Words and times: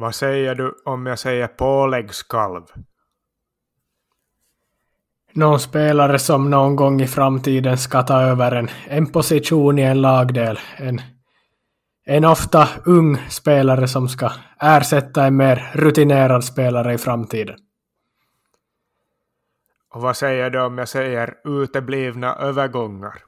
Vad 0.00 0.14
säger 0.14 0.54
du 0.54 0.74
om 0.84 1.06
jag 1.06 1.18
säger 1.18 1.46
påläggskalv? 1.46 2.62
Någon 5.32 5.60
spelare 5.60 6.18
som 6.18 6.50
någon 6.50 6.76
gång 6.76 7.00
i 7.00 7.06
framtiden 7.06 7.78
ska 7.78 8.02
ta 8.02 8.22
över 8.22 8.52
en, 8.52 8.68
en 8.86 9.06
position 9.06 9.78
i 9.78 9.82
en 9.82 10.00
lagdel. 10.00 10.58
En, 10.76 11.00
en 12.04 12.24
ofta 12.24 12.68
ung 12.84 13.16
spelare 13.28 13.88
som 13.88 14.08
ska 14.08 14.32
ersätta 14.60 15.24
en 15.24 15.36
mer 15.36 15.70
rutinerad 15.74 16.44
spelare 16.44 16.94
i 16.94 16.98
framtiden. 16.98 17.56
Och 19.90 20.00
vad 20.00 20.16
säger 20.16 20.50
du 20.50 20.60
om 20.60 20.78
jag 20.78 20.88
säger 20.88 21.34
uteblivna 21.44 22.34
övergångar? 22.34 23.22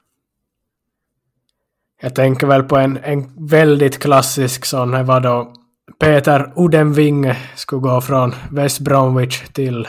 Jag 2.00 2.14
tänker 2.14 2.46
väl 2.46 2.62
på 2.62 2.76
en, 2.76 2.98
en 3.02 3.46
väldigt 3.48 3.98
klassisk 3.98 4.64
sån, 4.64 4.94
här 4.94 5.02
var 5.02 5.20
då 5.20 5.52
Peter 5.98 6.52
Udenvinge 6.56 7.36
skulle 7.56 7.80
gå 7.80 8.00
från 8.00 8.34
West 8.50 8.80
Bromwich 8.80 9.48
till 9.48 9.88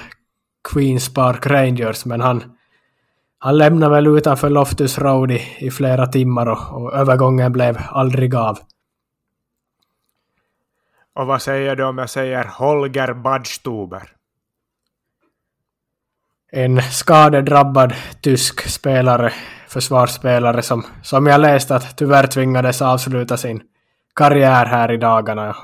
Queens 0.73 1.13
Park 1.13 1.45
Rangers, 1.45 2.05
men 2.05 2.21
han, 2.21 2.43
han 3.39 3.57
lämnade 3.57 3.95
väl 3.95 4.07
utanför 4.07 4.49
Loftus 4.49 4.97
Road 4.97 5.31
i, 5.31 5.41
i 5.59 5.71
flera 5.71 6.07
timmar 6.07 6.49
och, 6.49 6.81
och 6.81 6.93
övergången 6.93 7.51
blev 7.51 7.77
aldrig 7.89 8.35
av. 8.35 8.59
Och 11.13 11.27
vad 11.27 11.41
säger 11.41 11.75
du 11.75 11.83
om 11.83 11.97
jag 11.97 12.09
säger 12.09 12.43
Holger 12.43 13.13
Badstuber? 13.13 14.03
En 16.51 16.81
skadedrabbad 16.81 17.93
tysk 18.21 18.69
spelare, 18.69 19.33
försvarsspelare 19.67 20.61
som, 20.61 20.85
som 21.03 21.27
jag 21.27 21.41
läst 21.41 21.71
att 21.71 21.97
tyvärr 21.97 22.27
tvingades 22.27 22.81
avsluta 22.81 23.37
sin 23.37 23.61
karriär 24.15 24.65
här 24.65 24.91
i 24.91 24.97
dagarna. 24.97 25.55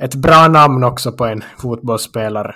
Ett 0.00 0.14
bra 0.14 0.48
namn 0.48 0.84
också 0.84 1.12
på 1.12 1.26
en 1.26 1.44
fotbollsspelare. 1.58 2.54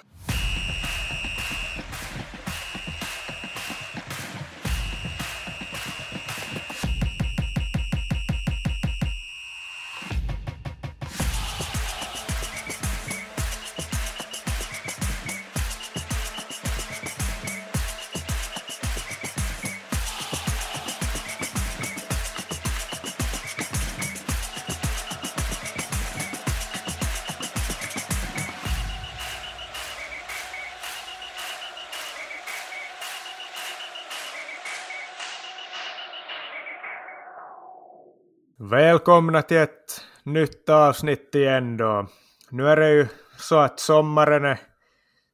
Välkomna 38.71 39.43
till 39.43 39.57
ett 39.57 40.05
nytt 40.25 40.69
avsnitt 40.69 41.35
igen 41.35 41.77
då. 41.77 42.07
Nu 42.51 42.69
är 42.69 42.77
det 42.77 42.91
ju 42.91 43.07
så 43.39 43.59
att 43.59 43.81
sommaren 43.81 44.45
är 44.45 44.61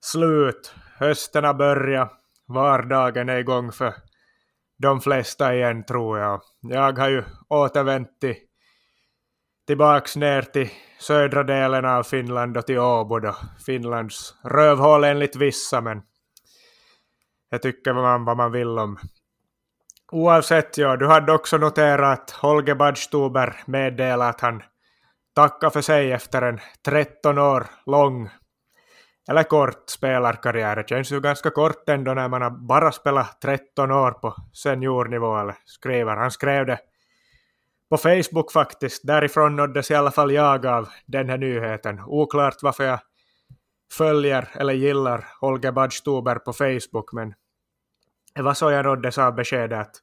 slut, 0.00 0.74
hösten 0.98 1.44
har 1.44 1.54
börjat, 1.54 2.12
vardagen 2.48 3.28
är 3.28 3.36
igång 3.36 3.72
för 3.72 3.94
de 4.78 5.00
flesta 5.00 5.54
igen 5.54 5.84
tror 5.84 6.18
jag. 6.18 6.40
Jag 6.60 6.98
har 6.98 7.08
ju 7.08 7.24
återvänt 7.48 8.20
till, 8.20 8.36
tillbaks 9.66 10.16
ner 10.16 10.42
till 10.42 10.70
södra 11.00 11.42
delen 11.42 11.84
av 11.84 12.02
Finland 12.02 12.56
och 12.56 12.66
till 12.66 12.78
Åbo 12.78 13.18
då. 13.18 13.36
Finlands 13.66 14.34
rövhål 14.44 15.04
enligt 15.04 15.36
vissa 15.36 15.80
men 15.80 16.02
jag 17.50 17.62
tycker 17.62 17.92
man 17.92 18.24
vad 18.24 18.36
man 18.36 18.52
vill 18.52 18.78
om 18.78 18.98
Oavsett, 20.12 20.78
ja, 20.78 20.96
du 20.96 21.06
hade 21.06 21.32
också 21.32 21.58
noterat 21.58 22.20
att 22.20 22.30
Holger 22.30 22.74
Badstuber 22.74 23.56
meddelade 23.66 24.30
att 24.30 24.40
han 24.40 24.62
tackar 25.34 25.70
för 25.70 25.80
sig 25.80 26.12
efter 26.12 26.42
en 26.42 26.60
13 26.84 27.38
år 27.38 27.66
lång, 27.86 28.30
eller 29.28 29.42
kort 29.42 29.90
spelarkarriär. 29.90 30.76
Det 30.76 30.88
känns 30.88 31.12
ju 31.12 31.20
ganska 31.20 31.50
kort 31.50 31.88
ändå 31.88 32.14
när 32.14 32.28
man 32.28 32.42
har 32.42 32.50
bara 32.50 32.92
spelat 32.92 33.40
13 33.40 33.90
år 33.90 34.10
på 34.10 34.34
seniornivå, 34.52 35.38
eller 35.38 35.54
skriver. 35.64 36.16
Han 36.16 36.30
skrev 36.30 36.66
det 36.66 36.78
på 37.90 37.96
Facebook 37.96 38.52
faktiskt. 38.52 39.06
Därifrån 39.06 39.56
nåddes 39.56 39.90
i 39.90 39.94
alla 39.94 40.10
fall 40.10 40.32
jag 40.32 40.66
av 40.66 40.88
den 41.06 41.28
här 41.28 41.38
nyheten. 41.38 42.00
Oklart 42.06 42.62
varför 42.62 42.84
jag 42.84 42.98
följer 43.92 44.48
eller 44.54 44.74
gillar 44.74 45.26
Holger 45.40 45.72
Badstuber 45.72 46.34
på 46.34 46.52
Facebook, 46.52 47.12
men 47.12 47.34
Eh, 48.32 48.42
det 48.42 48.42
var 48.42 48.54
så 48.54 48.70
jag 48.70 48.84
nåddes 48.84 49.18
av 49.18 49.34
beskedet 49.34 49.80
att, 49.80 49.96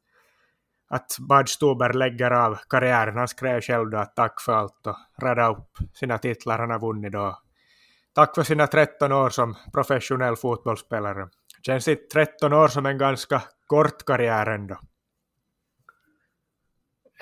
att 0.89 1.17
Bad 1.19 1.49
Stuber 1.49 1.93
lägger 1.93 2.31
av 2.31 2.59
karriären. 2.69 3.17
Han 3.17 3.27
skrev 3.27 3.61
själv 3.61 3.89
då 3.89 3.97
att 3.97 4.15
tack 4.15 4.41
för 4.41 4.53
allt 4.53 4.87
och 4.87 4.95
radade 5.23 5.47
upp 5.47 5.77
sina 5.93 6.17
titlar 6.17 6.59
han 6.59 6.69
har 6.71 6.79
vunnit 6.79 7.11
då. 7.11 7.39
Tack 8.15 8.35
för 8.35 8.43
sina 8.43 8.67
13 8.67 9.11
år 9.11 9.29
som 9.29 9.55
professionell 9.73 10.35
fotbollsspelare. 10.35 11.27
Känns 11.65 11.87
inte 11.87 12.03
13 12.13 12.53
år 12.53 12.67
som 12.67 12.85
en 12.85 12.97
ganska 12.97 13.41
kort 13.67 14.05
karriär 14.05 14.45
ändå? 14.45 14.79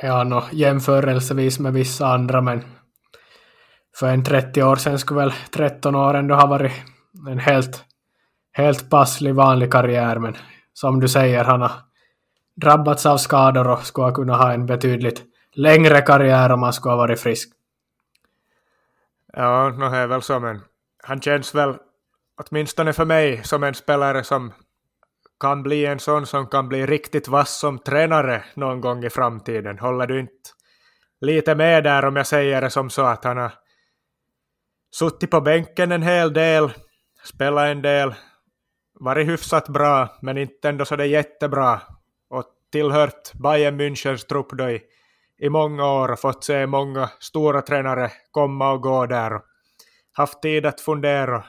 Ja, 0.01 0.23
no, 0.23 0.43
jämförelsevis 0.51 1.59
med 1.59 1.73
vissa 1.73 2.07
andra, 2.07 2.41
men 2.41 2.63
för 3.95 4.07
en 4.07 4.23
30 4.23 4.63
år 4.63 4.75
sedan 4.75 4.99
skulle 4.99 5.19
väl 5.19 5.33
13 5.51 5.95
år 5.95 6.13
ändå 6.13 6.35
ha 6.35 6.47
varit 6.47 6.71
en 7.29 7.39
helt, 7.39 7.85
helt 8.51 8.89
passlig 8.89 9.35
vanlig 9.35 9.71
karriär, 9.71 10.19
men 10.19 10.37
som 10.77 10.99
du 10.99 11.07
säger, 11.07 11.43
han 11.43 11.61
har 11.61 11.71
drabbats 12.55 13.05
av 13.05 13.17
skador 13.17 13.67
och 13.67 13.85
skulle 13.85 14.11
kunna 14.11 14.35
ha 14.35 14.53
en 14.53 14.65
betydligt 14.65 15.23
längre 15.53 16.01
karriär 16.01 16.51
om 16.51 16.63
han 16.63 16.73
skulle 16.73 16.91
ha 16.91 16.97
varit 16.97 17.19
frisk. 17.19 17.49
Ja, 19.33 19.69
no, 19.69 19.89
det 19.89 19.97
är 19.97 20.07
väl 20.07 20.21
så, 20.21 20.39
men 20.39 20.61
han 21.03 21.21
känns 21.21 21.55
väl, 21.55 21.77
åtminstone 22.37 22.93
för 22.93 23.05
mig, 23.05 23.43
som 23.43 23.63
en 23.63 23.73
spelare 23.73 24.23
som 24.23 24.53
kan 25.39 25.63
bli 25.63 25.85
en 25.85 25.99
sån 25.99 26.25
som 26.25 26.47
kan 26.47 26.69
bli 26.69 26.85
riktigt 26.85 27.27
vass 27.27 27.59
som 27.59 27.79
tränare 27.79 28.43
någon 28.55 28.81
gång 28.81 29.03
i 29.03 29.09
framtiden. 29.09 29.79
Håller 29.79 30.07
du 30.07 30.19
inte 30.19 30.49
lite 31.21 31.55
med 31.55 31.83
där 31.83 32.05
om 32.05 32.15
jag 32.15 32.27
säger 32.27 32.61
det 32.61 32.69
som 32.69 32.89
så 32.89 33.01
att 33.01 33.23
han 33.23 33.37
har 33.37 33.53
suttit 34.91 35.31
på 35.31 35.41
bänken 35.41 35.91
en 35.91 36.03
hel 36.03 36.33
del, 36.33 36.73
spelat 37.23 37.67
en 37.67 37.81
del, 37.81 38.15
varit 38.99 39.27
hyfsat 39.27 39.69
bra, 39.69 40.17
men 40.21 40.37
inte 40.37 40.69
ändå 40.69 40.85
så 40.85 40.95
det 40.95 41.05
jättebra. 41.05 41.81
Och 42.29 42.43
tillhört 42.71 43.33
Bayern 43.33 43.81
Münchens 43.81 44.27
trupp 44.27 44.51
då 44.51 44.69
i, 44.69 44.81
i 45.39 45.49
många 45.49 45.85
år 45.85 46.11
och 46.11 46.19
fått 46.19 46.43
se 46.43 46.67
många 46.67 47.09
stora 47.19 47.61
tränare 47.61 48.11
komma 48.31 48.71
och 48.71 48.81
gå 48.81 49.05
där. 49.05 49.33
Och 49.33 49.41
haft 50.11 50.41
tid 50.41 50.65
att 50.65 50.81
fundera 50.81 51.43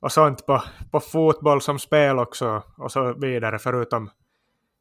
och 0.00 0.12
sånt 0.12 0.46
på, 0.46 0.62
på 0.90 1.00
fotboll 1.00 1.60
som 1.60 1.78
spel 1.78 2.18
också 2.18 2.62
och 2.78 2.92
så 2.92 3.12
vidare, 3.12 3.58
förutom, 3.58 4.10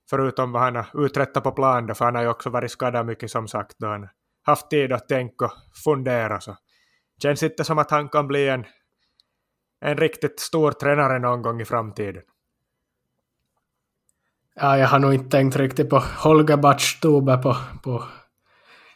förutom 0.10 0.52
vad 0.52 0.62
han 0.62 0.76
har 0.76 1.06
uträttat 1.06 1.44
på 1.44 1.52
plan 1.52 1.88
då, 1.88 1.94
för 1.94 2.06
han 2.06 2.16
har 2.16 2.22
ju 2.22 2.30
också 2.30 2.50
varit 2.50 2.72
skadad 2.72 3.06
mycket 3.06 3.32
som 3.32 3.48
sagt. 3.48 3.76
Då 3.78 3.88
han 3.88 4.08
haft 4.44 4.70
tid 4.70 4.94
att 4.94 5.08
tänka 5.08 5.46
och 5.46 5.52
fundera. 5.84 6.40
Så 6.40 6.58
känns 7.22 7.44
inte 7.44 7.64
som 7.64 7.78
att 7.78 7.92
han 7.92 8.10
kan 8.10 8.28
bli 8.28 8.50
en 8.50 8.66
en 9.84 9.98
riktigt 9.98 10.40
stor 10.40 10.72
tränare 10.72 11.20
någon 11.20 11.42
gång 11.42 11.62
i 11.62 11.66
framtiden. 11.66 12.22
Ja, 14.56 14.78
jag 14.78 14.88
har 14.88 15.00
nog 15.00 15.14
inte 15.14 15.30
tänkt 15.30 15.56
riktigt 15.56 15.90
på 15.90 16.04
Holger 16.18 16.58
Badstuber 16.58 17.38
på, 17.38 17.56
på 17.84 18.04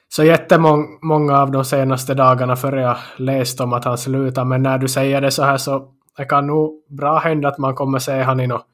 så 0.09 0.23
jättemånga 0.23 1.37
av 1.37 1.51
de 1.51 1.65
senaste 1.65 2.13
dagarna 2.13 2.55
före 2.55 2.81
jag 2.81 2.97
läst 3.17 3.61
om 3.61 3.73
att 3.73 3.85
han 3.85 3.97
slutar. 3.97 4.45
Men 4.45 4.63
när 4.63 4.77
du 4.77 4.87
säger 4.87 5.21
det 5.21 5.31
så 5.31 5.43
här 5.43 5.57
så 5.57 5.93
det 6.17 6.25
kan 6.25 6.47
nog 6.47 6.85
bra 6.89 7.17
hända 7.17 7.47
att 7.47 7.57
man 7.57 7.75
kommer 7.75 7.99
se 7.99 8.21
han 8.21 8.39
i 8.39 8.47
något 8.47 8.65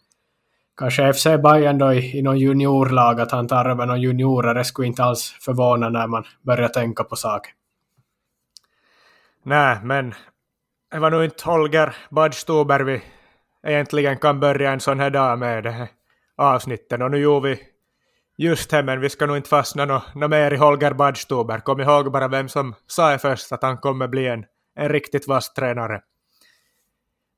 kanske 0.77 1.13
FC 1.13 1.23
Bayern 1.23 1.77
då 1.77 1.93
i, 1.93 2.17
i 2.17 2.21
någon 2.21 2.39
juniorlag, 2.39 3.21
att 3.21 3.31
han 3.31 3.47
tar 3.47 3.65
över 3.65 3.85
någon 3.85 4.01
juniorer. 4.01 4.53
Det 4.53 4.63
skulle 4.63 4.87
inte 4.87 5.03
alls 5.03 5.35
förvåna 5.41 5.89
när 5.89 6.07
man 6.07 6.23
börjar 6.41 6.69
tänka 6.69 7.03
på 7.03 7.15
saken. 7.15 7.53
Nej, 9.43 9.77
men 9.83 10.13
det 10.93 10.99
var 10.99 11.11
nog 11.11 11.23
inte 11.23 11.43
Holger 11.45 11.95
Badstuber 12.09 12.79
vi 12.79 13.01
egentligen 13.63 14.17
kan 14.17 14.39
börja 14.39 14.71
en 14.71 14.79
sån 14.79 14.99
här 14.99 15.09
dag 15.09 15.39
med 15.39 15.63
det 15.63 15.71
här 15.71 15.87
avsnitten. 16.35 17.01
Och 17.01 17.11
nu 17.11 17.17
gjorde 17.17 17.49
vi 17.49 17.59
just 18.37 18.69
det, 18.69 18.83
men 18.83 18.99
vi 18.99 19.09
ska 19.09 19.25
nog 19.25 19.37
inte 19.37 19.49
fastna 19.49 19.85
något 19.85 20.15
no, 20.15 20.27
mer 20.27 20.53
i 20.53 20.57
Holger 20.57 20.93
Badstuber. 20.93 21.59
Kom 21.59 21.79
ihåg 21.79 22.11
bara 22.11 22.27
vem 22.27 22.49
som 22.49 22.75
sa 22.87 23.17
först 23.17 23.51
att 23.51 23.63
han 23.63 23.77
kommer 23.77 24.07
bli 24.07 24.27
en, 24.27 24.45
en 24.75 24.89
riktigt 24.89 25.27
vass 25.27 25.53
tränare. 25.53 26.01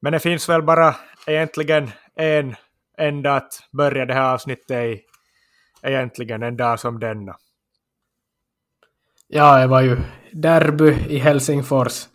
Men 0.02 0.14
det 0.14 0.20
finns 0.20 0.50
väl 0.50 0.64
bara 0.64 0.96
egentligen 1.28 1.92
en 2.16 2.56
enda 2.98 3.36
att 3.36 3.54
börja 3.72 4.06
det 4.06 4.14
här 4.14 4.34
avsnittet 4.34 4.72
i. 4.72 5.02
Egentligen 5.84 6.44
en 6.44 6.58
dag 6.58 6.80
som 6.80 7.00
denna. 7.00 7.36
Ja, 9.28 9.58
det 9.60 9.68
var 9.68 9.82
ju 9.82 9.98
derby 10.32 10.90
i 11.10 11.18
Helsingfors 11.18 12.08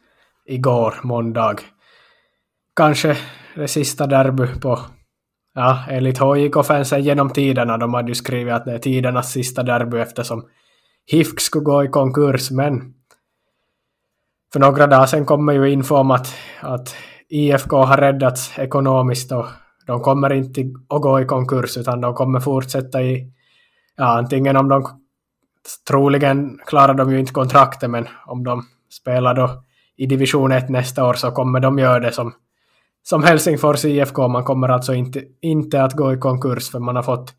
igår, 0.51 0.95
måndag. 1.03 1.57
Kanske 2.77 3.17
det 3.55 3.69
sista 3.69 4.07
derby 4.07 4.47
på, 4.61 4.79
ja, 5.55 5.85
enligt 5.89 6.19
HJK-fansen 6.19 7.03
genom 7.03 7.31
tiderna. 7.31 7.77
De 7.77 7.95
hade 7.95 8.09
ju 8.09 8.15
skrivit 8.15 8.55
att 8.55 8.65
det 8.65 8.73
är 8.73 8.79
tidernas 8.79 9.33
sista 9.33 9.63
derby 9.63 9.99
eftersom 9.99 10.45
HIFK 11.07 11.41
skulle 11.41 11.65
gå 11.65 11.85
i 11.85 11.89
konkurs, 11.89 12.51
men 12.51 12.95
för 14.53 14.61
några 14.61 14.87
dagar 14.87 15.07
sedan 15.07 15.27
kommer 15.27 15.53
ju 15.53 15.71
info 15.71 15.97
om 15.97 16.11
att, 16.11 16.35
att 16.61 16.95
IFK 17.29 17.77
har 17.77 17.97
räddats 17.97 18.59
ekonomiskt 18.59 19.33
och 19.33 19.47
de 19.87 20.01
kommer 20.01 20.33
inte 20.33 20.61
att 20.89 21.03
gå 21.03 21.21
i 21.21 21.25
konkurs 21.25 21.77
utan 21.77 22.01
de 22.01 22.15
kommer 22.15 22.41
fortsätta 22.41 23.03
i, 23.03 23.33
ja 23.97 24.19
antingen 24.19 24.57
om 24.57 24.69
de, 24.69 25.01
troligen 25.89 26.59
klarar 26.67 26.95
de 26.95 27.13
ju 27.13 27.21
inte 27.21 27.33
kontraktet 27.33 27.91
men 27.91 28.09
om 28.27 28.45
de 28.45 28.63
spelar 28.91 29.35
då 29.35 29.63
i 30.01 30.07
division 30.07 30.53
1 30.53 30.69
nästa 30.69 31.05
år 31.05 31.15
så 31.15 31.31
kommer 31.31 31.61
de 31.61 31.79
göra 31.79 32.01
det 32.01 32.13
som, 32.13 32.35
som 33.03 33.23
Helsingfors 33.23 33.85
IFK. 33.85 34.29
Man 34.29 34.45
kommer 34.45 34.69
alltså 34.69 34.95
inte, 34.95 35.25
inte 35.41 35.83
att 35.83 35.93
gå 35.93 36.13
i 36.13 36.17
konkurs 36.17 36.71
för 36.71 36.79
man 36.79 36.97
har 36.97 37.03
fått 37.03 37.35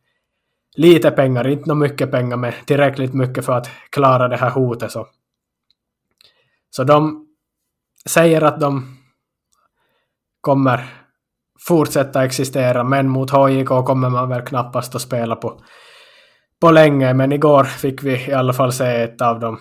lite 0.75 1.11
pengar, 1.11 1.47
inte 1.47 1.69
något 1.69 1.77
mycket 1.77 2.11
pengar 2.11 2.37
men 2.37 2.53
tillräckligt 2.65 3.13
mycket 3.13 3.45
för 3.45 3.53
att 3.53 3.69
klara 3.89 4.27
det 4.27 4.37
här 4.37 4.49
hotet. 4.49 4.91
Så, 4.91 5.07
så 6.69 6.83
de 6.83 7.27
säger 8.05 8.41
att 8.41 8.59
de 8.59 8.97
kommer 10.41 10.89
fortsätta 11.59 12.25
existera, 12.25 12.83
men 12.83 13.09
mot 13.09 13.31
HJK 13.31 13.67
kommer 13.67 14.09
man 14.09 14.29
väl 14.29 14.41
knappast 14.41 14.95
att 14.95 15.01
spela 15.01 15.35
på, 15.35 15.61
på 16.59 16.71
länge. 16.71 17.13
Men 17.13 17.31
igår 17.31 17.63
fick 17.63 18.03
vi 18.03 18.27
i 18.27 18.33
alla 18.33 18.53
fall 18.53 18.73
se 18.73 19.03
ett 19.03 19.21
av 19.21 19.39
de, 19.39 19.59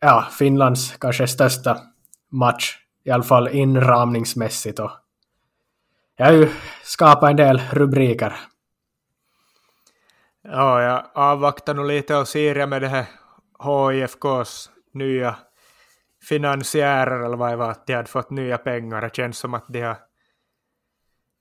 ja, 0.00 0.26
Finlands 0.38 0.96
kanske 0.96 1.26
största 1.26 1.91
match, 2.32 2.78
i 3.04 3.10
alla 3.10 3.22
fall 3.22 3.48
inramningsmässigt. 3.48 4.78
Och 4.78 4.90
jag 6.16 6.26
har 6.26 6.32
ju 6.32 6.48
skapat 6.82 7.30
en 7.30 7.36
del 7.36 7.58
rubriker. 7.72 8.34
Ja, 10.42 10.82
jag 10.82 11.04
avvaktar 11.14 11.74
nog 11.74 11.86
lite 11.86 12.16
och 12.16 12.28
ser 12.28 12.66
med 12.66 12.82
det 12.82 12.88
här 12.88 13.06
HIFKs 13.92 14.70
nya 14.94 15.36
finansiärer 16.28 17.24
eller 17.24 17.36
vad 17.36 17.50
det 17.50 17.56
var, 17.56 17.70
att 17.70 17.86
de 17.86 17.94
hade 17.94 18.08
fått 18.08 18.30
nya 18.30 18.58
pengar. 18.58 19.00
Det 19.00 19.16
känns 19.16 19.38
som 19.38 19.54
att 19.54 19.64
de 19.68 19.80
har 19.80 19.96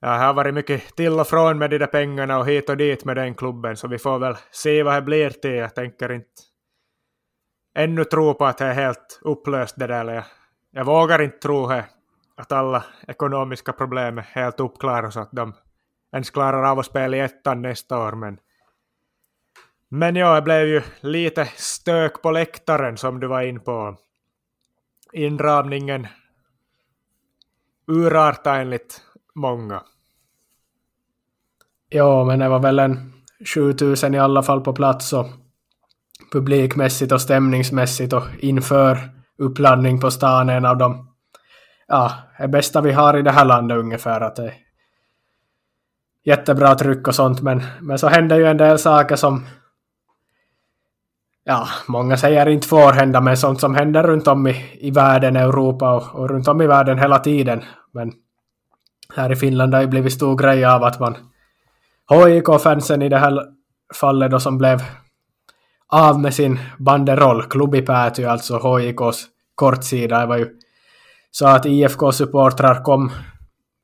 Ja, 0.03 0.11
det 0.11 0.17
har 0.17 0.33
varit 0.33 0.53
mycket 0.53 0.95
till 0.95 1.19
och 1.19 1.27
från 1.27 1.57
med 1.57 1.69
de 1.69 1.77
där 1.77 1.87
pengarna 1.87 2.39
och 2.39 2.47
hit 2.47 2.69
och 2.69 2.77
dit 2.77 3.05
med 3.05 3.15
den 3.15 3.35
klubben, 3.35 3.77
så 3.77 3.87
vi 3.87 3.97
får 3.97 4.19
väl 4.19 4.35
se 4.51 4.83
vad 4.83 4.93
det 4.95 5.01
blir 5.01 5.29
till. 5.29 5.51
Jag 5.55 5.75
tänker 5.75 6.11
inte 6.11 6.41
ännu 7.75 8.03
tro 8.03 8.33
på 8.33 8.45
att 8.45 8.57
det 8.57 8.65
är 8.65 8.73
helt 8.73 9.19
upplöst 9.21 9.75
det 9.77 9.87
där. 9.87 10.13
Jag, 10.13 10.23
jag 10.71 10.85
vågar 10.85 11.21
inte 11.21 11.37
tro 11.37 11.71
att 12.35 12.51
alla 12.51 12.83
ekonomiska 13.07 13.73
problem 13.73 14.17
är 14.17 14.21
helt 14.21 14.59
uppklarade 14.59 15.11
så 15.11 15.19
att 15.19 15.31
de 15.31 15.53
ens 16.11 16.29
klarar 16.29 16.63
av 16.63 16.79
att 16.79 16.85
spela 16.85 17.17
i 17.17 17.19
ettan 17.19 17.61
nästa 17.61 17.99
år. 17.99 18.11
Men, 18.11 18.37
men 19.89 20.15
ja, 20.15 20.35
det 20.35 20.41
blev 20.41 20.67
ju 20.67 20.81
lite 20.99 21.45
stök 21.45 22.21
på 22.21 22.31
läktaren 22.31 22.97
som 22.97 23.19
du 23.19 23.27
var 23.27 23.41
in 23.41 23.59
på. 23.59 23.97
Inramningen 25.13 26.07
urartade 27.87 28.59
enligt 28.59 29.01
många. 29.35 29.83
Ja, 31.89 32.23
men 32.23 32.39
det 32.39 32.49
var 32.49 32.59
väl 32.59 32.79
en 32.79 33.13
7000 33.55 34.15
i 34.15 34.19
alla 34.19 34.43
fall 34.43 34.61
på 34.61 34.73
plats 34.73 35.13
och 35.13 35.27
publikmässigt 36.31 37.11
och 37.11 37.21
stämningsmässigt 37.21 38.13
och 38.13 38.23
inför 38.39 39.20
uppladdning 39.39 39.99
på 39.99 40.11
stan 40.11 40.49
en 40.49 40.65
av 40.65 40.77
de 40.77 41.07
ja, 41.87 42.11
det 42.39 42.47
bästa 42.47 42.81
vi 42.81 42.91
har 42.91 43.17
i 43.17 43.21
det 43.21 43.31
här 43.31 43.45
landet 43.45 43.77
ungefär. 43.77 44.21
Att 44.21 44.35
det 44.35 44.45
är 44.45 44.53
jättebra 46.23 46.75
tryck 46.75 47.07
och 47.07 47.15
sånt 47.15 47.41
men, 47.41 47.63
men 47.81 47.99
så 47.99 48.07
händer 48.07 48.37
ju 48.37 48.45
en 48.45 48.57
del 48.57 48.79
saker 48.79 49.15
som 49.15 49.45
ja, 51.43 51.67
många 51.87 52.17
säger 52.17 52.49
inte 52.49 52.67
får 52.67 52.93
hända 52.93 53.21
men 53.21 53.37
sånt 53.37 53.59
som 53.59 53.75
händer 53.75 54.03
runt 54.03 54.27
om 54.27 54.47
i, 54.47 54.65
i 54.79 54.91
världen, 54.91 55.35
Europa 55.35 55.93
och, 55.93 56.15
och 56.15 56.29
runt 56.29 56.47
om 56.47 56.61
i 56.61 56.67
världen 56.67 56.99
hela 56.99 57.19
tiden. 57.19 57.63
Men 57.91 58.13
här 59.15 59.31
i 59.31 59.35
Finland 59.35 59.73
har 59.73 59.81
ju 59.81 59.87
blivit 59.87 60.13
stor 60.13 60.37
grej 60.37 60.65
av 60.65 60.83
att 60.83 60.99
man 60.99 61.17
HIK-fansen 62.09 63.01
i 63.01 63.09
det 63.09 63.17
här 63.17 63.45
fallet 63.93 64.31
då 64.31 64.39
som 64.39 64.57
blev 64.57 64.81
av 65.91 66.19
med 66.19 66.33
sin 66.33 66.59
banderoll, 66.79 67.43
klubbi 67.43 67.81
päätyi 67.81 68.25
alltså 68.25 68.77
HIKs 68.77 69.25
kortsida, 69.55 70.19
det 70.19 70.25
var 70.25 70.37
ju 70.37 70.49
så 71.31 71.47
att 71.47 71.65
IFK-supportrar 71.65 72.83
kom, 72.83 73.11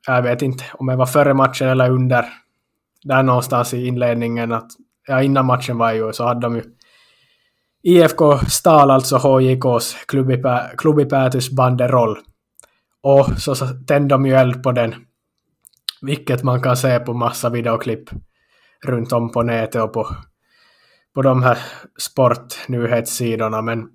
jag 0.07 0.21
vet 0.21 0.41
inte 0.41 0.63
om 0.73 0.87
det 0.87 0.95
var 0.95 1.05
före 1.05 1.33
matchen 1.33 1.67
eller 1.67 1.89
under, 1.89 2.25
där 3.03 3.23
någonstans 3.23 3.73
i 3.73 3.87
inledningen, 3.87 4.51
att 4.51 4.71
ja, 5.07 5.21
innan 5.21 5.45
matchen 5.45 5.77
var 5.77 5.91
ju 5.91 6.13
så 6.13 6.27
hade 6.27 6.41
de 6.41 6.55
ju 6.55 6.63
IFK 7.83 8.37
stal 8.37 8.91
alltså 8.91 9.17
HJKs 9.17 9.95
klubbipäätys 10.77 11.51
banderoll. 11.51 12.17
Och 13.01 13.25
så 13.37 13.55
tände 13.87 14.15
de 14.15 14.25
ju 14.25 14.33
eld 14.33 14.63
på 14.63 14.71
den 14.71 14.95
vilket 16.01 16.43
man 16.43 16.61
kan 16.61 16.77
se 16.77 16.99
på 16.99 17.13
massa 17.13 17.49
videoklipp 17.49 18.09
runt 18.85 19.11
om 19.11 19.31
på 19.31 19.43
nätet 19.43 19.81
och 19.81 19.93
på, 19.93 20.07
på 21.17 21.21
de 21.21 21.43
här 21.43 21.57
sportnyhetssidorna. 21.97 23.61
Men 23.61 23.89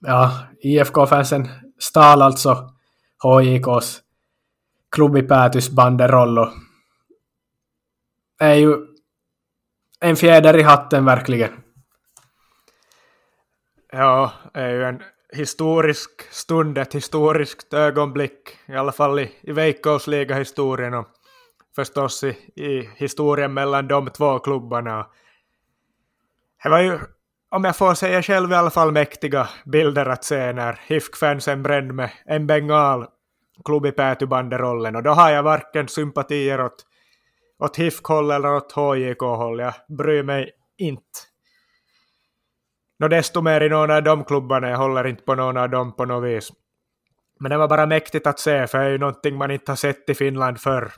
ja, 0.00 0.38
IFK-fansen 0.62 1.48
stal 1.78 2.22
alltså 2.22 2.70
HJKs 3.22 4.00
klubb 4.90 5.16
i 5.16 5.22
banderoll 5.72 6.38
och 6.38 6.48
är 8.38 8.54
ju 8.54 8.76
en 10.00 10.16
fjäder 10.16 10.58
i 10.58 10.62
hatten 10.62 11.04
verkligen. 11.04 11.52
Ja, 13.92 14.32
det 14.54 14.60
är 14.60 14.70
ju 14.70 14.84
en 14.84 15.02
historisk 15.32 16.10
stund, 16.30 16.78
ett 16.78 16.94
historiskt 16.94 17.74
ögonblick, 17.74 18.58
i 18.66 18.74
alla 18.74 18.92
fall 18.92 19.18
i, 19.18 19.32
i 19.40 19.52
Veikkausliga-historien 19.52 20.94
och 20.94 21.08
förstås 21.76 22.24
i, 22.24 22.28
i 22.56 22.90
historien 22.96 23.54
mellan 23.54 23.88
de 23.88 24.10
två 24.10 24.38
klubbarna. 24.38 25.06
Det 26.62 26.68
var 26.68 26.80
ju, 26.80 26.98
om 27.50 27.64
jag 27.64 27.76
får 27.76 27.94
säga 27.94 28.22
själv 28.22 28.52
i 28.52 28.54
alla 28.54 28.70
fall, 28.70 28.92
mäktiga 28.92 29.48
bilder 29.64 30.06
att 30.06 30.24
se 30.24 30.52
när 30.52 30.80
HIFK-fansen 30.86 31.62
brände 31.62 31.94
med 31.94 32.10
en 32.24 32.46
bengal 32.46 33.06
klubb 33.64 33.86
i 33.86 33.92
Päätybanderollen. 33.92 34.96
och 34.96 35.02
då 35.02 35.10
har 35.10 35.30
jag 35.30 35.42
varken 35.42 35.88
sympatier 35.88 36.60
åt, 36.60 36.86
åt 37.58 37.76
HIFK-håll 37.76 38.30
eller 38.30 38.54
åt 38.54 38.72
HJK-håll. 38.72 39.60
Jag 39.60 39.74
bryr 39.88 40.22
mig 40.22 40.50
inte 40.78 41.02
Nå, 42.98 43.08
desto 43.08 43.40
mer 43.40 43.60
i 43.60 43.68
någon 43.68 43.90
av 43.90 44.02
de 44.02 44.24
klubbarna, 44.24 44.70
jag 44.70 44.78
håller 44.78 45.06
inte 45.06 45.22
på 45.22 45.34
någon 45.34 45.56
av 45.56 45.70
dem 45.70 45.96
på 45.96 46.04
något 46.04 46.24
vis. 46.24 46.52
Men 47.40 47.50
det 47.50 47.56
var 47.56 47.68
bara 47.68 47.86
mäktigt 47.86 48.26
att 48.26 48.38
se, 48.38 48.66
för 48.66 48.78
det 48.78 48.84
är 48.84 48.90
ju 48.90 48.98
någonting 48.98 49.36
man 49.36 49.50
inte 49.50 49.70
har 49.70 49.76
sett 49.76 50.10
i 50.10 50.14
Finland 50.14 50.60
förr. 50.60 50.92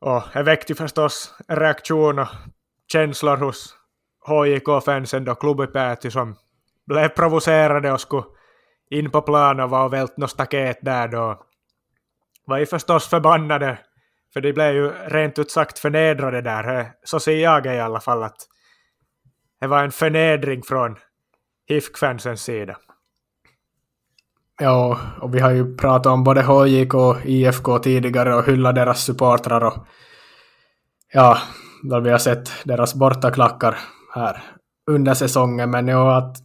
Och 0.00 0.22
det 0.32 0.42
väckte 0.42 0.74
förstås 0.74 1.34
en 1.48 1.56
reaktion 1.56 2.18
och 2.18 2.28
känslor 2.92 3.36
hos 3.36 3.76
HJK-fansen 4.26 5.24
då 5.24 5.34
klubben 5.34 5.96
som 6.10 6.36
blev 6.86 7.08
provocerade 7.08 7.92
och 7.92 8.00
skulle 8.00 8.24
in 8.90 9.10
på 9.10 9.22
plan 9.22 9.60
och 9.60 9.70
var 9.70 9.84
och 9.84 9.92
vält 9.92 10.16
något 10.16 10.30
staket 10.30 10.78
där 10.82 11.08
då. 11.08 11.42
Var 12.46 12.58
ju 12.58 12.66
förstås 12.66 13.08
förbannade, 13.08 13.78
för 14.32 14.40
de 14.40 14.52
blev 14.52 14.74
ju 14.74 14.88
rent 14.88 15.38
ut 15.38 15.50
sagt 15.50 15.78
förnedrade 15.78 16.40
där. 16.40 16.92
Så 17.04 17.20
ser 17.20 17.36
jag 17.36 17.66
i 17.66 17.80
alla 17.80 18.00
fall 18.00 18.22
att 18.22 18.36
det 19.60 19.66
var 19.66 19.84
en 19.84 19.92
förnedring 19.92 20.62
från 20.62 20.96
HIFK-fansens 21.68 22.44
sida. 22.44 22.76
Ja, 24.60 25.00
och 25.20 25.34
vi 25.34 25.40
har 25.40 25.50
ju 25.50 25.76
pratat 25.76 26.12
om 26.12 26.24
både 26.24 26.42
HJK 26.42 26.94
och 26.94 27.16
IFK 27.24 27.78
tidigare 27.78 28.34
och 28.34 28.44
hyllat 28.44 28.74
deras 28.74 29.04
supportrar 29.04 29.64
och 29.64 29.86
ja, 31.12 31.38
då 31.82 32.00
vi 32.00 32.10
har 32.10 32.18
sett 32.18 32.64
deras 32.64 32.94
bortaklackar 32.94 33.78
här 34.14 34.42
under 34.86 35.14
säsongen, 35.14 35.70
men 35.70 35.88
jo, 35.88 36.08
att 36.08 36.36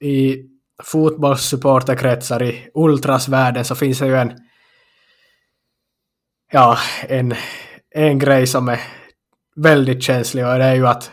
i 0.00 0.48
fotbollssupporterkretsar 0.82 2.42
i 2.42 2.70
ultrasvärlden 2.74 3.64
så 3.64 3.74
finns 3.74 3.98
det 3.98 4.06
ju 4.06 4.16
en 4.16 4.32
ja, 6.52 6.78
en, 7.08 7.34
en 7.90 8.18
grej 8.18 8.46
som 8.46 8.68
är 8.68 8.80
väldigt 9.56 10.02
känslig 10.02 10.46
och 10.46 10.58
det 10.58 10.64
är 10.64 10.74
ju 10.74 10.86
att 10.86 11.12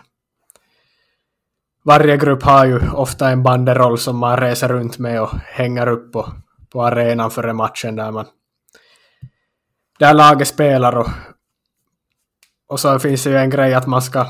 varje 1.84 2.18
grupp 2.18 2.44
har 2.44 2.66
ju 2.66 2.90
ofta 2.92 3.30
en 3.30 3.44
banderoll 3.44 3.98
som 3.98 4.18
man 4.18 4.38
reser 4.38 4.68
runt 4.68 4.98
med 4.98 5.22
och 5.22 5.32
hänger 5.46 5.88
upp 5.88 6.14
på, 6.14 6.34
på 6.70 6.84
arenan 6.84 7.32
före 7.32 7.54
matchen 7.54 7.96
där 7.96 8.12
man 8.12 8.26
där 10.00 10.14
laget 10.14 10.48
spelar 10.48 10.98
och, 10.98 11.10
och 12.68 12.80
så 12.80 13.00
finns 13.00 13.24
det 13.24 13.30
ju 13.30 13.38
en 13.38 13.50
grej 13.50 13.74
att 13.74 13.88
man 13.88 14.02
ska 14.02 14.28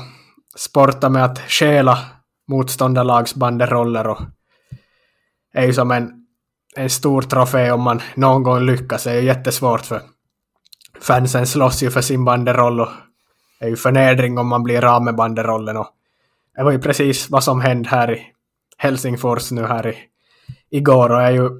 sporta 0.56 1.08
med 1.08 1.24
att 1.24 1.38
stjäla 1.38 1.98
motståndarlags 2.48 3.34
banderoller 3.34 4.06
och 4.06 4.18
är 5.52 5.66
ju 5.66 5.72
som 5.72 5.90
en 5.90 6.20
en 6.76 6.90
stor 6.90 7.22
trofé 7.22 7.70
om 7.70 7.82
man 7.82 8.00
någon 8.14 8.42
gång 8.42 8.60
lyckas. 8.60 9.04
Det 9.04 9.10
är 9.10 9.14
ju 9.14 9.26
jättesvårt 9.26 9.80
för 9.80 10.02
fansen 11.00 11.46
slåss 11.46 11.82
ju 11.82 11.90
för 11.90 12.00
sin 12.00 12.24
banderoll 12.24 12.80
och 12.80 12.88
det 13.58 13.64
är 13.64 13.68
ju 13.68 13.76
förnedring 13.76 14.38
om 14.38 14.48
man 14.48 14.62
blir 14.62 14.84
av 14.84 15.02
med 15.02 15.16
banderollen. 15.16 15.76
Och 15.76 15.88
det 16.56 16.62
var 16.62 16.70
ju 16.70 16.78
precis 16.78 17.30
vad 17.30 17.44
som 17.44 17.60
hände 17.60 17.88
här 17.88 18.12
i 18.14 18.26
Helsingfors 18.76 19.50
nu 19.50 19.66
här 19.66 19.86
i, 19.86 19.98
igår 20.70 21.12
och 21.12 21.22
är 21.22 21.30
ju 21.30 21.50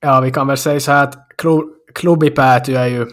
ja, 0.00 0.20
vi 0.20 0.32
kan 0.32 0.46
väl 0.46 0.56
säga 0.56 0.80
så 0.80 0.92
här 0.92 1.04
att 1.04 1.16
Klubbipäty 1.94 2.74
är 2.74 2.86
ju 2.86 3.06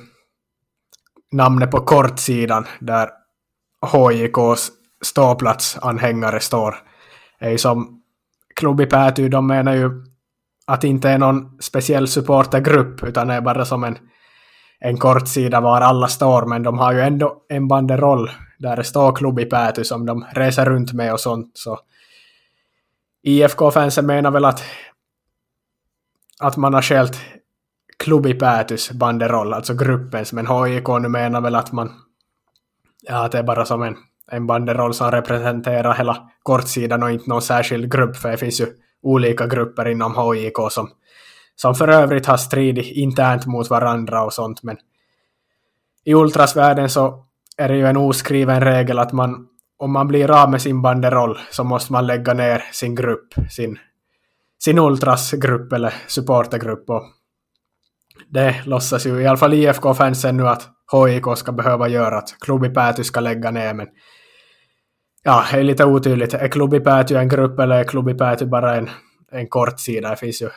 namnet 1.32 1.72
på 1.72 1.80
kortsidan 1.80 2.68
där 2.80 3.10
HJKs 3.82 4.72
ståplatsanhängare 5.02 6.40
står. 6.40 6.76
Det 7.40 7.46
är 7.46 7.50
ju 7.50 7.58
som 7.58 8.02
Klubbipäty, 8.56 9.30
de 9.30 9.48
menar 9.48 9.74
ju 9.74 9.90
att 10.68 10.82
det 10.82 10.88
inte 10.88 11.10
är 11.10 11.18
någon 11.18 11.62
speciell 11.62 12.08
supportergrupp 12.08 13.04
utan 13.04 13.28
det 13.28 13.34
är 13.34 13.42
bara 13.42 13.66
som 13.66 13.84
en, 13.84 13.98
en 14.80 14.98
kortsida 14.98 15.62
var 15.62 15.82
alla 15.82 16.08
står 16.08 16.46
men 16.46 16.64
de 16.64 16.80
har 16.80 16.94
ju 16.94 17.02
ändå 17.02 17.46
en 17.50 17.68
banderoll 17.68 18.32
där 18.60 18.76
det 18.76 18.84
står 18.84 19.16
Klubbipäty 19.16 19.84
som 19.84 20.06
de 20.06 20.26
reser 20.32 20.66
runt 20.66 20.94
med 20.94 21.14
och 21.14 21.20
sånt 21.20 21.52
så 21.54 21.80
IFK-fansen 23.24 24.06
menar 24.06 24.32
väl 24.32 24.46
att 24.46 24.64
att 26.40 26.58
man 26.58 26.74
har 26.74 26.82
skällt 26.82 27.22
Klubbipätys 27.98 28.92
banderoll, 28.92 29.54
alltså 29.54 29.74
gruppens, 29.74 30.34
men 30.34 30.48
HJK 30.48 30.88
nu 31.02 31.10
menar 31.10 31.42
väl 31.42 31.56
att 31.56 31.72
man 31.72 31.92
ja, 33.02 33.26
att 33.26 33.32
det 33.32 33.38
är 33.38 33.44
bara 33.44 33.66
som 33.66 33.84
en, 33.84 33.96
en 34.32 34.48
banderoll 34.48 34.94
som 34.94 35.12
representerar 35.12 35.94
hela 35.94 36.30
kortsidan 36.44 37.04
och 37.04 37.12
inte 37.12 37.30
någon 37.30 37.42
särskild 37.42 37.92
grupp, 37.92 38.18
för 38.18 38.32
det 38.32 38.38
finns 38.38 38.62
ju 38.62 38.68
olika 39.02 39.48
grupper 39.48 39.88
inom 39.88 40.34
HIK 40.34 40.58
som, 40.72 40.90
som 41.56 41.76
för 41.76 41.88
övrigt 41.88 42.26
har 42.26 42.38
stridit 42.38 42.92
internt 42.92 43.46
mot 43.46 43.70
varandra 43.70 44.24
och 44.24 44.34
sånt, 44.34 44.64
men 44.64 44.78
i 46.06 46.14
ultrasvärlden 46.14 46.90
så 46.90 47.26
är 47.58 47.70
det 47.70 47.78
ju 47.78 47.86
en 47.86 47.98
oskriven 47.98 48.62
regel 48.62 49.00
att 49.00 49.12
man 49.12 49.48
om 49.82 49.92
man 49.92 50.08
blir 50.08 50.32
av 50.32 50.52
med 50.52 50.62
sin 50.62 50.82
banderoll 50.82 51.40
så 51.52 51.64
måste 51.64 51.94
man 51.94 52.08
lägga 52.08 52.34
ner 52.34 52.64
sin 52.72 52.96
grupp, 52.96 53.34
sin, 53.50 53.80
sin 54.64 54.80
ultrasgrupp 54.80 55.74
eller 55.74 55.94
supportergrupp. 56.08 56.90
Och 56.90 57.04
det 58.32 58.62
låtsas 58.66 59.06
ju 59.06 59.22
i 59.22 59.28
alla 59.28 59.38
fall 59.38 59.54
IFK-fansen 59.54 60.38
nu 60.38 60.48
att 60.48 60.70
HIK 60.92 61.38
ska 61.38 61.52
behöva 61.52 61.88
göra, 61.88 62.18
att 62.18 62.36
Klubbi 62.40 62.70
Pääty 62.70 63.04
ska 63.04 63.20
lägga 63.20 63.52
ner, 63.52 63.74
men 63.74 63.88
ja, 65.24 65.46
det 65.52 65.60
är 65.60 65.64
lite 65.64 65.86
otydligt. 65.86 66.34
Är 66.34 66.48
Klubbi 66.48 66.80
Pääty 66.80 67.16
en 67.16 67.30
grupp 67.30 67.60
eller 67.60 67.76
är 67.76 67.84
Klubbi 67.84 68.14
Pääty 68.14 68.46
bara 68.46 68.76
en, 68.76 68.90
en 69.32 69.48
kortsida? 69.48 70.10
Det 70.10 70.16
finns 70.16 70.42
ju 70.42 70.50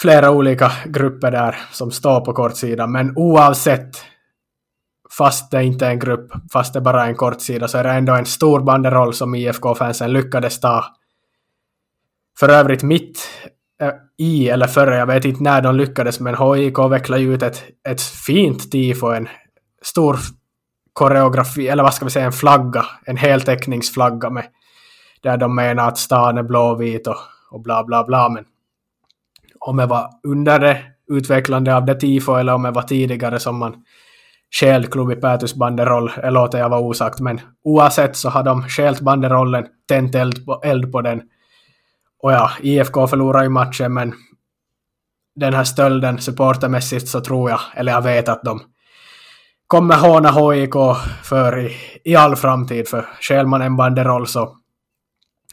flera 0.00 0.30
olika 0.30 0.72
grupper 0.84 1.30
där 1.30 1.56
som 1.72 1.90
står 1.90 2.20
på 2.20 2.32
kortsidan, 2.32 2.92
men 2.92 3.12
oavsett 3.16 3.96
fast 5.18 5.50
det 5.50 5.64
inte 5.64 5.86
är 5.86 5.90
en 5.90 5.98
grupp, 5.98 6.32
fast 6.52 6.74
det 6.74 6.80
bara 6.80 7.04
är 7.04 7.08
en 7.08 7.16
kortsida, 7.16 7.68
så 7.68 7.78
är 7.78 7.84
det 7.84 7.90
ändå 7.90 8.12
en 8.12 8.26
stor 8.26 8.60
banderoll 8.60 9.14
som 9.14 9.34
IFK-fansen 9.34 10.12
lyckades 10.12 10.60
ta. 10.60 10.84
För 12.38 12.48
övrigt 12.48 12.82
mitt 12.82 13.28
i, 14.18 14.48
eller 14.48 14.66
före, 14.66 14.96
jag 14.96 15.06
vet 15.06 15.24
inte 15.24 15.42
när 15.42 15.62
de 15.62 15.76
lyckades, 15.76 16.20
men 16.20 16.34
HIK 16.34 16.78
vecklade 16.78 17.22
ut 17.22 17.42
ett, 17.42 17.64
ett 17.88 18.00
fint 18.00 18.72
tifo, 18.72 19.06
en 19.06 19.28
stor 19.82 20.16
koreografi, 20.92 21.68
eller 21.68 21.82
vad 21.82 21.94
ska 21.94 22.04
vi 22.04 22.10
säga, 22.10 22.26
en 22.26 22.32
flagga, 22.32 22.86
en 23.04 23.16
heltäckningsflagga 23.16 24.30
med 24.30 24.44
där 25.22 25.36
de 25.36 25.54
menar 25.54 25.88
att 25.88 25.98
stan 25.98 26.38
är 26.38 26.42
blåvit 26.42 27.06
och, 27.06 27.16
och 27.50 27.60
bla 27.60 27.84
bla 27.84 28.04
bla, 28.04 28.28
men 28.28 28.44
om 29.58 29.76
det 29.76 29.86
var 29.86 30.10
under 30.22 30.58
det 30.58 30.78
utvecklande 31.10 31.76
av 31.76 31.86
det 31.86 32.00
tifo 32.00 32.34
eller 32.34 32.54
om 32.54 32.62
det 32.62 32.70
var 32.70 32.82
tidigare 32.82 33.40
som 33.40 33.58
man 33.58 33.76
stjäl 34.60 34.86
Klubb 34.86 35.12
i 35.12 35.16
Päätys 35.16 35.54
banderoll, 35.54 36.10
det 36.16 36.30
låter 36.30 36.58
jag 36.58 36.68
vara 36.68 36.80
osagt, 36.80 37.20
men 37.20 37.40
oavsett 37.64 38.16
så 38.16 38.28
har 38.28 38.42
de 38.42 38.62
stjält 38.68 39.00
banderollen, 39.00 39.66
tänt 39.88 40.14
eld 40.14 40.46
på, 40.46 40.60
eld 40.64 40.92
på 40.92 41.00
den. 41.00 41.22
Och 42.22 42.32
ja, 42.32 42.50
IFK 42.60 43.06
förlorar 43.06 43.42
ju 43.42 43.48
matchen, 43.48 43.94
men 43.94 44.14
den 45.34 45.54
här 45.54 45.64
stölden 45.64 46.18
supportermässigt 46.18 47.08
så 47.08 47.20
tror 47.20 47.50
jag, 47.50 47.60
eller 47.74 47.92
jag 47.92 48.02
vet 48.02 48.28
att 48.28 48.42
de 48.42 48.60
kommer 49.66 49.96
håna 49.96 50.30
HIK 50.30 50.74
för 51.22 51.58
i, 51.58 51.76
i 52.04 52.16
all 52.16 52.36
framtid, 52.36 52.88
för 52.88 53.08
stjäl 53.20 53.46
man 53.46 53.62
en 53.62 53.76
banderoll 53.76 54.26
så 54.26 54.56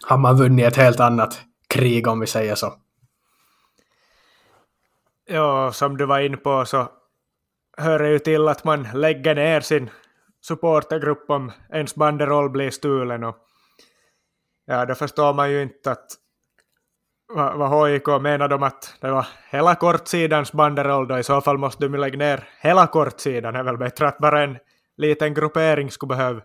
har 0.08 0.18
man 0.18 0.38
vunnit 0.38 0.66
ett 0.66 0.76
helt 0.76 1.00
annat 1.00 1.42
krig 1.68 2.08
om 2.08 2.20
vi 2.20 2.28
säger 2.28 2.56
så. 2.56 2.74
Ja, 5.28 5.72
som 5.72 5.98
du 5.98 6.06
var 6.06 6.20
inne 6.20 6.38
på 6.38 6.66
så 6.66 6.88
hör 7.78 8.00
det 8.00 8.10
ju 8.10 8.20
till 8.20 8.48
att 8.48 8.64
man 8.64 8.88
lägger 8.94 9.36
ner 9.36 9.62
sin 9.62 9.90
supportergrupp 10.42 11.30
om 11.30 11.52
ens 11.74 11.96
banderoll 11.96 12.50
blir 12.50 12.70
stulen. 12.70 13.24
Och 13.24 13.36
ja, 14.66 14.86
då 14.86 14.96
förstår 14.96 15.34
man 15.34 15.52
ju 15.52 15.62
inte 15.62 15.92
att 15.92 16.08
vad, 17.30 17.58
vad 17.58 17.92
HIK 17.92 18.08
menar 18.22 18.48
de 18.48 18.64
att 18.64 18.96
det 19.02 19.12
var 19.12 19.28
hela 19.50 19.76
kortsidans 19.76 20.54
banderoll 20.54 21.08
då 21.08 21.20
i 21.20 21.24
så 21.24 21.42
fall 21.42 21.58
måste 21.58 21.88
de 21.88 21.98
lägga 21.98 22.18
ner 22.18 22.50
hela 22.60 22.88
kortsidan. 22.88 23.54
Det 23.54 23.60
är 23.60 23.64
väl 23.64 23.78
bättre 23.78 24.08
att 24.08 24.18
bara 24.18 24.44
en 24.44 24.58
liten 24.98 25.34
gruppering 25.34 25.92
skulle 25.92 26.08
behöva 26.08 26.42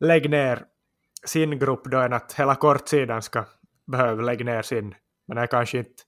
lägga 0.00 0.30
ner 0.30 0.62
sin 1.24 1.58
grupp 1.58 1.84
då 1.84 1.98
än 1.98 2.12
att 2.12 2.32
hela 2.32 2.54
kortsidan 2.54 3.22
ska 3.22 3.44
behöva 3.86 4.22
lägga 4.22 4.44
ner 4.44 4.62
sin. 4.62 4.94
Men 5.28 5.36
det 5.36 5.42
är 5.42 5.46
kanske 5.46 5.78
inte 5.78 6.02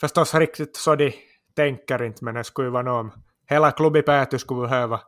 förstås 0.00 0.34
riktigt 0.34 0.76
så 0.76 0.94
de 0.94 1.14
tänker 1.56 2.02
inte, 2.02 2.24
men 2.24 2.34
det 2.34 2.44
skulle 2.44 2.66
ju 2.66 2.72
vara 2.72 2.82
något 2.82 3.14
hela 3.46 3.70
klubbi 3.70 4.02
Pääty 4.02 4.38
skulle 4.38 4.68
behöva 4.68 5.00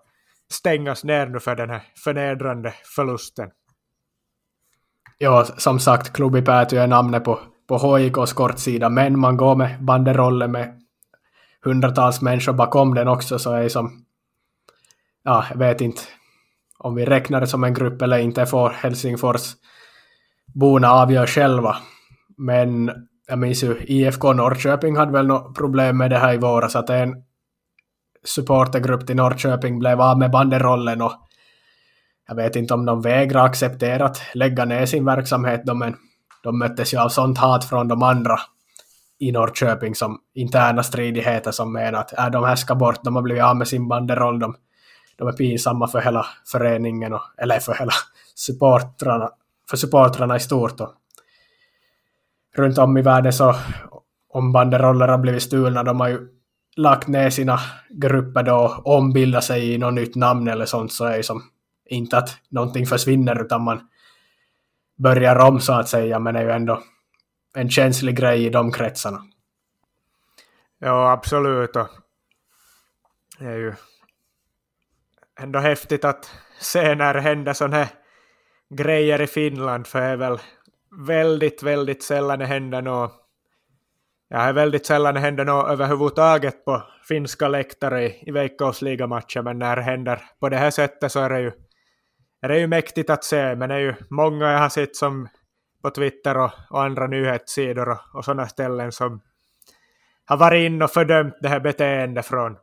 stängas 0.52 1.04
ner 1.04 1.26
nu 1.26 1.40
för 1.40 1.57
den 1.57 1.71
här 1.71 1.83
förnedrande 2.04 2.75
förlusten. 2.97 3.50
Ja, 5.19 5.45
som 5.45 5.81
sagt, 5.81 6.12
klubbi 6.12 6.43
Pääty 6.43 6.76
är 6.76 6.87
namnet 6.87 7.25
på, 7.25 7.40
på 7.66 7.97
HIKs 7.97 8.33
kortsida, 8.33 8.88
men 8.88 9.18
man 9.18 9.37
går 9.37 9.56
med 9.56 9.85
banderoller 9.85 10.49
med 10.49 10.80
hundratals 11.64 12.23
människor 12.23 12.52
bakom 12.52 12.94
den 12.94 13.09
också, 13.09 13.38
så 13.38 13.52
är 13.52 13.62
det 13.62 13.71
som, 13.71 14.04
ja, 15.25 15.44
jag 15.50 15.59
vet 15.59 15.80
inte 15.80 16.02
om 16.78 16.94
vi 16.94 17.04
räknar 17.04 17.40
det 17.40 17.47
som 17.47 17.64
en 17.64 17.75
grupp 17.75 18.02
eller 18.02 18.18
inte 18.18 18.47
får 18.47 18.71
Helsingfors 18.71 19.54
borna 20.54 20.90
avgöra 20.90 21.26
själva. 21.26 21.76
Men 22.37 22.90
jag 23.28 23.38
minns 23.38 23.64
ju 23.64 23.76
IFK 23.87 24.33
Norrköping 24.33 24.97
hade 24.97 25.12
väl 25.12 25.26
något 25.26 25.56
problem 25.56 25.99
med 25.99 26.11
det 26.11 26.18
här 26.18 26.35
i 26.35 26.38
våras, 26.38 26.76
att 26.76 26.90
en 26.90 27.14
supportergrupp 28.25 29.06
till 29.06 29.16
Norrköping 29.16 29.78
blev 29.78 30.00
av 30.00 30.18
med 30.18 30.30
banderollen 30.30 31.02
och 31.02 31.12
jag 32.28 32.35
vet 32.35 32.56
inte 32.56 32.75
om 32.75 32.85
de 32.85 33.02
vägrar 33.02 33.44
acceptera 33.44 34.04
att 34.04 34.23
lägga 34.35 34.64
ner 34.64 34.87
sin 34.87 35.04
verksamhet 35.04 35.62
då, 35.64 35.75
men 35.75 35.97
de 36.45 36.59
möttes 36.59 36.95
ju 36.95 36.99
av 36.99 37.09
sånt 37.09 37.39
hat 37.39 37.65
från 37.65 37.89
de 37.89 38.03
andra 38.03 38.41
i 39.19 39.33
Norrköping 39.33 39.95
som 39.95 40.19
interna 40.35 40.83
stridigheter 40.83 41.51
som 41.51 41.73
menar 41.73 42.01
att 42.01 42.19
äh, 42.19 42.31
de 42.31 42.45
här 42.45 42.57
ska 42.57 42.75
bort, 42.75 43.05
de 43.05 43.17
har 43.17 43.23
blivit 43.23 43.43
av 43.43 43.57
med 43.57 43.69
sin 43.69 43.89
banderoll, 43.89 44.39
de, 44.39 44.57
de 45.17 45.29
är 45.29 45.33
pinsamma 45.33 45.89
för 45.89 46.01
hela 46.01 46.27
föreningen, 46.53 47.13
och, 47.13 47.23
eller 47.39 47.59
för 47.59 47.75
hela 47.75 47.93
supportrarna, 48.35 49.31
för 49.71 49.77
supportrarna 49.77 50.37
i 50.37 50.41
stort. 50.41 50.81
Och 50.81 50.93
runt 52.57 52.79
om 52.79 52.97
i 52.97 53.03
världen 53.03 53.33
så 53.33 53.57
om 54.29 54.53
banderoller 54.53 55.09
har 55.09 55.19
blivit 55.19 55.43
stulna, 55.43 55.83
de 55.83 56.01
har 56.01 56.09
ju 56.09 56.29
lagt 56.77 57.09
ner 57.09 57.31
sina 57.31 57.61
grupper 57.91 58.43
då, 58.43 58.83
ombildat 58.85 59.45
sig 59.45 59.73
i 59.75 59.79
något 59.79 59.95
nytt 59.95 60.15
namn 60.15 60.49
eller 60.49 60.65
sånt 60.65 60.93
så 60.93 61.05
är 61.05 61.17
det 61.17 61.23
som 61.23 61.43
inte 61.87 62.19
att 62.19 62.37
någonting 62.49 62.87
försvinner 62.87 63.43
utan 63.43 63.63
man 63.63 63.81
börjar 64.97 65.37
om 65.37 65.61
så 65.61 65.73
att 65.73 65.89
säga 65.89 66.19
men 66.19 66.35
det 66.35 66.41
är 66.41 66.45
ju 66.45 66.51
ändå 66.51 66.83
en 67.57 67.71
känslig 67.71 68.17
grej 68.17 68.47
i 68.47 68.51
de 68.51 68.73
kretsarna. 68.73 69.23
Ja, 70.79 71.11
absolut. 71.11 71.77
Och 71.77 71.89
det 73.39 73.45
är 73.45 73.57
ju 73.57 73.75
ändå 75.41 75.59
häftigt 75.59 76.05
att 76.05 76.31
se 76.61 76.95
när 76.95 77.15
det 77.15 77.21
händer 77.21 77.53
sådana 77.53 77.77
här 77.77 77.89
grejer 78.71 79.23
i 79.23 79.27
Finland 79.27 79.87
för 79.87 80.01
det 80.01 80.07
är 80.07 80.17
väl 80.17 80.39
väldigt, 81.07 81.63
väldigt 81.63 82.03
sällan 82.03 82.39
det 82.39 82.47
händer 82.47 82.83
något 82.83 83.25
Ja, 84.29 84.39
det 84.39 84.45
är 84.45 84.53
väldigt 84.53 84.87
sällan 84.87 85.15
det 85.15 85.21
händer 85.21 85.45
något 85.45 85.71
överhuvudtaget 85.71 86.65
på 86.65 86.83
finska 87.09 87.49
läktare 87.49 88.05
i, 88.05 88.23
i 88.27 88.31
veckosligamatcher, 88.31 89.43
men 89.43 89.59
när 89.59 89.77
det 89.77 89.83
händer 89.83 90.23
på 90.41 90.49
det 90.49 90.57
här 90.57 90.71
sättet 90.71 91.13
så 91.13 91.21
är 91.21 91.31
det 91.31 91.41
ju, 91.41 91.53
är 92.45 92.49
det 92.49 92.59
ju 92.59 92.67
mäktigt 92.67 93.11
att 93.11 93.25
se, 93.25 93.57
men 93.57 93.69
det 93.69 93.75
är 93.75 93.79
ju 93.79 93.95
många 94.11 94.53
jag 94.53 94.59
har 94.59 94.69
sett 94.69 94.97
som 94.97 95.29
på 95.83 95.91
Twitter 95.91 96.37
och, 96.37 96.51
och 96.71 96.83
andra 96.83 97.07
nyhetssidor 97.07 97.89
och, 97.89 97.99
och 98.15 98.25
sådana 98.25 98.49
ställen 98.49 98.93
som 98.93 99.21
har 100.25 100.37
varit 100.37 100.67
in 100.67 100.83
och 100.83 100.91
fördömt 100.91 101.35
det 101.41 101.49
här 101.49 101.61
beteendet 101.61 102.27
från, 102.27 102.57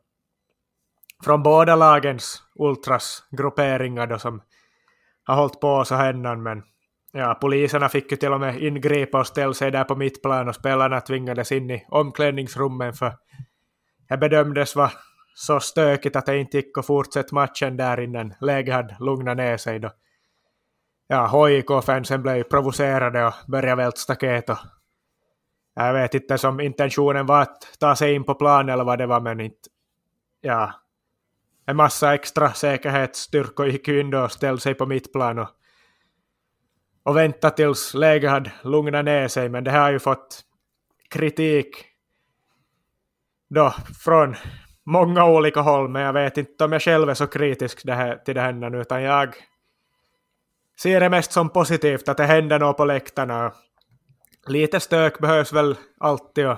från 1.23 1.43
båda 1.43 1.75
lagens 1.75 2.43
ultrasgrupperingar. 2.59 4.07
då 4.07 4.19
som 4.19 4.41
har 5.23 5.35
hållit 5.35 5.59
på 5.59 5.85
så 5.85 5.95
här 5.95 6.35
men 6.35 6.63
ja, 7.13 7.37
poliserna 7.41 7.89
fick 7.89 8.11
ju 8.11 8.17
till 8.17 8.33
och 8.33 8.39
med 8.39 8.61
ingripa 8.61 9.19
och 9.19 9.27
ställa 9.27 9.53
sig 9.53 9.71
där 9.71 9.83
på 9.83 9.95
mittplan 9.95 10.47
och 10.47 10.55
spelarna 10.55 11.01
tvingades 11.01 11.51
in 11.51 11.71
i 11.71 11.85
omklädningsrummen 11.89 12.93
för 12.93 13.13
det 14.09 14.17
bedömdes 14.17 14.75
vara 14.75 14.91
så 15.33 15.59
stökigt 15.59 16.15
att 16.15 16.25
det 16.25 16.37
inte 16.37 16.57
gick 16.57 16.77
att 16.77 16.85
fortsätta 16.85 17.35
matchen 17.35 17.77
där 17.77 17.99
innan 17.99 18.33
läget 18.41 18.73
hade 18.73 18.97
lugnat 18.99 19.37
ner 19.37 19.57
sig 19.57 19.79
då. 19.79 19.91
Ja, 21.07 21.47
HIK-fansen 21.47 22.21
blev 22.21 22.43
provocerade 22.43 23.25
och 23.25 23.33
började 23.47 23.75
välta 23.75 23.97
staket 23.97 24.49
och 24.49 24.57
jag 25.75 25.93
vet 25.93 26.13
inte 26.13 26.37
som 26.37 26.59
intentionen 26.59 27.25
var 27.25 27.41
att 27.41 27.77
ta 27.79 27.95
sig 27.95 28.13
in 28.13 28.23
på 28.23 28.35
plan 28.35 28.69
eller 28.69 28.83
vad 28.83 28.99
det 28.99 29.05
var 29.05 29.19
men 29.19 29.39
inte 29.39 29.69
ja 30.41 30.73
en 31.65 31.75
massa 31.75 32.13
extra 32.13 32.53
säkerhetsstyrkor 32.53 33.67
gick 33.67 33.87
in 33.87 34.09
då 34.09 34.23
och 34.23 34.31
ställde 34.31 34.61
sig 34.61 34.73
på 34.73 34.85
mittplan 34.85 35.39
och, 35.39 35.49
och 37.03 37.17
väntade 37.17 37.55
tills 37.55 37.93
läget 37.93 38.29
hade 38.29 38.51
lugnat 38.63 39.05
ner 39.05 39.27
sig 39.27 39.49
men 39.49 39.63
det 39.63 39.71
här 39.71 39.81
har 39.81 39.91
ju 39.91 39.99
fått 39.99 40.41
kritik 41.09 41.85
då 43.49 43.75
från 44.03 44.35
många 44.85 45.25
olika 45.25 45.61
håll, 45.61 45.89
men 45.89 46.01
jag 46.01 46.13
vet 46.13 46.37
inte 46.37 46.65
om 46.65 46.71
jag 46.71 46.81
själv 46.81 47.09
är 47.09 47.13
så 47.13 47.27
kritisk 47.27 47.81
det 47.83 47.93
här, 47.93 48.15
till 48.15 48.35
det 48.35 48.41
här 48.41 48.75
utan 48.75 49.03
jag 49.03 49.35
ser 50.81 50.99
det 50.99 51.09
mest 51.09 51.31
som 51.31 51.49
positivt 51.49 52.09
att 52.09 52.17
det 52.17 52.25
händer 52.25 52.59
något 52.59 52.77
på 52.77 52.85
läktarna. 52.85 53.53
Lite 54.47 54.79
stök 54.79 55.19
behövs 55.19 55.53
väl 55.53 55.75
alltid 55.99 56.47
och 56.47 56.57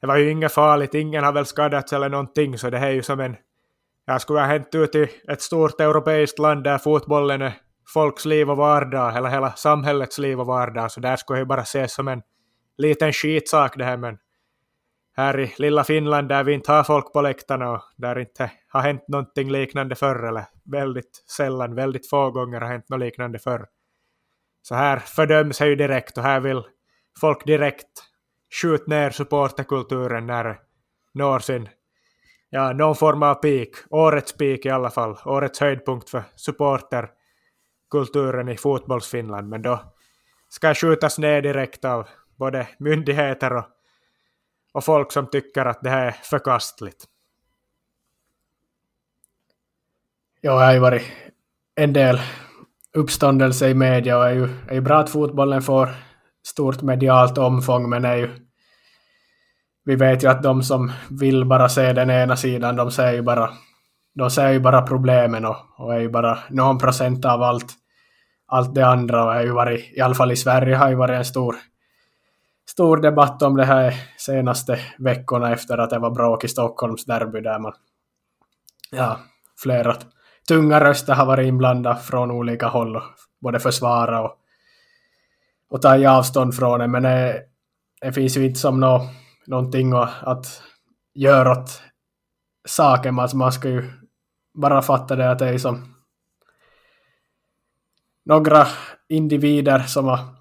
det 0.00 0.06
var 0.06 0.16
ju 0.16 0.30
inget 0.30 0.52
farligt, 0.52 0.94
ingen 0.94 1.24
har 1.24 1.32
väl 1.32 1.46
skadats 1.46 1.92
eller 1.92 2.08
någonting, 2.08 2.58
så 2.58 2.70
det 2.70 2.78
här 2.78 2.88
är 2.88 2.92
ju 2.92 3.02
som 3.02 3.20
en... 3.20 3.36
Jag 4.06 4.20
skulle 4.20 4.40
ha 4.40 4.46
hänt 4.46 4.74
ut 4.74 4.94
i 4.94 5.08
ett 5.28 5.42
stort 5.42 5.80
europeiskt 5.80 6.38
land 6.38 6.64
där 6.64 6.78
fotbollen 6.78 7.42
är 7.42 7.52
folks 7.94 8.24
liv 8.24 8.50
och 8.50 8.56
vardag, 8.56 9.16
eller 9.16 9.28
hela 9.28 9.52
samhällets 9.52 10.18
liv 10.18 10.40
och 10.40 10.46
vardag, 10.46 10.92
så 10.92 11.00
där 11.00 11.16
skulle 11.16 11.38
jag 11.38 11.44
ju 11.44 11.48
bara 11.48 11.62
ses 11.62 11.94
som 11.94 12.08
en 12.08 12.22
liten 12.78 13.12
skitsak 13.12 13.78
det 13.78 13.84
här, 13.84 13.96
men 13.96 14.18
här 15.18 15.40
i 15.40 15.54
lilla 15.58 15.84
Finland 15.84 16.28
där 16.28 16.44
vi 16.44 16.52
inte 16.52 16.72
har 16.72 16.84
folk 16.84 17.12
på 17.12 17.20
läktarna 17.20 17.70
och 17.70 17.82
där 17.96 18.18
inte 18.18 18.50
har 18.68 18.80
hänt 18.80 19.08
någonting 19.08 19.50
liknande 19.50 19.94
förr, 19.94 20.28
eller 20.28 20.44
väldigt 20.64 21.24
sällan, 21.36 21.74
väldigt 21.74 22.10
få 22.10 22.30
gånger 22.30 22.60
har 22.60 22.68
hänt 22.68 22.88
något 22.88 23.00
liknande 23.00 23.38
förr. 23.38 23.66
Så 24.62 24.74
här 24.74 24.98
fördöms 24.98 25.58
det 25.58 25.68
ju 25.68 25.76
direkt 25.76 26.18
och 26.18 26.24
här 26.24 26.40
vill 26.40 26.62
folk 27.20 27.46
direkt 27.46 27.88
skjuta 28.62 28.84
ner 28.86 29.10
supporterkulturen 29.10 30.26
när 30.26 30.44
det 30.44 30.58
når 31.14 31.38
sin, 31.38 31.68
ja, 32.50 32.72
någon 32.72 32.96
form 32.96 33.22
av 33.22 33.34
peak. 33.34 33.68
Årets 33.90 34.36
peak 34.36 34.66
i 34.66 34.70
alla 34.70 34.90
fall, 34.90 35.18
årets 35.24 35.60
höjdpunkt 35.60 36.10
för 36.10 36.22
supporterkulturen 36.36 38.48
i 38.48 38.56
fotbollsfinland, 38.56 39.48
men 39.48 39.62
då 39.62 39.80
ska 40.48 40.74
skjutas 40.74 41.18
ner 41.18 41.42
direkt 41.42 41.84
av 41.84 42.08
både 42.36 42.68
myndigheter 42.78 43.56
och 43.56 43.64
och 44.78 44.84
folk 44.84 45.12
som 45.12 45.26
tycker 45.26 45.64
att 45.64 45.82
det 45.82 45.90
här 45.90 46.06
är 46.06 46.10
förkastligt. 46.10 47.04
Ja, 50.40 50.58
det 50.58 50.64
har 50.64 50.72
ju 50.72 50.78
varit 50.78 51.02
en 51.74 51.92
del 51.92 52.20
uppståndelse 52.94 53.68
i 53.68 53.74
media 53.74 54.18
och 54.18 54.26
är 54.28 54.32
ju, 54.32 54.48
är 54.68 54.74
ju 54.74 54.80
bra 54.80 54.98
att 54.98 55.10
fotbollen 55.10 55.62
får 55.62 55.88
stort 56.46 56.82
medialt 56.82 57.38
omfång 57.38 57.90
men 57.90 58.04
är 58.04 58.16
ju 58.16 58.30
vi 59.84 59.96
vet 59.96 60.24
ju 60.24 60.28
att 60.28 60.42
de 60.42 60.62
som 60.62 60.92
vill 61.10 61.44
bara 61.44 61.68
se 61.68 61.92
den 61.92 62.10
ena 62.10 62.36
sidan 62.36 62.76
de 62.76 62.90
ser 62.90 63.12
ju 63.12 63.22
bara 63.22 63.50
de 64.14 64.30
ser 64.30 64.50
ju 64.50 64.60
bara 64.60 64.82
problemen 64.82 65.44
och, 65.44 65.56
och 65.76 65.94
är 65.94 66.00
ju 66.00 66.08
bara 66.08 66.38
någon 66.50 66.78
procent 66.78 67.24
av 67.24 67.42
allt, 67.42 67.74
allt 68.46 68.74
det 68.74 68.86
andra 68.86 69.24
och 69.24 69.34
är 69.34 69.42
ju 69.42 69.52
varit, 69.52 69.96
i 69.96 70.00
alla 70.00 70.14
fall 70.14 70.32
i 70.32 70.36
Sverige 70.36 70.76
har 70.76 70.88
ju 70.88 70.94
varit 70.94 71.16
en 71.16 71.24
stor 71.24 71.56
stor 72.70 72.96
debatt 72.96 73.42
om 73.42 73.56
det 73.56 73.64
här 73.64 73.94
senaste 74.16 74.80
veckorna 74.98 75.52
efter 75.52 75.78
att 75.78 75.90
det 75.90 75.98
var 75.98 76.10
bråk 76.10 76.44
i 76.44 76.48
Stockholms 76.48 77.04
derby 77.04 77.40
där 77.40 77.58
man 77.58 77.72
ja, 78.90 79.18
flera 79.62 79.96
tunga 80.48 80.80
röster 80.80 81.14
har 81.14 81.26
varit 81.26 81.46
inblandade 81.46 82.00
från 82.00 82.30
olika 82.30 82.66
håll 82.66 82.96
och 82.96 83.02
både 83.40 83.60
försvara 83.60 84.22
och, 84.22 84.38
och 85.70 85.82
ta 85.82 86.08
avstånd 86.08 86.54
från 86.54 86.80
det 86.80 86.88
men 86.88 87.02
det, 87.02 87.42
det 88.00 88.12
finns 88.12 88.36
ju 88.36 88.46
inte 88.46 88.58
som 88.60 88.80
nå, 88.80 89.08
någonting 89.46 89.92
att 89.92 90.62
göra 91.14 91.52
åt 91.52 91.82
saken. 92.68 93.14
Man, 93.14 93.28
man 93.34 93.52
ska 93.52 93.68
ju 93.68 93.92
bara 94.54 94.82
fatta 94.82 95.16
det 95.16 95.30
att 95.30 95.38
det 95.38 95.48
är 95.48 95.58
som 95.58 95.94
några 98.24 98.66
individer 99.08 99.78
som 99.78 100.04
har 100.04 100.37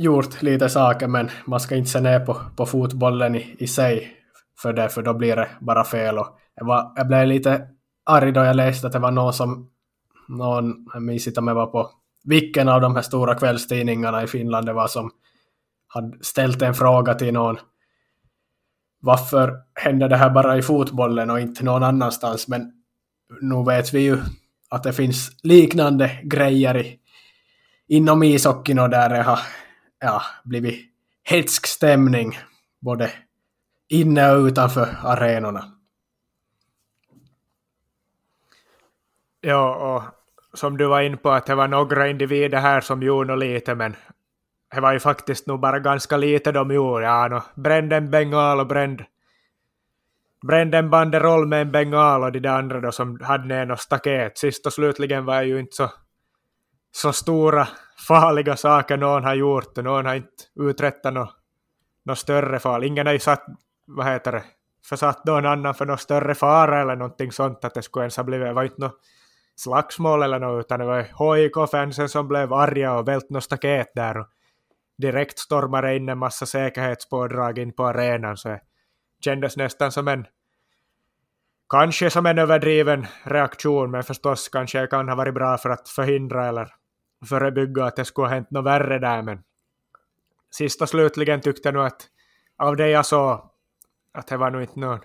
gjort 0.00 0.42
lite 0.42 0.68
saker 0.68 1.08
men 1.08 1.30
man 1.44 1.60
ska 1.60 1.76
inte 1.76 1.90
se 1.90 2.00
ner 2.00 2.20
på, 2.20 2.36
på 2.56 2.66
fotbollen 2.66 3.36
i, 3.36 3.56
i 3.58 3.66
sig 3.66 4.16
för 4.62 4.72
det, 4.72 4.88
för 4.88 5.02
då 5.02 5.14
blir 5.14 5.36
det 5.36 5.48
bara 5.60 5.84
fel. 5.84 6.18
Och 6.18 6.38
jag, 6.54 6.66
var, 6.66 6.92
jag 6.96 7.06
blev 7.06 7.26
lite 7.26 7.66
arg 8.06 8.32
då 8.32 8.44
jag 8.44 8.56
läste 8.56 8.86
att 8.86 8.92
det 8.92 8.98
var 8.98 9.10
någon 9.10 9.32
som, 9.32 9.70
någon, 10.28 10.86
jag 10.92 11.02
minns 11.02 11.26
inte 11.26 11.40
om 11.40 11.48
jag 11.48 11.54
var 11.54 11.66
på 11.66 11.90
vilken 12.24 12.68
av 12.68 12.80
de 12.80 12.94
här 12.94 13.02
stora 13.02 13.34
kvällstidningarna 13.34 14.22
i 14.22 14.26
Finland 14.26 14.66
det 14.66 14.72
var 14.72 14.86
som 14.86 15.10
hade 15.88 16.24
ställt 16.24 16.62
en 16.62 16.74
fråga 16.74 17.14
till 17.14 17.34
någon. 17.34 17.56
Varför 19.00 19.56
händer 19.74 20.08
det 20.08 20.16
här 20.16 20.30
bara 20.30 20.58
i 20.58 20.62
fotbollen 20.62 21.30
och 21.30 21.40
inte 21.40 21.64
någon 21.64 21.82
annanstans? 21.82 22.48
Men 22.48 22.72
nu 23.40 23.64
vet 23.64 23.94
vi 23.94 24.00
ju 24.00 24.18
att 24.70 24.82
det 24.82 24.92
finns 24.92 25.30
liknande 25.42 26.20
grejer 26.22 26.76
i, 26.76 26.98
inom 27.88 28.22
ishockeyn 28.22 28.78
och 28.78 28.90
där 28.90 29.08
det 29.08 29.22
har 29.22 29.38
ja, 30.00 30.22
blivit 30.44 30.90
hetsk 31.22 31.66
stämning 31.66 32.38
både 32.80 33.12
inne 33.88 34.32
och 34.32 34.46
utanför 34.46 34.96
arenorna. 35.02 35.64
Ja, 39.40 39.74
och 39.74 40.02
som 40.58 40.76
du 40.76 40.86
var 40.86 41.00
in 41.00 41.18
på 41.18 41.30
att 41.30 41.46
det 41.46 41.54
var 41.54 41.68
några 41.68 42.08
individer 42.08 42.58
här 42.58 42.80
som 42.80 43.02
gjorde 43.02 43.32
något 43.32 43.38
lite, 43.38 43.74
men 43.74 43.96
det 44.74 44.80
var 44.80 44.92
ju 44.92 45.00
faktiskt 45.00 45.46
nog 45.46 45.60
bara 45.60 45.78
ganska 45.78 46.16
lite 46.16 46.52
de 46.52 46.70
gjorde. 46.70 47.04
Ja, 47.04 47.28
no, 47.28 47.62
brände 47.62 47.96
en 47.96 48.10
bengal 48.10 48.60
och 48.60 48.66
brände 48.66 49.06
brände 50.46 50.78
en 50.78 50.90
banderoll 50.90 51.46
med 51.46 51.62
en 51.62 51.72
bengal 51.72 52.22
och 52.22 52.32
de 52.32 52.40
där 52.40 52.50
andra 52.50 52.80
då 52.80 52.92
som 52.92 53.20
hade 53.20 53.44
ner 53.44 53.66
något 53.66 53.80
staket. 53.80 54.38
Sist 54.38 54.66
och 54.66 54.72
slutligen 54.72 55.24
var 55.24 55.42
ju 55.42 55.60
inte 55.60 55.76
så, 55.76 55.90
så 56.92 57.12
stora 57.12 57.68
farliga 58.08 58.56
saker 58.56 58.96
någon 58.96 59.24
har 59.24 59.34
gjort 59.34 59.78
och 59.78 59.84
någon 59.84 60.06
har 60.06 60.14
inte 60.14 60.44
uträttat 60.60 61.14
något, 61.14 61.36
något 62.04 62.18
större 62.18 62.58
fall. 62.58 62.84
Ingen 62.84 63.06
har 63.06 63.12
ju 63.12 63.18
satt, 63.18 63.44
vad 63.86 64.06
heter 64.06 64.32
det, 64.32 64.44
försatt 64.84 65.24
någon 65.24 65.46
annan 65.46 65.74
för 65.74 65.86
någon 65.86 65.98
större 65.98 66.34
fara 66.34 66.80
eller 66.80 66.96
någonting 66.96 67.32
sånt 67.32 67.64
att 67.64 67.74
det 67.74 67.82
skulle 67.82 68.02
ens 68.02 68.16
ha 68.16 68.24
blivit, 68.24 68.46
det 68.46 68.52
var 68.52 68.64
inte 68.64 68.80
något 68.80 69.00
slagsmål 69.56 70.22
eller 70.22 70.38
något 70.38 70.64
utan 70.64 70.80
det 70.80 70.86
var 70.86 71.02
HIK-fansen 71.02 72.08
som 72.08 72.28
blev 72.28 72.52
arga 72.52 72.94
och 72.94 73.08
vält 73.08 73.30
något 73.30 73.44
staket 73.44 73.92
där 73.94 74.18
och 74.18 74.26
direkt 74.98 75.38
stormade 75.38 75.96
in 75.96 76.08
en 76.08 76.18
massa 76.18 76.46
säkerhetspådrag 76.46 77.58
in 77.58 77.72
på 77.72 77.86
arenan 77.86 78.36
så 78.36 78.48
det 78.48 78.60
kändes 79.24 79.56
nästan 79.56 79.92
som 79.92 80.08
en 80.08 80.26
kanske 81.70 82.10
som 82.10 82.26
en 82.26 82.38
överdriven 82.38 83.06
reaktion 83.22 83.90
men 83.90 84.02
förstås 84.02 84.48
kanske 84.48 84.78
jag 84.78 84.90
kan 84.90 85.08
ha 85.08 85.16
varit 85.16 85.34
bra 85.34 85.58
för 85.58 85.70
att 85.70 85.88
förhindra 85.88 86.48
eller 86.48 86.74
förebygga 87.26 87.84
att 87.84 87.96
det 87.96 88.04
skulle 88.04 88.26
ha 88.26 88.34
hänt 88.34 88.50
något 88.50 88.64
värre 88.64 88.98
där, 88.98 89.22
men 89.22 89.42
sist 90.50 90.82
och 90.82 90.88
slutligen 90.88 91.40
tyckte 91.40 91.68
jag 91.68 91.74
nog 91.74 91.84
att 91.84 92.08
av 92.56 92.76
det 92.76 92.88
jag 92.88 93.06
såg 93.06 93.50
att 94.12 94.26
det 94.26 94.36
var 94.36 94.50
nog 94.50 94.62
inte 94.62 94.80
någon, 94.80 95.00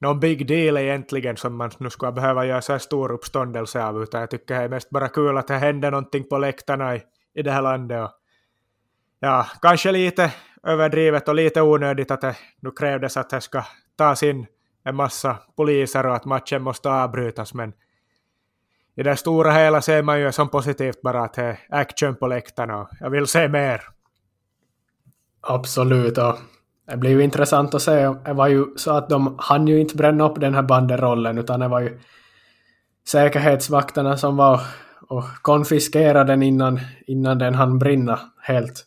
någon 0.00 0.20
big 0.20 0.46
deal 0.46 0.76
egentligen 0.76 1.36
som 1.36 1.56
man 1.56 1.70
nu 1.78 1.90
skulle 1.90 2.12
behöva 2.12 2.46
göra 2.46 2.62
så 2.62 2.72
här 2.72 2.78
stor 2.78 3.12
uppståndelse 3.12 3.84
av, 3.84 4.02
utan 4.02 4.20
jag 4.20 4.30
tycker 4.30 4.54
det 4.54 4.64
är 4.64 4.68
mest 4.68 4.90
bara 4.90 5.08
kul 5.08 5.38
att 5.38 5.48
det 5.48 5.54
händer 5.54 5.90
någonting 5.90 6.24
på 6.24 6.38
läktarna 6.38 6.96
i, 6.96 7.02
i 7.34 7.42
det 7.42 7.50
här 7.50 7.62
landet. 7.62 8.02
Och, 8.04 8.10
ja, 9.20 9.46
kanske 9.62 9.92
lite 9.92 10.32
överdrivet 10.62 11.28
och 11.28 11.34
lite 11.34 11.62
onödigt 11.62 12.10
att 12.10 12.20
det 12.20 12.36
nu 12.60 12.70
krävdes 12.70 13.16
att 13.16 13.30
det 13.30 13.40
ska 13.40 13.64
tas 13.96 14.22
in 14.22 14.46
en 14.84 14.96
massa 14.96 15.38
poliser 15.56 16.06
och 16.06 16.16
att 16.16 16.24
matchen 16.24 16.62
måste 16.62 16.90
avbrytas, 16.90 17.54
men 17.54 17.72
i 18.96 19.02
det 19.02 19.16
stora 19.16 19.52
hela 19.52 19.80
ser 19.80 20.02
man 20.02 20.20
ju 20.20 20.32
som 20.32 20.48
positivt 20.48 21.02
bara 21.02 21.24
att 21.24 21.34
det 21.34 21.42
är 21.42 21.58
action 21.68 22.14
på 22.14 22.26
läktarna 22.26 22.80
och 22.80 22.88
jag 23.00 23.10
vill 23.10 23.26
se 23.26 23.48
mer. 23.48 23.80
Absolut, 25.40 26.18
och 26.18 26.38
det 26.86 26.96
blir 26.96 27.10
ju 27.10 27.22
intressant 27.22 27.74
att 27.74 27.82
se. 27.82 28.08
Det 28.24 28.32
var 28.32 28.48
ju 28.48 28.66
så 28.76 28.90
att 28.90 29.08
de 29.08 29.34
hann 29.38 29.68
ju 29.68 29.80
inte 29.80 29.96
bränna 29.96 30.28
upp 30.28 30.40
den 30.40 30.54
här 30.54 30.62
banderollen 30.62 31.38
utan 31.38 31.60
det 31.60 31.68
var 31.68 31.80
ju 31.80 32.00
säkerhetsvakterna 33.08 34.16
som 34.16 34.36
var 34.36 34.60
och 35.08 35.24
konfiskerade 35.42 36.32
den 36.32 36.42
innan, 36.42 36.80
innan 37.06 37.38
den 37.38 37.54
hann 37.54 37.78
brinna 37.78 38.20
helt. 38.42 38.84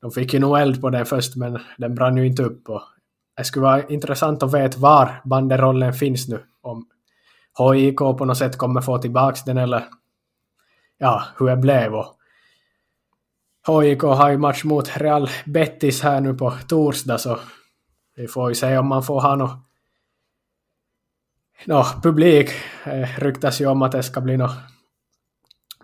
De 0.00 0.10
fick 0.10 0.34
ju 0.34 0.40
nog 0.40 0.58
eld 0.58 0.80
på 0.80 0.90
den 0.90 1.06
först 1.06 1.36
men 1.36 1.58
den 1.78 1.94
brann 1.94 2.16
ju 2.16 2.26
inte 2.26 2.42
upp. 2.42 2.68
Och 2.68 2.82
det 3.36 3.44
skulle 3.44 3.62
vara 3.62 3.86
intressant 3.86 4.42
att 4.42 4.54
veta 4.54 4.78
var 4.78 5.20
banderollen 5.24 5.92
finns 5.92 6.28
nu. 6.28 6.42
Om 6.62 6.86
HIK 7.58 7.96
på 7.96 8.24
något 8.24 8.38
sätt 8.38 8.58
kommer 8.58 8.80
få 8.80 8.98
tillbaka 8.98 9.40
den 9.46 9.58
eller 9.58 9.84
ja, 10.98 11.24
hur 11.38 11.46
det 11.46 11.56
blev. 11.56 11.94
Och 11.94 12.16
HIK 13.66 14.02
har 14.02 14.30
ju 14.30 14.38
match 14.38 14.64
mot 14.64 14.96
Real 14.96 15.30
Betis 15.46 16.02
här 16.02 16.20
nu 16.20 16.34
på 16.34 16.52
torsdag 16.68 17.18
så 17.18 17.38
vi 18.16 18.28
får 18.28 18.48
ju 18.48 18.54
se 18.54 18.78
om 18.78 18.86
man 18.86 19.02
får 19.02 19.20
ha 19.20 19.36
något 19.36 19.58
no, 21.64 21.84
publik. 22.02 22.50
Det 22.84 23.08
ryktas 23.18 23.60
ju 23.60 23.66
om 23.66 23.82
att 23.82 23.92
det 23.92 24.02
ska 24.02 24.20
bli 24.20 24.36
några 24.36 24.54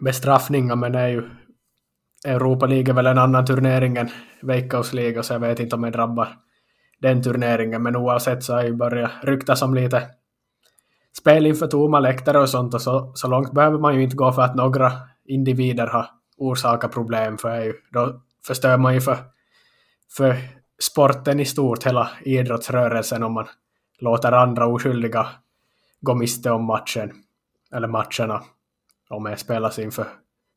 bestraffningar 0.01 0.77
men 0.77 0.93
det 0.93 0.99
är 0.99 1.09
ju 1.09 1.31
Europa 2.25 2.67
League 2.67 2.93
är 2.93 2.95
väl 2.95 3.07
en 3.07 3.19
annan 3.19 3.47
turnering 3.47 3.97
än 3.97 4.11
Veikkausliga 4.43 5.23
så 5.23 5.33
jag 5.33 5.41
vet 5.41 5.61
inte 5.61 5.77
om 5.77 5.83
det 5.83 5.91
drabbar 5.91 6.37
den 6.99 7.23
turneringen 7.23 7.83
men 7.83 7.97
oavsett 7.97 8.45
så 8.45 8.53
har 8.53 8.63
ju 8.63 8.73
börjat 8.73 9.11
ryktas 9.23 9.63
om 9.63 9.75
lite 9.75 10.09
spel 11.19 11.47
inför 11.47 11.67
tomma 11.67 12.01
läktare 12.01 12.39
och 12.39 12.49
sånt 12.49 12.75
och 12.75 12.83
så, 12.83 13.13
så 13.15 13.29
långt 13.29 13.53
behöver 13.53 13.79
man 13.79 13.95
ju 13.95 14.03
inte 14.03 14.17
gå 14.17 14.33
för 14.33 14.43
att 14.43 14.55
några 14.55 14.93
individer 15.25 15.87
har 15.87 16.07
orsakat 16.37 16.93
problem 16.93 17.39
för 17.39 17.61
ju, 17.61 17.75
då 17.93 18.21
förstör 18.47 18.79
man 18.79 18.95
ju 18.95 19.01
för, 19.01 19.17
för 20.17 20.37
sporten 20.83 21.41
i 21.41 21.45
stort, 21.45 21.85
hela 21.87 22.11
idrottsrörelsen 22.25 23.23
om 23.23 23.33
man 23.33 23.47
låter 24.01 24.33
andra 24.33 24.67
oskyldiga 24.67 25.27
gå 26.01 26.15
miste 26.15 26.51
om 26.51 26.65
matchen 26.65 27.13
eller 27.75 27.89
matcherna 27.89 28.43
om 29.11 29.25
det 29.25 29.37
spelas 29.37 29.79
inför 29.79 30.07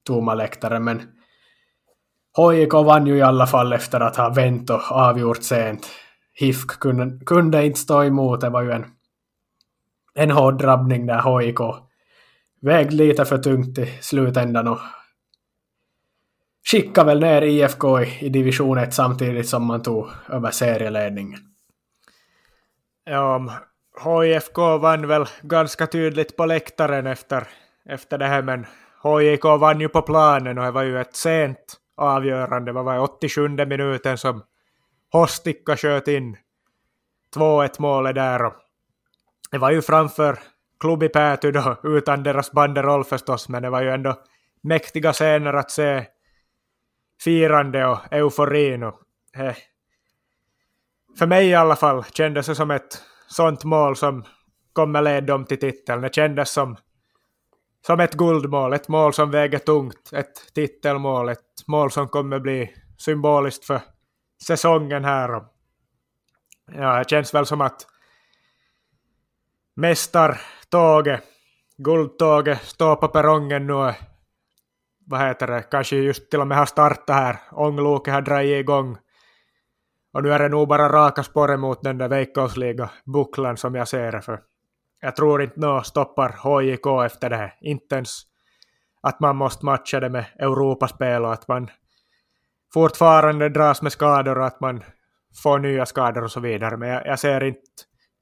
tomma 0.03 0.33
läktare 0.33 0.79
men 0.79 1.01
HJK 2.37 2.73
vann 2.73 3.07
ju 3.07 3.17
i 3.17 3.21
alla 3.21 3.47
fall 3.47 3.73
efter 3.73 3.99
att 3.99 4.15
ha 4.15 4.29
vänt 4.29 4.69
och 4.69 4.91
avgjort 4.91 5.43
sent. 5.43 5.87
HIFK 6.33 6.79
kunde, 6.79 7.25
kunde 7.25 7.65
inte 7.65 7.79
stå 7.79 8.03
emot, 8.03 8.41
det 8.41 8.49
var 8.49 8.61
ju 8.61 8.71
en 8.71 8.85
en 10.15 10.31
hård 10.31 10.57
drabbning 10.57 11.05
där 11.05 11.39
HIK 11.39 11.59
vägde 12.61 12.95
lite 12.95 13.25
för 13.25 13.37
tungt 13.37 13.77
i 13.77 13.85
slutändan 14.01 14.67
och 14.67 14.79
skickade 16.71 17.07
väl 17.07 17.19
ner 17.19 17.41
IFK 17.41 18.01
i, 18.01 18.25
i 18.25 18.29
division 18.29 18.77
1 18.77 18.93
samtidigt 18.93 19.49
som 19.49 19.65
man 19.65 19.81
tog 19.81 20.07
över 20.29 20.51
serieledningen. 20.51 21.39
Ja, 23.05 23.51
HIFK 24.03 24.57
vann 24.57 25.07
väl 25.07 25.25
ganska 25.41 25.87
tydligt 25.87 26.37
på 26.37 26.45
läktaren 26.45 27.07
efter, 27.07 27.47
efter 27.85 28.17
det 28.17 28.25
här, 28.25 28.41
men 28.41 28.65
HIK 29.03 29.43
vann 29.43 29.81
ju 29.81 29.89
på 29.89 30.01
planen 30.01 30.57
och 30.57 30.65
det 30.65 30.71
var 30.71 30.83
ju 30.83 31.01
ett 31.01 31.15
sent 31.15 31.79
avgörande. 31.97 32.73
Det 32.73 32.81
var 32.81 32.99
87 32.99 33.47
minuten 33.49 34.17
som 34.17 34.43
Hostikka 35.11 35.77
sköt 35.77 36.07
in 36.07 36.37
2-1 37.35 37.75
målet 37.79 38.15
där 38.15 38.45
och 38.45 38.53
det 39.51 39.57
var 39.57 39.71
ju 39.71 39.81
framför 39.81 40.39
klubb 40.79 41.03
i 41.03 41.09
Pääty 41.09 41.51
då, 41.51 41.77
utan 41.83 42.23
deras 42.23 42.51
banderoll 42.51 43.03
förstås, 43.03 43.49
men 43.49 43.63
det 43.63 43.69
var 43.69 43.81
ju 43.81 43.89
ändå 43.89 44.15
mäktiga 44.61 45.13
scener 45.13 45.53
att 45.53 45.71
se 45.71 46.05
firande 47.23 47.85
och 47.85 47.99
euforin. 48.11 48.83
Och, 48.83 48.99
eh, 49.37 49.55
för 51.17 51.27
mig 51.27 51.47
i 51.47 51.55
alla 51.55 51.75
fall 51.75 52.03
kändes 52.03 52.45
det 52.45 52.55
som 52.55 52.71
ett 52.71 53.01
sånt 53.27 53.63
mål 53.63 53.95
som 53.95 54.23
kommer 54.73 55.01
leda 55.01 55.27
dem 55.27 55.45
till 55.45 55.59
titeln. 55.59 56.01
Det 56.01 56.15
kändes 56.15 56.51
som, 56.51 56.77
som 57.87 57.99
ett 57.99 58.13
guldmål, 58.13 58.73
ett 58.73 58.87
mål 58.87 59.13
som 59.13 59.31
väger 59.31 59.59
tungt, 59.59 60.13
ett 60.13 60.53
titelmål, 60.53 61.29
ett 61.29 61.67
mål 61.67 61.91
som 61.91 62.07
kommer 62.07 62.39
bli 62.39 62.73
symboliskt 62.97 63.65
för 63.65 63.81
säsongen 64.47 65.05
här. 65.05 65.41
Ja, 66.71 66.97
det 66.97 67.09
känns 67.09 67.33
väl 67.33 67.45
som 67.45 67.61
att 67.61 67.87
mästartåget, 69.75 71.23
guldtåget, 71.77 72.61
står 72.61 72.95
på 72.95 73.07
perrongen 73.07 73.67
nu. 73.67 73.93
Vad 75.07 75.21
heter 75.21 75.47
det, 75.47 75.61
kanske 75.61 75.95
just 75.95 76.29
till 76.29 76.41
och 76.41 76.47
med 76.47 76.57
har 76.57 76.65
startat 76.65 77.15
här. 77.15 77.37
Ångloket 77.51 78.13
har 78.13 78.21
dragit 78.21 78.59
igång. 78.59 78.97
Och 80.13 80.23
nu 80.23 80.33
är 80.33 80.39
det 80.39 80.49
nog 80.49 80.67
bara 80.67 80.89
raka 80.89 81.23
spåret 81.23 81.59
mot 81.59 81.83
den 81.83 81.97
där 81.97 82.07
Veikkausliga-bucklan 82.07 83.57
som 83.57 83.75
jag 83.75 83.87
ser 83.87 84.11
det 84.11 84.21
för. 84.21 84.41
Jag 85.01 85.15
tror 85.15 85.41
inte 85.43 85.59
något 85.59 85.87
stoppar 85.87 86.29
HJK 86.29 87.05
efter 87.05 87.29
det 87.29 87.35
här. 87.35 87.53
Inte 87.61 87.95
ens 87.95 88.21
att 89.01 89.19
man 89.19 89.35
måste 89.35 89.65
matcha 89.65 89.99
det 89.99 90.09
med 90.09 90.25
Europaspel 90.39 91.25
och 91.25 91.33
att 91.33 91.47
man 91.47 91.69
fortfarande 92.73 93.49
dras 93.49 93.81
med 93.81 93.91
skador 93.91 94.37
och 94.37 94.45
att 94.45 94.59
man 94.59 94.83
får 95.43 95.59
nya 95.59 95.85
skador 95.85 96.23
och 96.23 96.31
så 96.31 96.39
vidare. 96.39 96.77
Men 96.77 96.89
jag, 96.89 97.07
jag 97.07 97.19
ser 97.19 97.43
inte 97.43 97.61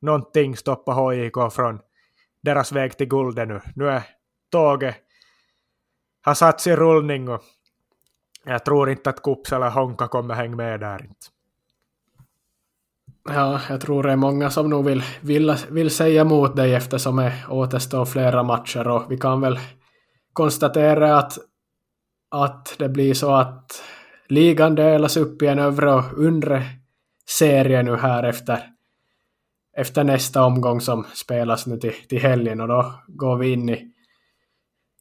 någonting 0.03 0.57
stoppa 0.57 0.91
HJK 0.91 1.53
från 1.53 1.79
deras 2.43 2.71
väg 2.71 2.97
till 2.97 3.07
guldet 3.07 3.47
nu. 3.47 3.61
Nu 3.75 3.89
är 3.89 4.03
tåget 4.51 4.95
har 6.23 6.33
satts 6.33 6.67
i 6.67 6.75
rullning 6.75 7.29
och 7.29 7.41
jag 8.45 8.65
tror 8.65 8.89
inte 8.89 9.09
att 9.09 9.21
Kups 9.21 9.51
eller 9.51 9.69
Honka 9.69 10.07
kommer 10.07 10.33
hänga 10.33 10.55
med 10.55 10.79
där 10.79 11.01
inte. 11.01 11.27
Ja, 13.29 13.61
jag 13.69 13.81
tror 13.81 14.03
det 14.03 14.11
är 14.11 14.15
många 14.15 14.49
som 14.49 14.69
nog 14.69 14.85
vill, 14.85 15.03
vill, 15.21 15.55
vill 15.69 15.91
säga 15.91 16.21
emot 16.21 16.55
dig 16.55 16.73
eftersom 16.73 17.15
det 17.15 17.33
återstår 17.49 18.05
flera 18.05 18.43
matcher 18.43 18.87
och 18.87 19.11
vi 19.11 19.17
kan 19.17 19.41
väl 19.41 19.59
konstatera 20.33 21.17
att, 21.17 21.37
att 22.31 22.75
det 22.79 22.89
blir 22.89 23.13
så 23.13 23.33
att 23.33 23.83
ligan 24.27 24.75
delas 24.75 25.17
upp 25.17 25.41
i 25.41 25.47
en 25.47 25.59
övre 25.59 25.93
och 25.93 26.13
undre 26.17 26.63
serie 27.29 27.83
nu 27.83 27.95
här 27.95 28.23
efter 28.23 28.72
efter 29.77 30.03
nästa 30.03 30.43
omgång 30.43 30.81
som 30.81 31.03
spelas 31.13 31.67
nu 31.67 31.77
till, 31.77 32.07
till 32.07 32.19
helgen 32.21 32.61
och 32.61 32.67
då 32.67 32.93
går 33.07 33.37
vi 33.37 33.51
in 33.51 33.69
i, 33.69 33.91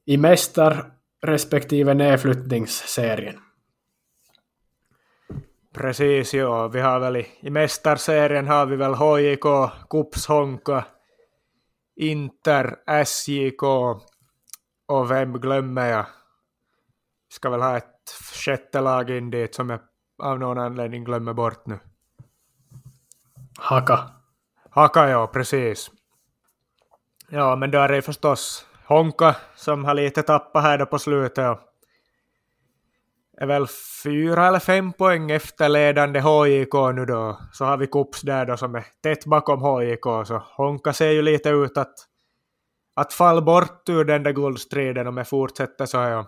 i 0.05 0.17
mästar 0.17 0.93
respektive 1.23 1.95
nedflyttningsserien. 1.95 3.41
Precis, 5.73 6.35
ja. 6.35 6.69
Vi 6.69 6.81
har 6.81 7.01
väl 7.01 7.17
i, 7.17 7.27
i 7.41 7.51
mästarserien 7.51 8.47
har 8.47 8.67
vi 8.67 8.77
väl 8.77 8.95
HJK, 8.95 9.71
Kups 9.91 10.27
Honka, 10.27 10.85
Inter, 11.97 12.77
SJK 13.05 13.63
och 14.87 15.11
vem 15.11 15.33
glömmer 15.33 15.87
jag? 15.87 16.07
Ska 17.29 17.51
väl 17.51 17.61
ha 17.63 17.77
ett 17.77 18.11
sjätte 18.45 18.81
lag 18.81 19.11
in 19.11 19.31
dit 19.31 19.55
som 19.55 19.71
jag 19.71 19.81
av 20.23 20.39
någon 20.39 20.59
anledning 20.59 21.05
glömmer 21.05 21.33
bort 21.33 21.67
nu. 21.67 21.79
Haka. 23.59 24.22
Haka, 24.75 25.09
ja, 25.09 25.27
precis. 25.27 25.91
Ja, 27.29 27.57
men 27.57 27.71
då 27.71 27.79
är 27.79 27.89
det 27.89 28.03
förstås 28.03 28.67
Honka 28.87 29.37
som 29.57 29.85
har 29.85 29.95
lite 29.95 30.23
tappat 30.23 30.63
här 30.63 30.79
då 30.79 30.87
på 30.87 30.99
slutet. 30.99 31.49
Och 31.49 31.59
är 33.39 33.47
väl 33.47 33.67
fyra 34.05 34.47
eller 34.47 34.59
fem 34.59 34.93
poäng 34.93 35.31
efter 35.31 35.69
ledande 35.69 36.21
HJK 36.21 36.75
nu 36.95 37.07
då. 37.07 37.39
Så 37.53 37.65
har 37.65 37.77
vi 37.77 37.87
Kups 37.87 38.21
där 38.21 38.47
då 38.47 38.57
som 38.57 38.75
är 38.75 38.85
tätt 39.03 39.27
bakom 39.27 39.61
HJK. 39.63 40.27
Så 40.27 40.43
Honka 40.57 40.93
ser 40.93 41.11
ju 41.11 41.23
lite 41.23 41.49
ut 41.49 41.77
att, 41.77 41.95
att 42.95 43.13
falla 43.13 43.43
bort 43.43 43.89
ur 43.89 44.05
den 44.05 44.23
där 44.23 44.33
guldstriden 44.33 45.07
om 45.07 45.17
jag 45.17 45.29
fortsätter 45.29 45.87
så 45.87 45.99
här. 45.99 46.25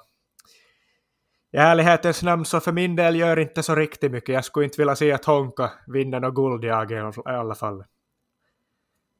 I 1.53 1.57
ärlighetens 1.57 2.23
namn 2.23 2.45
så 2.45 2.61
för 2.61 2.73
min 2.73 2.97
del 2.97 3.17
gör 3.17 3.39
inte 3.39 3.63
så 3.63 3.75
riktigt 3.75 4.13
mycket. 4.13 4.35
Jag 4.35 4.45
skulle 4.45 4.65
inte 4.65 4.81
vilja 4.81 4.97
se 4.97 5.13
att 5.13 5.25
Honka 5.25 5.71
vinner 5.87 6.21
något 6.21 6.35
guld 6.35 6.65
i 6.65 6.71
alla 7.25 7.55
fall 7.55 7.85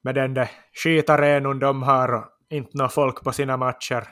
med 0.05 0.15
den 0.15 0.33
där 0.33 0.51
skitarenon 0.73 1.59
de 1.59 1.83
har 1.83 2.13
och 2.13 2.25
inte 2.49 2.77
något 2.77 2.93
folk 2.93 3.23
på 3.23 3.31
sina 3.31 3.57
matcher. 3.57 4.07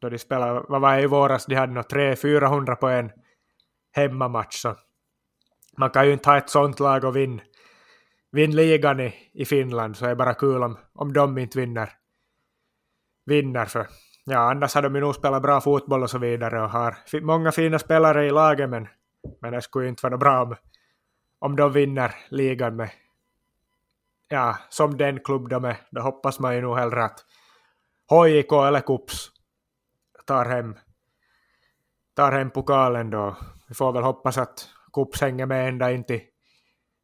Då 0.00 0.08
de 0.08 0.18
spelade, 0.18 0.64
vad 0.68 0.80
var 0.80 0.96
det 0.96 1.02
i 1.02 1.06
våras, 1.06 1.46
de 1.46 1.54
hade 1.54 1.72
nog 1.72 1.84
300-400 1.84 2.74
på 2.74 2.88
en 2.88 3.10
hemmamatch. 3.92 4.56
Så 4.56 4.76
man 5.78 5.90
kan 5.90 6.06
ju 6.06 6.12
inte 6.12 6.30
ha 6.30 6.38
ett 6.38 6.50
sånt 6.50 6.80
lag 6.80 7.04
och 7.04 7.16
vinna 7.16 7.42
vinn 8.32 8.56
ligan 8.56 9.00
i, 9.00 9.14
i 9.32 9.44
Finland, 9.44 9.96
så 9.96 10.04
är 10.04 10.08
det 10.08 10.16
bara 10.16 10.34
kul 10.34 10.62
om, 10.62 10.78
om 10.94 11.12
de 11.12 11.38
inte 11.38 11.58
vinner. 11.58 11.92
Vinner 13.26 13.64
för 13.64 13.86
ja, 14.24 14.50
annars 14.50 14.74
har 14.74 14.82
de 14.82 14.94
ju 14.94 15.00
nog 15.00 15.14
spelat 15.14 15.42
bra 15.42 15.60
fotboll 15.60 16.02
och 16.02 16.10
så 16.10 16.18
vidare 16.18 16.62
och 16.62 16.70
har 16.70 17.20
många 17.20 17.52
fina 17.52 17.78
spelare 17.78 18.26
i 18.26 18.30
laget 18.30 18.70
men, 18.70 18.88
men 19.40 19.52
det 19.52 19.62
skulle 19.62 19.84
ju 19.84 19.88
inte 19.88 20.06
vara 20.06 20.16
bra 20.16 20.42
om, 20.42 20.56
om 21.38 21.56
de 21.56 21.72
vinner 21.72 22.14
ligan 22.30 22.76
med 22.76 22.90
ja, 24.28 24.58
som 24.68 24.96
den 24.96 25.20
klubb 25.20 25.48
de 25.48 25.64
är, 25.64 25.76
då 25.90 26.00
hoppas 26.00 26.38
man 26.38 26.54
ju 26.54 26.60
nog 26.60 26.78
hellre 26.78 27.04
att 27.04 27.24
HJK 28.10 28.52
eller 28.52 28.80
Kups 28.80 29.30
tar 30.26 30.44
hem, 30.44 30.76
tar 32.16 32.32
hem 32.32 32.50
pokalen 32.50 33.10
då. 33.10 33.36
Vi 33.68 33.74
får 33.74 33.92
väl 33.92 34.02
hoppas 34.02 34.38
att 34.38 34.68
Kups 34.92 35.20
hänger 35.20 35.46
med 35.46 35.68
ända 35.68 35.92
in 35.92 36.04
till, 36.04 36.20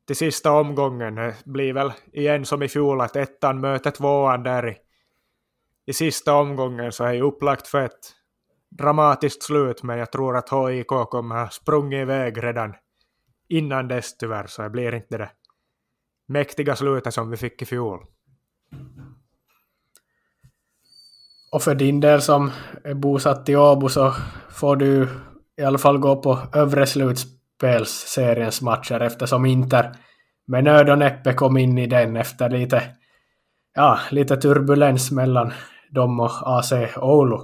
till 0.06 0.16
sista 0.16 0.52
omgången. 0.52 1.14
Det 1.14 1.34
blir 1.44 1.72
väl 1.72 1.92
igen 2.12 2.44
som 2.44 2.62
i 2.62 2.68
fjol 2.68 3.00
att 3.00 3.16
ettan 3.16 3.60
möter 3.60 3.90
tvåan 3.90 4.42
där 4.42 4.68
i, 4.68 4.76
i 5.86 5.92
sista 5.92 6.34
omgången 6.34 6.92
så 6.92 7.04
är 7.04 7.12
det 7.12 7.20
upplagt 7.20 7.66
för 7.66 7.80
ett 7.80 8.12
dramatiskt 8.70 9.42
slut 9.42 9.82
men 9.82 9.98
jag 9.98 10.12
tror 10.12 10.36
att 10.36 10.50
HIK 10.50 10.86
kommer 10.86 11.34
ha 11.34 11.48
sprungit 11.48 12.02
iväg 12.02 12.44
redan 12.44 12.74
innan 13.48 13.88
dess 13.88 14.16
tyvärr 14.16 14.46
så 14.46 14.62
det 14.62 14.70
blir 14.70 14.94
inte 14.94 15.18
det 15.18 15.30
mäktiga 16.26 16.76
slutet 16.76 17.14
som 17.14 17.30
vi 17.30 17.36
fick 17.36 17.62
i 17.62 17.64
fjol. 17.64 18.00
Och 21.52 21.62
för 21.62 21.74
din 21.74 22.00
del 22.00 22.22
som 22.22 22.50
är 22.84 22.94
bosatt 22.94 23.48
i 23.48 23.56
Åbo 23.56 23.88
så 23.88 24.14
får 24.50 24.76
du 24.76 25.08
i 25.56 25.62
alla 25.62 25.78
fall 25.78 25.98
gå 25.98 26.22
på 26.22 26.38
övre 26.52 26.86
slutspelsseriens 26.86 28.62
matcher 28.62 29.00
eftersom 29.00 29.46
Inter 29.46 29.92
med 30.46 30.64
nöd 30.64 30.90
och 30.90 30.98
näppe 30.98 31.32
kom 31.32 31.56
in 31.56 31.78
i 31.78 31.86
den 31.86 32.16
efter 32.16 32.50
lite, 32.50 32.82
ja, 33.74 33.98
lite 34.10 34.36
turbulens 34.36 35.10
mellan 35.10 35.52
dem 35.90 36.20
och 36.20 36.58
AC 36.58 36.72
Oulu. 36.96 37.38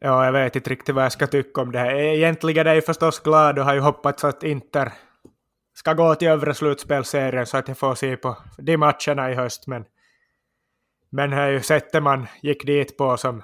Ja, 0.00 0.24
jag 0.24 0.32
vet 0.32 0.56
inte 0.56 0.70
riktigt 0.70 0.94
vad 0.94 1.04
jag 1.04 1.12
ska 1.12 1.26
tycka 1.26 1.60
om 1.60 1.72
det 1.72 1.78
här. 1.78 1.94
Egentligen 1.94 2.66
är 2.66 2.74
jag 2.74 2.84
förstås 2.84 3.20
glad 3.20 3.58
och 3.58 3.64
har 3.64 3.74
ju 3.74 3.80
hoppats 3.80 4.24
att 4.24 4.42
Inter 4.42 4.92
ska 5.78 5.94
gå 5.94 6.14
till 6.14 6.28
övre 6.28 6.54
slutspelserien 6.54 7.46
så 7.46 7.56
att 7.56 7.68
jag 7.68 7.78
får 7.78 7.94
se 7.94 8.16
på 8.16 8.36
de 8.56 8.76
matcherna 8.76 9.30
i 9.30 9.34
höst. 9.34 9.66
Men, 9.66 9.84
men 11.10 11.32
här 11.32 11.48
är 11.48 11.52
ju 11.52 11.60
sättet 11.60 12.02
man 12.02 12.26
gick 12.42 12.66
dit 12.66 12.96
på 12.96 13.16
som 13.16 13.42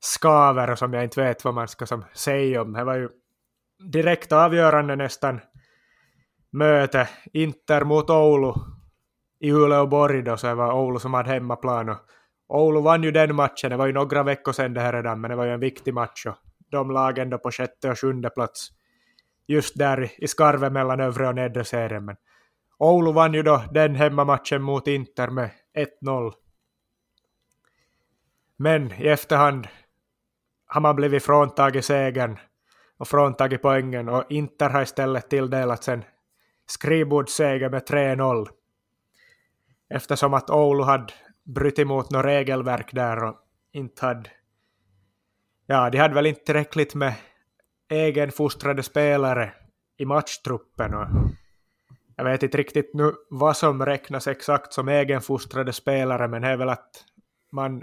skaver 0.00 0.70
och 0.70 0.78
som 0.78 0.92
jag 0.92 1.04
inte 1.04 1.22
vet 1.22 1.44
vad 1.44 1.54
man 1.54 1.68
ska 1.68 1.86
som 1.86 2.04
säga 2.14 2.62
om. 2.62 2.72
Det 2.72 2.84
var 2.84 2.94
ju 2.94 3.08
direkt 3.78 4.32
avgörande 4.32 4.96
nästan 4.96 5.40
möte. 6.50 7.08
Inter 7.32 7.84
mot 7.84 8.10
Oulu 8.10 8.52
i 9.40 9.52
Uleåborg 9.52 10.22
då, 10.22 10.36
så 10.36 10.46
det 10.46 10.54
var 10.54 10.72
Oulu 10.72 10.98
som 10.98 11.14
hade 11.14 11.30
hemmaplan. 11.30 11.88
Och 12.48 12.62
Oulu 12.62 12.80
vann 12.80 13.02
ju 13.02 13.10
den 13.10 13.34
matchen, 13.34 13.70
det 13.70 13.76
var 13.76 13.86
ju 13.86 13.92
några 13.92 14.22
veckor 14.22 14.52
sedan 14.52 14.74
det 14.74 14.80
här 14.80 14.92
redan, 14.92 15.20
men 15.20 15.30
det 15.30 15.36
var 15.36 15.44
ju 15.44 15.52
en 15.52 15.60
viktig 15.60 15.94
match 15.94 16.26
och 16.26 16.36
de 16.70 16.90
lagen 16.90 17.30
då 17.30 17.38
på 17.38 17.50
sjätte 17.50 17.90
och 17.90 17.98
sjunde 17.98 18.30
plats 18.30 18.79
just 19.50 19.78
där 19.78 20.10
i 20.18 20.28
skarven 20.28 20.72
mellan 20.72 21.00
övre 21.00 21.28
och 21.28 21.34
nedre 21.34 21.64
serien. 21.64 22.04
Men 22.04 22.16
Oulu 22.78 23.12
vann 23.12 23.34
ju 23.34 23.42
då 23.42 23.64
den 23.72 23.94
hemmamatchen 23.94 24.62
mot 24.62 24.86
Inter 24.86 25.28
med 25.28 25.50
1-0. 26.02 26.32
Men 28.56 28.92
i 28.92 29.08
efterhand 29.08 29.68
har 30.66 30.80
man 30.80 30.96
blivit 30.96 31.24
fråntagen 31.24 31.82
segern 31.82 32.38
och 32.98 33.08
fråntagit 33.08 33.62
poängen 33.62 34.08
och 34.08 34.24
Inter 34.28 34.70
har 34.70 34.82
istället 34.82 35.30
tilldelats 35.30 35.88
en 35.88 36.04
skrivbordsseger 36.66 37.70
med 37.70 37.82
3-0. 37.82 38.48
Eftersom 39.94 40.34
att 40.34 40.50
Oulu 40.50 40.82
hade 40.82 41.12
brutit 41.44 41.86
mot 41.86 42.10
något 42.10 42.24
regelverk 42.24 42.92
där 42.92 43.24
och 43.24 43.36
inte 43.72 44.06
hade... 44.06 44.30
Ja, 45.66 45.90
de 45.90 45.98
hade 45.98 46.14
väl 46.14 46.26
inte 46.26 46.44
tillräckligt 46.44 46.94
med 46.94 47.14
egenfostrade 47.90 48.82
spelare 48.82 49.52
i 49.96 50.04
matchtruppen 50.04 50.94
och 50.94 51.06
jag 52.16 52.24
vet 52.24 52.42
inte 52.42 52.58
riktigt 52.58 52.94
nu 52.94 53.14
vad 53.30 53.56
som 53.56 53.86
räknas 53.86 54.26
exakt 54.26 54.72
som 54.72 54.88
egenfostrade 54.88 55.72
spelare 55.72 56.28
men 56.28 56.42
det 56.42 56.48
är 56.48 56.56
väl 56.56 56.68
att 56.68 57.04
man 57.52 57.82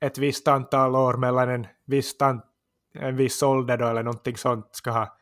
ett 0.00 0.18
visst 0.18 0.48
antal 0.48 0.96
år 0.96 1.14
mellan 1.14 1.48
en 1.48 1.66
viss, 1.86 2.16
en 2.94 3.16
viss 3.16 3.42
ålder 3.42 3.76
då, 3.76 3.86
eller 3.86 4.02
någonting 4.02 4.36
sånt 4.36 4.68
ska 4.72 4.90
ha 4.90 5.16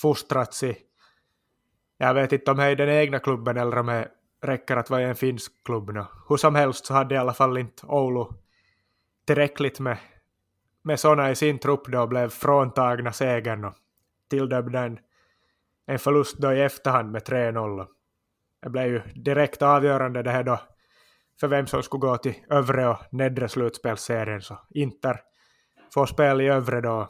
fostrats 0.00 0.62
i 0.62 0.76
jag 2.02 2.14
vet 2.14 2.32
inte 2.32 2.50
om 2.50 2.56
det 2.56 2.64
är 2.64 2.70
i 2.70 2.74
den 2.74 2.88
egna 2.88 3.18
klubben 3.18 3.56
eller 3.56 3.78
om 3.78 3.86
det 3.86 4.08
räcker 4.42 4.76
att 4.76 4.90
vara 4.90 5.02
i 5.02 5.04
en 5.04 5.16
finsk 5.16 5.52
klubb. 5.64 5.90
Nu. 5.90 6.04
Hur 6.28 6.36
som 6.36 6.54
helst 6.54 6.86
så 6.86 6.94
hade 6.94 7.14
i 7.14 7.18
alla 7.18 7.34
fall 7.34 7.58
inte 7.58 7.86
Oulu 7.86 8.24
tillräckligt 9.26 9.80
med, 9.80 9.98
med 10.82 11.00
sådana 11.00 11.30
i 11.30 11.36
sin 11.36 11.58
trupp 11.58 11.86
då 11.86 12.06
blev 12.06 12.28
fråntagna 12.28 13.12
segern 13.12 13.64
och 13.64 13.74
tilldömda 14.30 14.80
en, 14.80 14.98
en 15.86 15.98
förlust 15.98 16.38
då 16.38 16.52
i 16.52 16.60
efterhand 16.60 17.12
med 17.12 17.22
3-0. 17.22 17.86
Det 18.62 18.70
blev 18.70 18.86
ju 18.86 19.00
direkt 19.14 19.62
avgörande 19.62 20.22
det 20.22 20.30
här 20.30 20.42
då 20.42 20.60
för 21.40 21.48
vem 21.48 21.66
som 21.66 21.82
skulle 21.82 22.00
gå 22.00 22.16
till 22.16 22.34
övre 22.50 22.88
och 22.88 22.98
nedre 23.10 23.48
slutspelsserien. 23.48 24.42
Så 24.42 24.58
Inter 24.70 25.20
får 25.94 26.06
spel 26.06 26.40
i 26.40 26.48
övre 26.48 26.80
då 26.80 27.08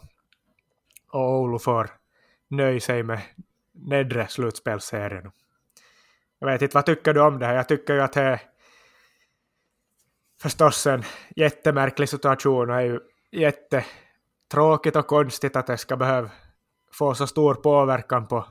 och 1.13 1.41
Oulu 1.41 1.59
får 1.59 1.91
nöja 2.49 2.81
sig 2.81 3.03
med 3.03 3.21
nedre 3.73 4.29
slutspelsserien. 4.29 5.31
Jag 6.39 6.47
vet 6.47 6.63
inte, 6.63 6.77
vad 6.77 6.87
tycker 6.87 7.15
du 7.15 7.21
om 7.21 7.39
det 7.39 7.47
här? 7.47 7.55
Jag 7.55 7.69
tycker 7.69 7.95
ju 7.95 8.01
att 8.01 8.13
det 8.13 8.23
är 8.23 8.41
förstås 10.43 10.87
en 10.87 11.03
jättemärklig 11.37 12.09
situation 12.09 12.71
och 12.71 12.77
är 12.77 12.81
ju 12.81 13.01
jättetråkigt 13.33 14.97
och 14.97 15.07
konstigt 15.07 15.57
att 15.57 15.67
det 15.67 15.77
ska 15.77 15.97
behöva 15.97 16.31
få 16.93 17.15
så 17.15 17.27
stor 17.27 17.55
påverkan 17.55 18.27
på, 18.27 18.47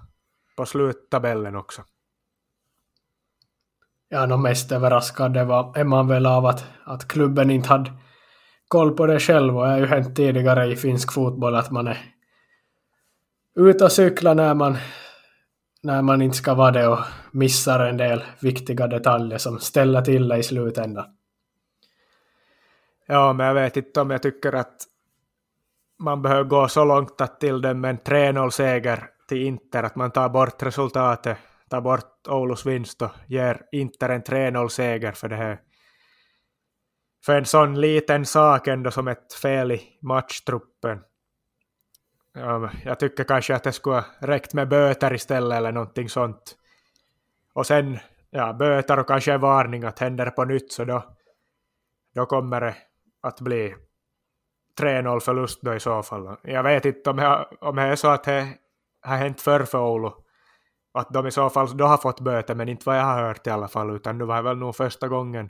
på 0.58 0.66
sluttabellen 0.66 1.56
också. 1.56 1.84
Ja, 4.10 4.26
no 4.26 4.38
mest 4.38 4.72
överraskande 4.72 5.44
var, 5.44 5.78
är 5.78 5.84
man 5.84 6.08
väl 6.08 6.26
av 6.26 6.46
att, 6.46 6.66
att 6.84 7.08
klubben 7.08 7.52
inte 7.52 7.70
hade 7.70 7.94
koll 8.68 8.98
på 8.98 9.06
det 9.06 9.20
själv 9.20 9.58
och 9.58 9.64
det 9.64 9.72
har 9.72 9.78
ju 9.78 9.86
hänt 9.86 10.16
tidigare 10.16 10.66
i 10.66 10.76
finsk 10.76 11.14
fotboll 11.14 11.56
att 11.56 11.72
man 11.72 11.88
är 11.88 11.98
ute 13.56 13.84
och 13.84 13.92
cyklar 13.92 14.36
när 14.36 14.54
man 14.54 14.78
när 15.84 16.02
man 16.02 16.22
inte 16.22 16.38
ska 16.38 16.54
vara 16.54 16.72
det 16.72 16.88
och 16.88 17.00
missar 17.32 17.80
en 17.80 17.98
del 17.98 18.24
viktiga 18.42 18.88
detaljer 18.88 19.38
som 19.38 19.60
ställer 19.60 20.02
till 20.02 20.28
det 20.28 20.38
i 20.38 20.44
slutändan. 20.44 21.06
Ja, 23.12 23.34
men 23.34 23.48
jag 23.48 23.54
vet 23.54 23.78
inte 23.78 24.02
om 24.02 24.10
jag 24.10 24.22
tycker 24.22 24.54
att 24.54 24.76
man 26.00 26.22
behöver 26.22 26.44
gå 26.44 26.68
så 26.68 26.86
långt 26.86 27.22
att 27.22 27.40
till 27.40 27.62
dem 27.62 27.82
med 27.82 27.90
en 27.90 27.98
3-0-seger 27.98 29.10
till 29.28 29.42
Inter, 29.42 29.84
att 29.84 29.96
man 29.96 30.12
tar 30.12 30.30
bort 30.30 30.64
resultatet, 30.64 31.38
tar 31.70 31.82
bort 31.82 32.28
Oulus 32.28 32.66
vinst 32.66 33.02
och 33.02 33.12
ger 33.28 33.62
Inter 33.72 34.10
en 34.10 34.24
3-0-seger 34.24 35.12
för 35.12 35.30
det 35.30 35.36
här. 35.36 35.62
För 37.26 37.38
en 37.38 37.46
sån 37.46 37.82
liten 37.82 38.26
sak 38.26 38.68
ändå 38.68 38.92
som 38.92 39.08
ett 39.08 39.34
fel 39.34 39.72
i 39.72 39.98
matchtruppen. 40.02 41.02
Ja, 42.34 42.70
jag 42.84 43.00
tycker 43.00 43.24
kanske 43.24 43.56
att 43.56 43.64
det 43.64 43.72
skulle 43.72 43.96
ha 43.96 44.06
räckt 44.20 44.54
med 44.54 44.70
böter 44.70 45.14
istället 45.14 45.58
eller 45.58 45.72
någonting 45.72 46.10
sånt. 46.10 46.58
Och 47.54 47.68
sen, 47.68 48.00
ja, 48.30 48.54
böter 48.54 49.00
och 49.00 49.08
kanske 49.08 49.34
en 49.34 49.42
varning 49.42 49.84
att 49.84 50.00
händer 50.00 50.26
det 50.26 50.32
på 50.32 50.46
nytt 50.46 50.72
så 50.72 50.86
då, 50.86 51.16
då 52.16 52.26
kommer 52.26 52.62
det 52.62 52.76
att 53.22 53.42
bli 53.42 53.76
3-0 54.82 55.20
förlust 55.20 55.62
då 55.62 55.74
i 55.74 55.80
så 55.80 56.04
fall. 56.04 56.38
Jag 56.44 56.64
vet 56.64 56.86
inte 56.86 57.10
om 57.10 57.16
det, 57.16 57.48
om 57.62 57.76
det 57.76 57.82
är 57.82 57.96
så 57.96 58.08
att 58.08 58.24
det 58.24 58.58
har 59.02 59.18
hänt 59.18 59.42
förr 59.42 59.64
för 59.64 59.80
Oulu. 59.80 60.12
Att 60.94 61.14
de 61.14 61.28
i 61.28 61.32
så 61.32 61.50
fall 61.50 61.78
då 61.78 61.86
har 61.86 61.98
fått 61.98 62.20
böter, 62.20 62.56
men 62.56 62.70
inte 62.70 62.84
vad 62.86 62.98
jag 62.98 63.04
har 63.04 63.28
hört 63.28 63.48
i 63.48 63.50
alla 63.50 63.68
fall, 63.68 63.96
utan 63.96 64.18
nu 64.18 64.26
var 64.26 64.36
det 64.36 64.42
väl 64.42 64.58
nog 64.58 64.76
första 64.76 65.08
gången 65.08 65.50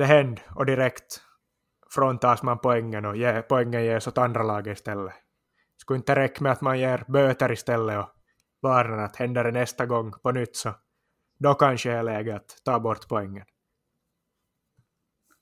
det 0.00 0.06
hände 0.06 0.42
och 0.54 0.66
direkt 0.66 1.20
fråntas 1.90 2.42
man 2.42 2.58
poängen 2.58 3.04
och 3.04 3.16
ge, 3.16 3.42
poängen 3.42 3.84
ges 3.84 4.06
åt 4.06 4.18
andra 4.18 4.42
laget 4.42 4.78
istället. 4.78 5.14
Skulle 5.76 5.96
inte 5.96 6.16
räcka 6.16 6.42
med 6.44 6.52
att 6.52 6.60
man 6.60 6.78
ger 6.78 7.04
böter 7.08 7.52
istället 7.52 7.98
och 7.98 8.08
varnar 8.62 8.98
att 8.98 9.16
händer 9.16 9.44
det 9.44 9.50
nästa 9.50 9.86
gång 9.86 10.12
på 10.22 10.32
nytt 10.32 10.56
så 10.56 10.74
då 11.38 11.54
kanske 11.54 11.92
är 11.92 12.02
läge 12.02 12.36
att 12.36 12.56
ta 12.64 12.80
bort 12.80 13.08
poängen. 13.08 13.44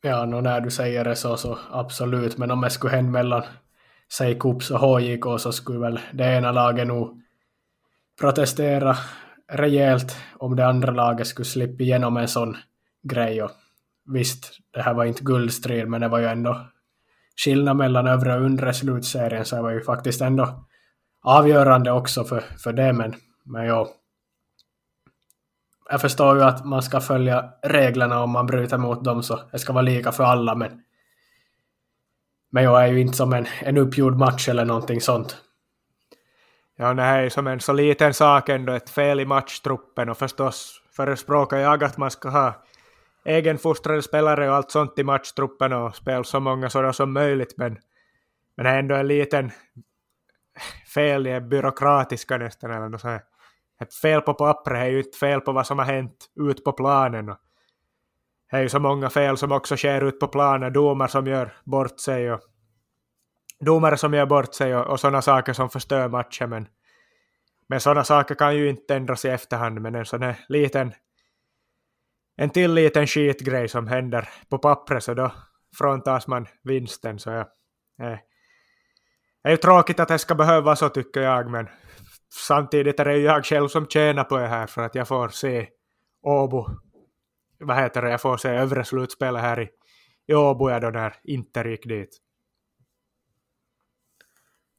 Ja, 0.02 0.24
no, 0.24 0.40
när 0.40 0.60
du 0.60 0.70
säger 0.70 1.04
det 1.04 1.16
så, 1.16 1.36
så 1.36 1.58
absolut, 1.70 2.38
men 2.38 2.50
om 2.50 2.60
det 2.60 2.70
skulle 2.70 2.96
hända 2.96 3.10
mellan 3.10 3.42
säg 4.12 4.38
Kups 4.38 4.70
och 4.70 4.80
HJK 4.80 5.24
så 5.38 5.52
skulle 5.52 5.78
väl 5.78 6.00
det 6.12 6.24
ena 6.24 6.52
laget 6.52 6.86
nog 6.86 7.22
protestera 8.20 8.96
rejält 9.52 10.16
om 10.38 10.56
det 10.56 10.66
andra 10.66 10.92
laget 10.92 11.26
skulle 11.26 11.46
slippa 11.46 11.82
igenom 11.82 12.16
en 12.16 12.28
sån 12.28 12.56
grej. 13.02 13.42
Och 13.42 13.50
visst, 14.04 14.58
det 14.70 14.82
här 14.82 14.94
var 14.94 15.04
inte 15.04 15.24
guldstrid, 15.24 15.88
men 15.88 16.00
det 16.00 16.08
var 16.08 16.18
ju 16.18 16.26
ändå 16.26 16.66
skillnad 17.44 17.76
mellan 17.76 18.06
övre 18.06 18.34
och 18.34 18.44
undre 18.44 18.74
slutserien, 18.74 19.44
så 19.44 19.56
det 19.56 19.62
var 19.62 19.70
ju 19.70 19.80
faktiskt 19.80 20.20
ändå 20.20 20.66
avgörande 21.22 21.92
också 21.92 22.24
för, 22.24 22.40
för 22.40 22.72
det, 22.72 22.92
men, 22.92 23.14
men 23.44 23.66
ja. 23.66 23.88
Jag 25.90 26.00
förstår 26.00 26.36
ju 26.36 26.42
att 26.42 26.64
man 26.64 26.82
ska 26.82 27.00
följa 27.00 27.50
reglerna 27.62 28.22
om 28.22 28.30
man 28.30 28.46
bryter 28.46 28.78
mot 28.78 29.04
dem, 29.04 29.22
så 29.22 29.40
det 29.52 29.58
ska 29.58 29.72
vara 29.72 29.82
lika 29.82 30.12
för 30.12 30.24
alla, 30.24 30.54
men 30.54 30.82
men 32.50 32.64
jag 32.64 32.84
är 32.84 32.86
ju 32.86 33.00
inte 33.00 33.16
som 33.16 33.32
en, 33.32 33.46
en 33.60 33.76
uppgjord 33.76 34.16
match 34.16 34.48
eller 34.48 34.64
någonting 34.64 35.00
sånt. 35.00 35.36
Ja, 36.76 36.94
det 36.94 37.02
här 37.02 37.22
är 37.22 37.28
som 37.28 37.46
en 37.46 37.60
så 37.60 37.72
liten 37.72 38.14
sak 38.14 38.48
ändå, 38.48 38.72
ett 38.72 38.90
fel 38.90 39.20
i 39.20 39.26
matchtruppen 39.26 40.08
och 40.08 40.18
förstås 40.18 40.82
förespråkar 40.96 41.56
jag 41.56 41.84
att 41.84 41.96
man 41.96 42.10
ska 42.10 42.28
ha 42.28 42.54
egenfostrade 43.24 44.02
spelare 44.02 44.48
och 44.50 44.56
allt 44.56 44.70
sånt 44.70 44.98
i 44.98 45.04
matchtruppen 45.04 45.72
och 45.72 45.96
spela 45.96 46.24
så 46.24 46.40
många 46.40 46.70
sådana 46.70 46.92
som 46.92 47.12
möjligt, 47.12 47.54
men, 47.56 47.78
men 48.56 48.64
det 48.64 48.70
är 48.70 48.78
ändå 48.78 48.94
en 48.94 49.08
liten 49.08 49.50
fel 50.94 51.26
i 51.26 51.40
byråkratiska 51.40 52.36
nästan, 52.36 52.70
eller 52.70 52.88
något 52.88 53.00
sånt. 53.00 53.22
Ett 53.80 53.94
fel 53.94 54.20
på 54.20 54.34
pappret 54.34 54.78
är 54.78 54.86
ju 54.86 54.98
inte 54.98 55.18
fel 55.18 55.40
på 55.40 55.52
vad 55.52 55.66
som 55.66 55.78
har 55.78 55.86
hänt 55.86 56.26
ut 56.40 56.64
på 56.64 56.72
planen. 56.72 57.28
Och 57.28 57.38
det 58.50 58.56
är 58.56 58.60
ju 58.60 58.68
så 58.68 58.80
många 58.80 59.10
fel 59.10 59.36
som 59.36 59.52
också 59.52 59.76
sker 59.76 60.04
ut 60.04 60.20
på 60.20 60.28
planen, 60.28 60.72
domar 60.72 61.06
som 61.08 61.26
gör 61.26 61.52
bort 61.64 62.00
sig 62.00 62.32
och 62.32 62.40
domare 63.60 63.96
som 63.96 64.14
gör 64.14 64.26
bort 64.26 64.54
sig 64.54 64.76
och, 64.76 64.86
och 64.86 65.00
sådana 65.00 65.22
saker 65.22 65.52
som 65.52 65.70
förstör 65.70 66.08
matchen, 66.08 66.50
men, 66.50 66.68
men 67.68 67.80
sådana 67.80 68.04
saker 68.04 68.34
kan 68.34 68.56
ju 68.56 68.68
inte 68.68 68.96
ändras 68.96 69.24
i 69.24 69.28
efterhand, 69.28 69.80
men 69.80 69.94
en 69.94 70.06
sån 70.06 70.22
här 70.22 70.36
liten 70.48 70.92
en 72.40 72.50
till 72.50 72.74
liten 72.74 73.06
skitgrej 73.06 73.68
som 73.68 73.86
händer 73.86 74.28
på 74.48 74.58
pappret 74.58 75.04
så 75.04 75.14
då, 75.14 75.32
fråntas 75.78 76.26
man 76.26 76.46
vinsten. 76.62 77.18
Så 77.18 77.30
ja, 77.30 77.40
eh, 78.02 78.18
det 79.42 79.48
är 79.48 79.50
ju 79.50 79.56
tråkigt 79.56 80.00
att 80.00 80.08
det 80.08 80.18
ska 80.18 80.34
behöva 80.34 80.76
så 80.76 80.88
tycker 80.88 81.20
jag, 81.20 81.50
men 81.50 81.68
samtidigt 82.30 83.00
är 83.00 83.04
det 83.04 83.16
ju 83.16 83.24
jag 83.24 83.44
själv 83.44 83.68
som 83.68 83.86
tjänar 83.86 84.24
på 84.24 84.36
det 84.36 84.46
här 84.46 84.66
för 84.66 84.82
att 84.82 84.94
jag 84.94 85.08
får 85.08 85.28
se 85.28 85.68
Åbo, 86.22 86.66
vad 87.60 87.76
heter 87.76 88.02
det, 88.02 88.10
jag 88.10 88.20
får 88.20 88.36
se 88.36 88.48
övre 88.48 88.84
slutspelet 88.84 89.42
här 89.42 89.60
i, 89.60 89.68
i 90.26 90.34
Åbo 90.34 90.70
ja, 90.70 90.80
då 90.80 90.90
när 90.90 91.14
Inter 91.24 91.64
gick 91.64 91.88
dit. 91.88 92.18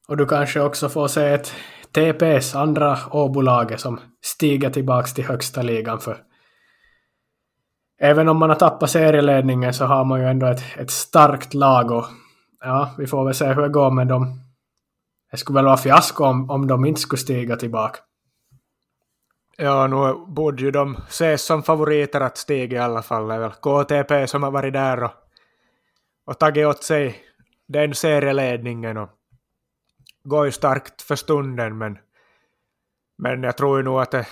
Och 0.08 0.16
du 0.16 0.26
kanske 0.26 0.60
också 0.60 0.88
får 0.88 1.08
se 1.08 1.28
ett 1.28 1.54
TPS 1.92 2.54
andra 2.54 2.98
Åbolaget 3.10 3.80
som 3.80 4.00
stiger 4.22 4.70
tillbaks 4.70 5.14
till 5.14 5.24
högsta 5.24 5.62
ligan 5.62 6.00
för 6.00 6.24
även 8.00 8.28
om 8.28 8.36
man 8.36 8.48
har 8.48 8.56
tappat 8.56 8.90
serieledningen 8.90 9.74
så 9.74 9.84
har 9.84 10.04
man 10.04 10.20
ju 10.20 10.26
ändå 10.26 10.46
ett, 10.46 10.62
ett 10.76 10.90
starkt 10.90 11.54
lag 11.54 11.90
och 11.90 12.04
ja, 12.60 12.94
vi 12.98 13.06
får 13.06 13.24
väl 13.24 13.34
se 13.34 13.46
hur 13.46 13.62
det 13.62 13.68
går 13.68 13.90
med 13.90 14.06
dem. 14.06 14.40
Det 15.30 15.36
skulle 15.36 15.56
väl 15.58 15.64
vara 15.64 15.76
fiasko 15.76 16.24
om, 16.24 16.50
om 16.50 16.66
de 16.66 16.84
inte 16.84 17.00
skulle 17.00 17.20
stiga 17.20 17.56
tillbaka. 17.56 18.00
Ja, 19.56 19.86
nu 19.86 20.26
borde 20.26 20.62
ju 20.62 20.70
de 20.70 20.96
ses 21.08 21.42
som 21.42 21.62
favoriter 21.62 22.20
att 22.20 22.36
stiga 22.36 22.76
i 22.76 22.80
alla 22.80 23.02
fall. 23.02 23.28
Det 23.28 23.34
är 23.34 23.38
väl 23.38 23.50
KTP 23.50 24.26
som 24.26 24.42
har 24.42 24.50
varit 24.50 24.72
där 24.72 25.02
och, 25.02 25.10
och 26.24 26.38
tagit 26.38 26.66
åt 26.66 26.84
sig 26.84 27.16
den 27.68 27.94
serieledningen 27.94 28.96
och 28.96 29.08
går 30.24 30.46
ju 30.46 30.52
starkt 30.52 31.02
för 31.02 31.16
stunden, 31.16 31.78
men, 31.78 31.98
men 33.18 33.42
jag 33.42 33.56
tror 33.56 33.78
ju 33.78 33.84
nog 33.84 34.00
att 34.00 34.10
det 34.10 34.26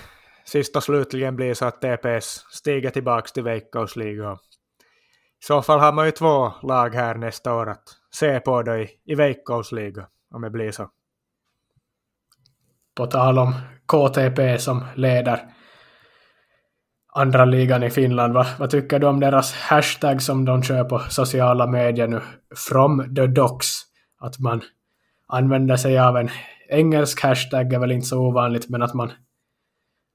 sist 0.44 0.76
och 0.76 0.82
slutligen 0.82 1.36
blir 1.36 1.54
så 1.54 1.64
att 1.64 1.80
TPS 1.80 2.46
stiger 2.50 2.90
tillbaka 2.90 3.28
till 3.28 3.42
Veikkausliga. 3.42 4.32
I 4.32 5.44
så 5.44 5.62
fall 5.62 5.80
har 5.80 5.92
man 5.92 6.06
ju 6.06 6.12
två 6.12 6.52
lag 6.62 6.94
här 6.94 7.14
nästa 7.14 7.54
år 7.54 7.68
att 7.68 7.96
se 8.10 8.40
på 8.40 8.62
då 8.62 8.76
i, 8.76 8.90
i 9.04 9.14
Veikkausliga, 9.14 10.06
om 10.30 10.42
det 10.42 10.50
blir 10.50 10.70
så. 10.70 10.90
På 12.94 13.06
tal 13.06 13.38
om 13.38 13.54
KTP 13.86 14.58
som 14.58 14.84
leder 14.94 15.40
andra 17.14 17.44
ligan 17.44 17.82
i 17.82 17.90
Finland, 17.90 18.34
vad, 18.34 18.46
vad 18.58 18.70
tycker 18.70 18.98
du 18.98 19.06
om 19.06 19.20
deras 19.20 19.54
hashtag 19.54 20.22
som 20.22 20.44
de 20.44 20.62
kör 20.62 20.84
på 20.84 20.98
sociala 20.98 21.66
medier 21.66 22.08
nu? 22.08 22.20
From 22.68 23.14
the 23.14 23.26
docs. 23.26 23.84
Att 24.20 24.38
man 24.38 24.60
använder 25.26 25.76
sig 25.76 25.98
av 25.98 26.16
en 26.16 26.30
engelsk 26.68 27.22
hashtag 27.22 27.72
är 27.72 27.78
väl 27.78 27.92
inte 27.92 28.06
så 28.06 28.18
ovanligt, 28.18 28.68
men 28.68 28.82
att 28.82 28.94
man, 28.94 29.12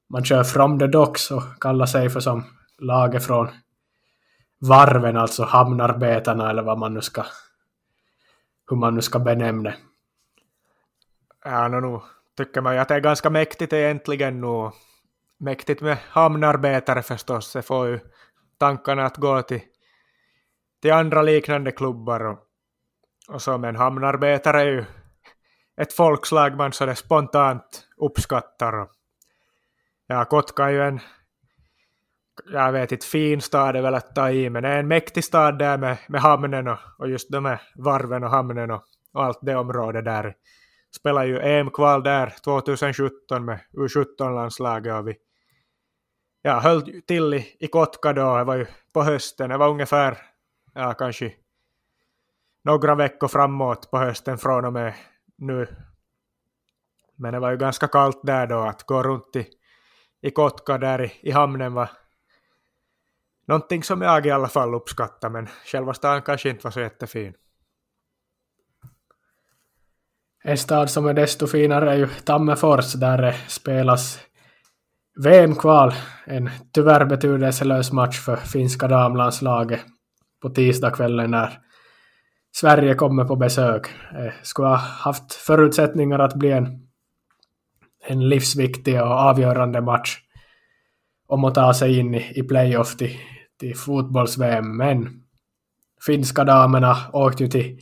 man 0.09 0.23
kör 0.23 0.43
from 0.43 0.79
the 0.79 0.87
docks 0.87 1.31
och 1.31 1.43
kallar 1.61 1.85
sig 1.85 2.09
för 2.09 2.19
som 2.19 2.43
laget 2.79 3.25
från 3.25 3.47
varven, 4.59 5.17
alltså 5.17 5.43
hamnarbetarna 5.43 6.49
eller 6.49 6.63
vad 6.63 6.79
man 6.79 6.93
nu 6.93 7.01
ska 7.01 7.23
hur 8.69 8.77
man 8.77 8.95
nu 8.95 9.01
ska 9.01 9.19
benämna 9.19 9.69
det. 9.69 9.75
Ja, 11.43 11.67
no, 11.67 11.79
nu 11.79 11.99
tycker 12.37 12.61
man 12.61 12.73
ju 12.73 12.79
att 12.79 12.87
det 12.87 12.95
är 12.95 12.99
ganska 12.99 13.29
mäktigt 13.29 13.73
egentligen 13.73 14.41
nu. 14.41 14.71
Mäktigt 15.37 15.81
med 15.81 15.97
hamnarbetare 15.97 17.01
förstås, 17.01 17.53
det 17.53 17.61
får 17.61 17.87
ju 17.87 17.99
tankarna 18.57 19.05
att 19.05 19.17
gå 19.17 19.41
till, 19.41 19.61
till 20.81 20.93
andra 20.93 21.21
liknande 21.21 21.71
klubbar 21.71 22.25
och, 22.25 22.39
och 23.27 23.41
så, 23.41 23.57
men 23.57 23.75
hamnarbetare 23.75 24.61
är 24.61 24.65
ju 24.65 24.85
ett 25.77 25.93
folkslag 25.93 26.57
man 26.57 26.71
så 26.71 26.85
det 26.85 26.95
spontant 26.95 27.87
uppskattar. 27.97 28.87
Ja, 30.07 30.25
Kotka 30.25 30.63
är 30.63 30.69
ju 30.69 30.81
en, 30.81 30.99
jag 32.51 32.71
vet 32.71 32.91
inte, 32.91 33.05
fin 33.05 33.41
stad 33.41 33.75
är 33.75 33.81
väl 33.81 33.95
att 33.95 34.15
ta 34.15 34.31
i, 34.31 34.49
men 34.49 34.63
det 34.63 34.69
är 34.69 34.79
en 34.79 34.87
mäktig 34.87 35.23
stad 35.23 35.59
där 35.59 35.77
med, 35.77 35.97
med 36.07 36.21
hamnen 36.21 36.67
och, 36.67 36.79
och 36.97 37.09
just 37.09 37.31
de 37.31 37.45
här 37.45 37.61
varven 37.75 38.23
och 38.23 38.29
hamnen 38.29 38.71
och, 38.71 38.83
och 39.13 39.23
allt 39.23 39.39
det 39.41 39.55
området 39.55 40.05
där. 40.05 40.35
Spelade 40.95 41.27
ju 41.27 41.39
EM-kval 41.39 42.03
där 42.03 42.33
2017 42.43 43.45
med 43.45 43.59
U17-landslaget 43.73 44.99
och 44.99 45.07
vi 45.07 45.15
ja, 46.41 46.59
höll 46.59 47.01
till 47.01 47.33
i, 47.33 47.55
i 47.59 47.67
Kotka 47.67 48.13
då, 48.13 48.37
det 48.37 48.43
var 48.43 48.55
ju 48.55 48.65
på 48.93 49.03
hösten, 49.03 49.49
det 49.49 49.57
var 49.57 49.69
ungefär, 49.69 50.17
ja 50.73 50.93
kanske 50.93 51.33
några 52.63 52.95
veckor 52.95 53.27
framåt 53.27 53.91
på 53.91 53.97
hösten 53.97 54.37
från 54.37 54.65
och 54.65 54.73
med 54.73 54.93
nu. 55.37 55.67
Men 57.15 57.33
det 57.33 57.39
var 57.39 57.51
ju 57.51 57.57
ganska 57.57 57.87
kallt 57.87 58.19
där 58.23 58.47
då, 58.47 58.59
att 58.59 58.83
gå 58.83 59.03
runt 59.03 59.35
i, 59.35 59.47
i 60.21 60.31
Kotka 60.31 60.77
där 60.77 61.01
i, 61.01 61.11
i 61.21 61.31
hamnen 61.31 61.73
var 61.73 61.89
någonting 63.45 63.83
som 63.83 64.01
jag 64.01 64.25
i 64.25 64.31
alla 64.31 64.47
fall 64.47 64.75
uppskattar, 64.75 65.29
men 65.29 65.47
själva 65.65 65.93
stan 65.93 66.21
kanske 66.21 66.49
inte 66.49 66.63
var 66.63 66.71
så 66.71 66.79
jättefin. 66.79 67.33
En 70.45 70.57
stad 70.57 70.89
som 70.89 71.07
är 71.07 71.13
desto 71.13 71.47
finare 71.47 71.91
är 71.91 71.97
ju 71.97 72.07
Tammerfors, 72.07 72.93
där 72.93 73.21
det 73.21 73.35
spelas 73.47 74.19
VM-kval. 75.23 75.93
En 76.25 76.49
tyvärr 76.73 77.05
betydelselös 77.05 77.91
match 77.91 78.19
för 78.19 78.35
finska 78.35 78.87
damlandslaget 78.87 79.79
på 80.41 80.49
tisdagskvällen 80.49 81.31
när 81.31 81.59
Sverige 82.55 82.95
kommer 82.95 83.25
på 83.25 83.35
besök. 83.35 83.87
Eh, 83.87 84.33
skulle 84.41 84.67
ha 84.67 84.75
haft 84.75 85.33
förutsättningar 85.33 86.19
att 86.19 86.35
bli 86.35 86.51
en, 86.51 86.87
en 88.07 88.29
livsviktig 88.29 89.01
och 89.01 89.07
avgörande 89.07 89.81
match 89.81 90.17
om 91.27 91.43
att 91.43 91.55
ta 91.55 91.73
sig 91.73 91.99
in 91.99 92.15
i, 92.15 92.39
i 92.39 92.43
playoff 92.43 92.97
till, 92.97 93.17
till 93.59 93.75
fotbolls-VM. 93.75 94.77
Men 94.77 95.09
finska 96.05 96.43
damerna 96.43 96.97
åkte 97.13 97.43
ju 97.43 97.49
till 97.49 97.79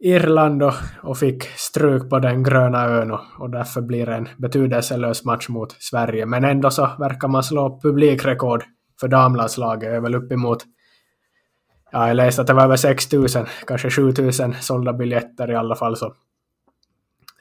Irland 0.00 0.62
och, 0.62 0.74
och 1.02 1.18
fick 1.18 1.44
stryk 1.44 2.10
på 2.10 2.18
den 2.18 2.42
gröna 2.42 2.84
ön 2.84 3.10
och, 3.10 3.20
och 3.38 3.50
därför 3.50 3.80
blir 3.80 4.06
det 4.06 4.14
en 4.14 4.28
betydelselös 4.38 5.24
match 5.24 5.48
mot 5.48 5.72
Sverige. 5.72 6.26
Men 6.26 6.44
ändå 6.44 6.70
så 6.70 6.90
verkar 6.98 7.28
man 7.28 7.42
slå 7.42 7.80
publikrekord 7.82 8.64
för 9.00 9.08
damlandslaget, 9.08 9.92
är 9.92 10.00
väl 10.00 10.14
uppemot 10.14 10.64
ja, 11.92 12.08
jag 12.08 12.16
läste 12.16 12.40
att 12.40 12.46
det 12.46 12.54
var 12.54 12.64
över 12.64 12.76
6 12.76 13.12
000, 13.12 13.28
kanske 13.66 13.90
7 13.90 14.12
000 14.18 14.32
sålda 14.60 14.92
biljetter 14.92 15.50
i 15.50 15.54
alla 15.54 15.76
fall. 15.76 15.96
Så 15.96 16.14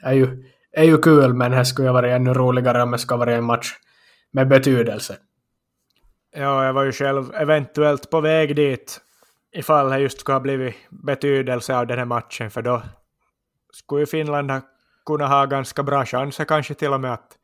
är 0.04 0.13
ju, 0.13 0.44
är 0.72 0.84
ju 0.84 0.98
kul, 0.98 1.34
men 1.34 1.52
det 1.52 1.65
skulle 1.65 1.88
ju 1.88 1.94
varit 1.94 2.13
ännu 2.13 2.34
roligare 2.34 2.84
om 2.84 2.91
det 2.91 2.98
skulle 2.98 3.18
vara 3.18 3.36
en 3.36 3.44
match 3.44 3.74
med 4.32 4.48
betydelse. 4.48 5.15
Ja, 6.36 6.65
jag 6.65 6.74
var 6.74 6.84
ju 6.84 6.91
själv 6.91 7.36
eventuellt 7.36 8.10
på 8.10 8.22
väg 8.22 8.56
dit 8.56 9.02
ifall 9.56 9.89
det 9.89 10.00
just 10.00 10.20
skulle 10.20 10.36
ha 10.36 10.39
blivit 10.39 10.76
betydelse 10.89 11.78
av 11.78 11.88
den 11.88 11.98
här 11.98 12.06
matchen, 12.06 12.52
för 12.52 12.62
då 12.62 12.84
skulle 13.74 14.02
ju 14.02 14.06
Finland 14.06 14.52
ha, 14.52 14.62
kunnat 15.06 15.30
ha 15.30 15.46
ganska 15.46 15.84
bra 15.84 16.06
chanser 16.06 16.46
kanske 16.46 16.74
till 16.74 16.94
och 16.94 17.02
med 17.02 17.13
att 17.13 17.38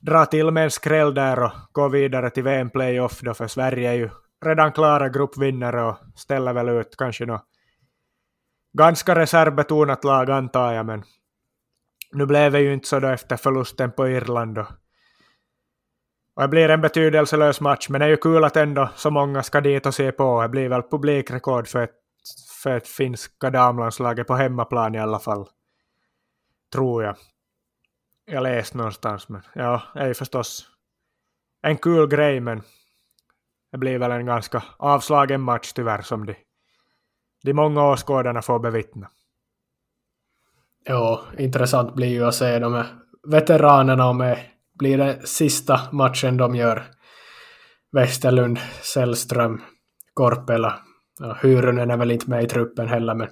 dra 0.00 0.26
till 0.26 0.50
med 0.50 0.64
en 0.64 0.70
skräll 0.70 1.14
där 1.14 1.42
och 1.42 1.52
gå 1.72 1.88
vidare 1.88 2.30
till 2.30 2.42
VM-playoff 2.42 3.20
då, 3.20 3.34
för 3.34 3.46
Sverige 3.46 3.90
är 3.90 3.94
ju 3.94 4.10
redan 4.44 4.72
klara 4.72 5.08
gruppvinnare 5.08 5.82
och 5.82 5.96
ställer 6.14 6.52
väl 6.52 6.68
ut 6.68 6.96
kanske 6.96 7.26
något 7.26 7.44
ganska 8.78 9.14
reservbetonat 9.14 10.04
lag 10.04 10.30
antar 10.30 10.72
jag, 10.72 10.86
men 10.86 11.02
nu 12.12 12.26
blev 12.26 12.52
det 12.52 12.60
ju 12.60 12.72
inte 12.72 12.88
så 12.88 13.00
då 13.00 13.08
efter 13.08 13.36
förlusten 13.36 13.92
på 13.92 14.08
Irland. 14.08 14.58
Och, 14.58 14.66
och 16.34 16.42
det 16.42 16.48
blir 16.48 16.68
en 16.68 16.80
betydelselös 16.80 17.60
match, 17.60 17.88
men 17.88 18.00
det 18.00 18.04
är 18.04 18.10
ju 18.10 18.16
kul 18.16 18.44
att 18.44 18.56
ändå 18.56 18.90
så 18.96 19.10
många 19.10 19.42
ska 19.42 19.60
dit 19.60 19.86
och 19.86 19.94
se 19.94 20.12
på. 20.12 20.42
Det 20.42 20.48
blir 20.48 20.68
väl 20.68 20.82
publikrekord 20.82 21.68
för 21.68 21.82
ett, 21.82 21.94
för 22.62 22.76
ett 22.76 22.88
finska 22.88 23.50
damlandslaget 23.50 24.26
på 24.26 24.34
hemmaplan 24.34 24.94
i 24.94 25.00
alla 25.00 25.18
fall. 25.18 25.46
Tror 26.72 27.04
jag. 27.04 27.16
Jag 28.24 28.42
läste 28.42 28.76
någonstans, 28.76 29.28
men 29.28 29.42
ja, 29.54 29.82
det 29.94 30.00
är 30.00 30.06
ju 30.06 30.14
förstås 30.14 30.68
en 31.62 31.78
kul 31.78 32.08
grej, 32.08 32.40
men 32.40 32.62
det 33.72 33.78
blir 33.78 33.98
väl 33.98 34.10
en 34.10 34.26
ganska 34.26 34.62
avslagen 34.76 35.40
match 35.40 35.72
tyvärr 35.72 36.02
som 36.02 36.26
de, 36.26 36.34
de 37.42 37.54
många 37.54 37.90
åskådarna 37.90 38.42
får 38.42 38.58
bevittna. 38.58 39.08
Ja, 40.84 41.20
intressant 41.38 41.94
blir 41.94 42.08
ju 42.08 42.24
att 42.24 42.34
se 42.34 42.58
de 42.58 42.74
här 42.74 42.86
veteranerna 43.22 44.12
med 44.12 44.51
blir 44.82 44.98
det 44.98 45.26
sista 45.26 45.80
matchen 45.92 46.36
de 46.36 46.54
gör. 46.54 46.82
Westerlund, 47.92 48.58
Sällström, 48.94 49.60
Korpela. 50.14 50.74
Ja, 51.20 51.36
Hyrynen 51.42 51.90
är 51.90 51.96
väl 51.96 52.10
inte 52.10 52.30
med 52.30 52.44
i 52.44 52.46
truppen 52.46 52.88
heller, 52.88 53.14
men 53.14 53.28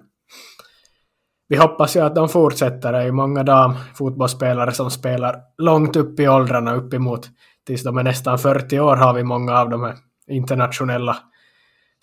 vi 1.49 1.57
hoppas 1.57 1.97
ju 1.97 2.01
att 2.01 2.15
de 2.15 2.29
fortsätter. 2.29 2.93
Det 2.93 2.99
är 2.99 3.03
ju 3.03 3.13
många 3.13 3.43
damfotbollsspelare 3.43 4.73
som 4.73 4.91
spelar 4.91 5.37
långt 5.59 5.97
upp 5.97 6.21
i 6.21 6.29
åldrarna, 6.29 6.75
uppemot 6.75 7.29
tills 7.67 7.83
de 7.83 7.99
är 7.99 8.03
nästan 8.03 8.39
40 8.39 8.81
år 8.81 8.97
har 8.97 9.15
vi 9.15 9.25
många 9.25 9.59
av 9.59 9.71
de 9.71 9.83
här 9.83 9.97
internationella 10.29 11.17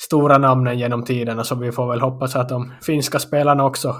stora 0.01 0.37
namnen 0.37 0.79
genom 0.79 1.03
tiderna, 1.03 1.43
så 1.43 1.55
vi 1.55 1.71
får 1.71 1.89
väl 1.89 2.01
hoppas 2.01 2.35
att 2.35 2.49
de 2.49 2.73
finska 2.81 3.19
spelarna 3.19 3.65
också 3.65 3.95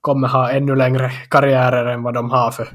kommer 0.00 0.28
ha 0.28 0.50
ännu 0.50 0.74
längre 0.74 1.10
karriärer 1.30 1.86
än 1.86 2.02
vad 2.02 2.14
de 2.14 2.30
har 2.30 2.50
för. 2.50 2.68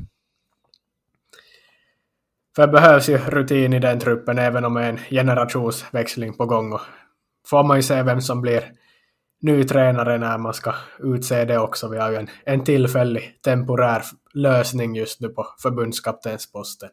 För 2.56 2.68
det 2.68 2.72
behövs 2.72 3.10
ju 3.10 3.18
rutin 3.18 3.74
i 3.74 3.80
den 3.80 4.00
truppen 4.00 4.40
även 4.40 4.66
om 4.66 4.74
det 4.74 4.84
är 4.84 4.90
en 4.90 4.98
generationsväxling 4.98 6.34
på 6.34 6.46
gång. 6.46 6.74
Och 6.74 6.82
får 7.48 7.64
man 7.64 7.78
ju 7.78 7.84
se 7.84 8.04
vem 8.04 8.22
som 8.22 8.42
blir 8.42 8.72
ny 9.42 9.64
tränare 9.64 10.18
när 10.18 10.38
man 10.38 10.54
ska 10.54 10.74
utse 11.00 11.46
det 11.46 11.58
också. 11.58 11.90
Vi 11.90 11.98
har 11.98 12.12
ju 12.12 12.16
en, 12.16 12.30
en 12.46 12.64
tillfällig 12.64 13.40
temporär 13.44 14.02
lösning 14.34 14.96
just 14.96 15.22
nu 15.22 15.30
på 15.30 15.48
förbundskaptensposten. 15.62 16.90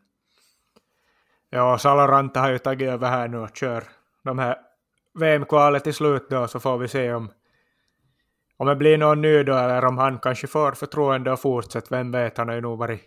Ja, 1.51 1.79
Saloranta 1.79 2.41
har 2.41 2.51
ju 2.51 2.59
tagit 2.59 2.89
över 2.89 3.09
här 3.09 3.29
nu 3.29 3.39
och 3.39 3.57
kör 3.57 3.85
de 4.25 4.39
här 4.39 4.57
VM-kvalet 5.19 5.85
till 5.85 5.95
slut 5.95 6.27
då, 6.31 6.49
så 6.49 6.61
får 6.61 6.79
vi 6.79 6.89
se 6.89 7.13
om, 7.13 7.31
om 8.57 8.67
det 8.67 8.77
blir 8.77 8.99
någon 8.99 9.23
ny 9.23 9.43
då, 9.43 9.55
eller 9.55 9.85
om 9.85 9.99
han 9.99 10.19
kanske 10.19 10.47
får 10.47 10.73
förtroende 10.73 11.33
och 11.33 11.41
fortsätter. 11.41 11.97
Vem 11.97 12.13
vet, 12.13 12.39
han 12.39 12.49
har 12.49 12.55
ju 12.55 12.61
nog 12.61 12.79
varit 12.79 13.01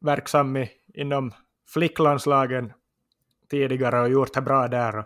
verksam 0.00 0.56
i, 0.56 0.70
inom 0.94 1.32
flicklandslagen 1.68 2.72
tidigare 3.50 4.00
och 4.00 4.08
gjort 4.08 4.34
det 4.34 4.42
bra 4.42 4.68
där. 4.68 5.04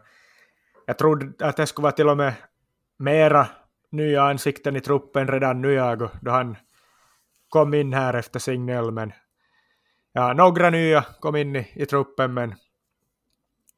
Jag 0.86 0.98
trodde 0.98 1.46
att 1.46 1.56
det 1.56 1.66
skulle 1.66 1.82
vara 1.82 1.92
till 1.92 2.08
och 2.08 2.16
med 2.16 2.34
mera 2.98 3.48
nya 3.90 4.22
ansikten 4.22 4.76
i 4.76 4.80
truppen 4.80 5.28
redan 5.28 5.60
nu 5.60 5.72
jag, 5.72 6.08
då 6.20 6.30
han 6.30 6.56
kom 7.48 7.74
in 7.74 7.92
här 7.92 8.14
efter 8.14 8.38
Signell, 8.38 8.90
men 8.90 9.12
ja, 10.12 10.32
några 10.32 10.70
nya 10.70 11.02
kom 11.20 11.36
in 11.36 11.56
i, 11.56 11.72
i 11.74 11.86
truppen, 11.86 12.34
men 12.34 12.54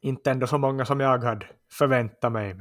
inte 0.01 0.31
ändå 0.31 0.47
så 0.47 0.59
många 0.59 0.85
som 0.85 1.01
jag 1.01 1.19
hade 1.19 1.47
förväntat 1.73 2.33
mig. 2.33 2.57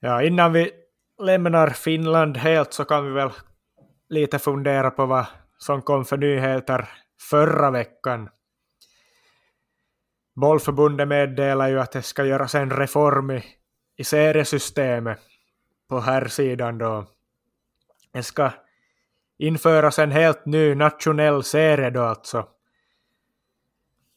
Ja, 0.00 0.22
innan 0.22 0.52
vi 0.52 0.70
lämnar 1.18 1.70
Finland 1.70 2.36
helt 2.36 2.72
så 2.72 2.84
kan 2.84 3.06
vi 3.06 3.12
väl 3.12 3.30
lite 4.08 4.38
fundera 4.38 4.90
på 4.90 5.06
vad 5.06 5.26
som 5.58 5.82
kom 5.82 6.04
för 6.04 6.16
nyheter 6.16 6.88
förra 7.30 7.70
veckan. 7.70 8.28
Bollförbundet 10.40 11.08
meddelar 11.08 11.68
ju 11.68 11.80
att 11.80 11.92
det 11.92 12.02
ska 12.02 12.24
göras 12.24 12.54
en 12.54 12.70
reform 12.70 13.30
i, 13.30 13.44
i 13.96 14.04
seriesystemet 14.04 15.18
på 15.88 16.00
här 16.00 16.28
sidan 16.28 16.78
då. 16.78 17.06
Det 18.12 18.22
ska 18.22 18.50
införas 19.38 19.98
en 19.98 20.10
helt 20.10 20.46
ny 20.46 20.74
nationell 20.74 21.42
serie 21.42 21.90
då 21.90 22.02
alltså. 22.02 22.48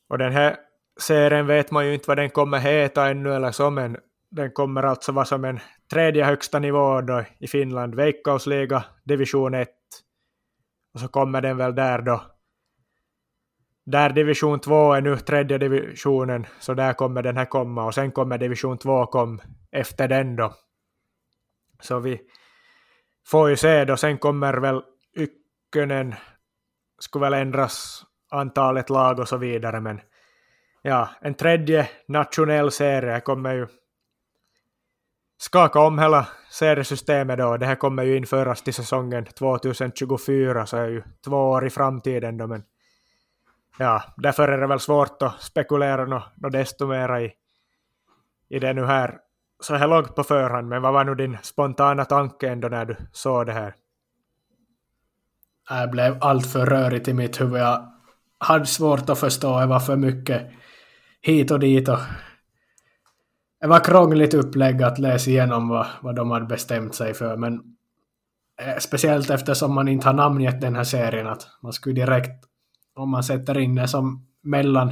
Och 0.10 0.18
den 0.18 0.32
här 0.32 0.58
serien 1.00 1.48
vet 1.48 1.72
man 1.72 1.88
ju 1.88 1.94
inte 1.94 2.08
vad 2.08 2.18
den 2.18 2.30
kommer 2.30 2.60
heta 2.60 3.10
ännu 3.10 3.34
eller 3.34 3.52
så, 3.52 3.70
men 3.70 3.98
den 4.32 4.52
kommer 4.52 4.84
alltså 4.84 5.12
vara 5.12 5.26
som 5.26 5.46
en 5.46 5.60
tredje 5.92 6.26
högsta 6.26 6.60
nivå 6.60 7.02
då 7.02 7.24
i 7.40 7.48
Finland, 7.48 7.96
Veikkausliga, 7.96 8.84
division 9.04 9.54
1. 9.54 9.70
Och 10.94 11.00
så 11.00 11.08
kommer 11.08 11.42
den 11.42 11.58
väl 11.58 11.76
där 11.76 12.02
då. 12.02 12.31
Där 13.86 14.10
division 14.10 14.60
2 14.60 14.94
är 14.94 15.02
nu 15.02 15.18
tredje 15.18 15.58
divisionen, 15.58 16.46
så 16.60 16.74
där 16.74 16.94
kommer 16.94 17.22
den 17.22 17.38
här 17.38 17.46
komma 17.46 17.86
och 17.86 17.94
sen 17.94 18.12
kommer 18.12 18.38
division 18.38 18.78
2 18.78 19.06
kom 19.06 19.42
efter 19.72 20.08
den 20.08 20.36
då. 20.36 20.54
Så 21.80 22.00
vi 22.00 22.22
får 23.28 23.50
ju 23.50 23.56
se 23.56 23.86
då, 23.86 23.98
sen 23.98 24.18
kommer 24.18 24.54
väl 24.54 24.82
Ykkönen, 25.18 26.16
skulle 27.00 27.26
väl 27.26 27.34
ändras 27.34 28.04
antalet 28.32 28.90
lag 28.90 29.20
och 29.20 29.28
så 29.28 29.38
vidare, 29.38 29.82
men 29.82 30.02
ja, 30.82 31.10
en 31.22 31.34
tredje 31.34 31.90
nationell 32.08 32.72
serie 32.72 33.20
kommer 33.20 33.54
ju 33.54 33.68
skaka 35.38 35.80
om 35.80 36.00
hela 36.00 36.28
seriesystemet 36.52 37.38
då. 37.38 37.58
Det 37.58 37.66
här 37.66 37.76
kommer 37.76 38.04
ju 38.04 38.18
införas 38.18 38.62
till 38.62 38.74
säsongen 38.74 39.26
2024, 39.26 40.66
så 40.66 40.78
är 40.78 40.88
ju 40.88 41.04
två 41.26 41.50
år 41.50 41.66
i 41.66 41.70
framtiden 41.70 42.38
då, 42.38 42.48
men 42.48 42.64
ja, 43.78 44.04
därför 44.18 44.48
är 44.48 44.58
det 44.58 44.68
väl 44.68 44.80
svårt 44.80 45.22
att 45.22 45.42
spekulera 45.42 46.06
något 46.06 46.24
no, 46.36 46.50
desto 46.50 46.88
mera 46.88 47.22
i, 47.22 47.34
i 48.50 48.60
det 48.60 48.74
nu 48.74 48.86
här 48.86 49.20
så 49.60 49.76
här 49.76 49.88
långt 49.88 50.16
på 50.16 50.24
förhand, 50.24 50.68
men 50.68 50.82
vad 50.82 50.94
var 50.94 51.04
nu 51.04 51.16
din 51.16 51.38
spontana 51.42 52.06
tanke 52.06 52.50
ändå 52.50 52.68
när 52.68 52.86
du 52.86 52.96
såg 53.12 53.46
det 53.46 53.54
här? 53.54 53.76
Det 55.70 55.88
blev 55.88 56.18
alltför 56.22 56.66
rörigt 56.66 57.08
i 57.08 57.14
mitt 57.14 57.42
huvud. 57.42 57.62
Jag 57.62 57.92
hade 58.38 58.66
svårt 58.66 59.10
att 59.10 59.20
förstå, 59.20 59.60
det 59.60 59.66
var 59.66 59.80
för 59.80 59.96
mycket 59.96 60.52
hit 61.22 61.52
och 61.52 61.60
dit 61.60 61.90
och 61.90 62.00
det 63.62 63.68
var 63.68 63.80
krångligt 63.80 64.34
upplägg 64.34 64.84
att 64.84 65.00
läsa 65.00 65.30
igenom 65.30 65.70
vad, 65.70 65.88
vad 66.02 66.16
de 66.16 66.32
hade 66.32 66.46
bestämt 66.46 66.96
sig 66.96 67.14
för, 67.14 67.38
men 67.38 67.54
eh, 68.62 68.78
speciellt 68.80 69.30
eftersom 69.30 69.74
man 69.74 69.88
inte 69.88 70.08
har 70.08 70.14
namngett 70.14 70.62
den 70.62 70.76
här 70.76 70.84
serien, 70.84 71.28
att 71.28 71.48
man 71.62 71.74
skulle 71.74 71.96
direkt, 71.96 72.46
om 73.02 73.10
man 73.10 73.24
sätter 73.24 73.60
in 73.60 73.76
det 73.76 73.88
som 73.88 74.28
mellan 74.42 74.92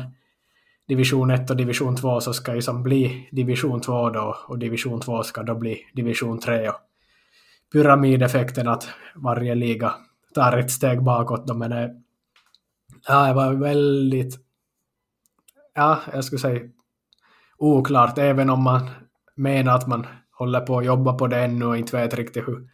division 0.88 1.32
1 1.32 1.50
och 1.50 1.58
division 1.58 1.96
2 1.96 2.22
så 2.22 2.34
ska 2.34 2.54
det 2.54 2.62
som 2.62 2.84
bli 2.84 3.30
division 3.32 3.82
2 3.82 4.10
då, 4.10 4.36
och 4.48 4.60
division 4.60 5.02
2 5.02 5.24
ska 5.24 5.44
då 5.44 5.56
bli 5.56 5.86
division 5.94 6.40
3. 6.40 6.70
Och 6.70 6.76
pyramideffekten 7.72 8.68
att 8.68 8.90
varje 9.16 9.56
liga 9.56 9.94
tar 10.34 10.58
ett 10.58 10.72
steg 10.72 11.04
bakåt 11.04 11.48
då, 11.48 11.54
men 11.54 11.70
det, 11.70 11.96
ja, 13.08 13.28
det 13.28 13.34
var 13.34 13.54
väldigt 13.54 14.40
ja, 15.76 16.00
jag 16.14 16.26
skulle 16.26 16.40
säga 16.40 16.62
oklart, 17.58 18.18
även 18.18 18.50
om 18.50 18.64
man 18.64 18.90
menar 19.36 19.76
att 19.76 19.88
man 19.88 20.08
håller 20.32 20.60
på 20.60 20.78
att 20.78 20.86
jobba 20.86 21.14
på 21.14 21.28
det 21.28 21.44
ännu 21.44 21.66
och 21.66 21.78
inte 21.78 21.98
vet 21.98 22.14
riktigt 22.14 22.48
hur, 22.48 22.70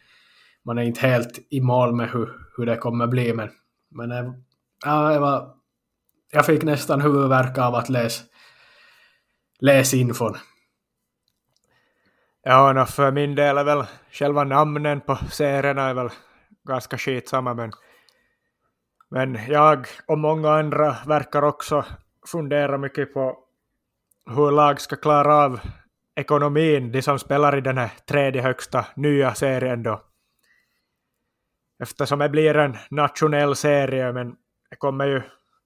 man 0.64 0.78
är 0.78 0.82
inte 0.82 1.06
helt 1.06 1.38
i 1.50 1.60
mål 1.60 1.94
med 1.94 2.10
hur, 2.10 2.32
hur 2.56 2.66
det 2.66 2.76
kommer 2.76 3.06
bli, 3.06 3.34
men, 3.34 3.48
men 3.90 4.12
ja, 4.86 5.12
jag, 5.12 5.20
var, 5.20 5.54
jag 6.32 6.46
fick 6.46 6.62
nästan 6.62 7.00
huvudvärk 7.00 7.58
av 7.58 7.74
att 7.74 7.88
läsa 7.88 8.24
läs 9.58 9.94
infon. 9.94 10.36
Ja, 12.42 12.72
no, 12.72 12.84
för 12.84 13.12
min 13.12 13.34
del 13.34 13.58
är 13.58 13.64
väl 13.64 13.84
själva 14.10 14.44
namnen 14.44 15.00
på 15.00 15.16
serierna 15.30 15.82
är 15.82 15.94
väl 15.94 16.10
ganska 16.68 16.98
skitsamma, 16.98 17.54
men, 17.54 17.72
men 19.10 19.38
jag 19.48 19.86
och 20.06 20.18
många 20.18 20.50
andra 20.50 20.96
verkar 21.06 21.42
också 21.42 21.84
fundera 22.26 22.78
mycket 22.78 23.14
på 23.14 23.38
hur 24.30 24.50
lag 24.50 24.80
ska 24.80 24.96
klara 24.96 25.34
av 25.34 25.60
ekonomin, 26.16 26.92
de 26.92 27.02
som 27.02 27.18
spelar 27.18 27.58
i 27.58 27.60
den 27.60 27.78
här 27.78 27.90
tredje 28.08 28.42
högsta 28.42 28.86
nya 28.96 29.34
serien 29.34 29.82
då. 29.82 30.02
Eftersom 31.82 32.18
det 32.18 32.28
blir 32.28 32.56
en 32.56 32.76
nationell 32.90 33.56
serie, 33.56 34.12
men 34.12 34.36
det 34.70 34.76
kommer 34.76 35.06
ju 35.06 35.22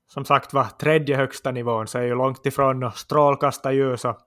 som 0.07 0.25
sagt 0.25 0.53
vara 0.53 0.69
tredje 0.69 1.17
högsta 1.17 1.51
nivån, 1.51 1.87
så 1.87 1.99
är 1.99 2.03
ju 2.03 2.15
långt 2.15 2.47
ifrån 2.47 2.83
och 2.83 2.97
strålkastarljus 2.97 4.05
och, 4.05 4.19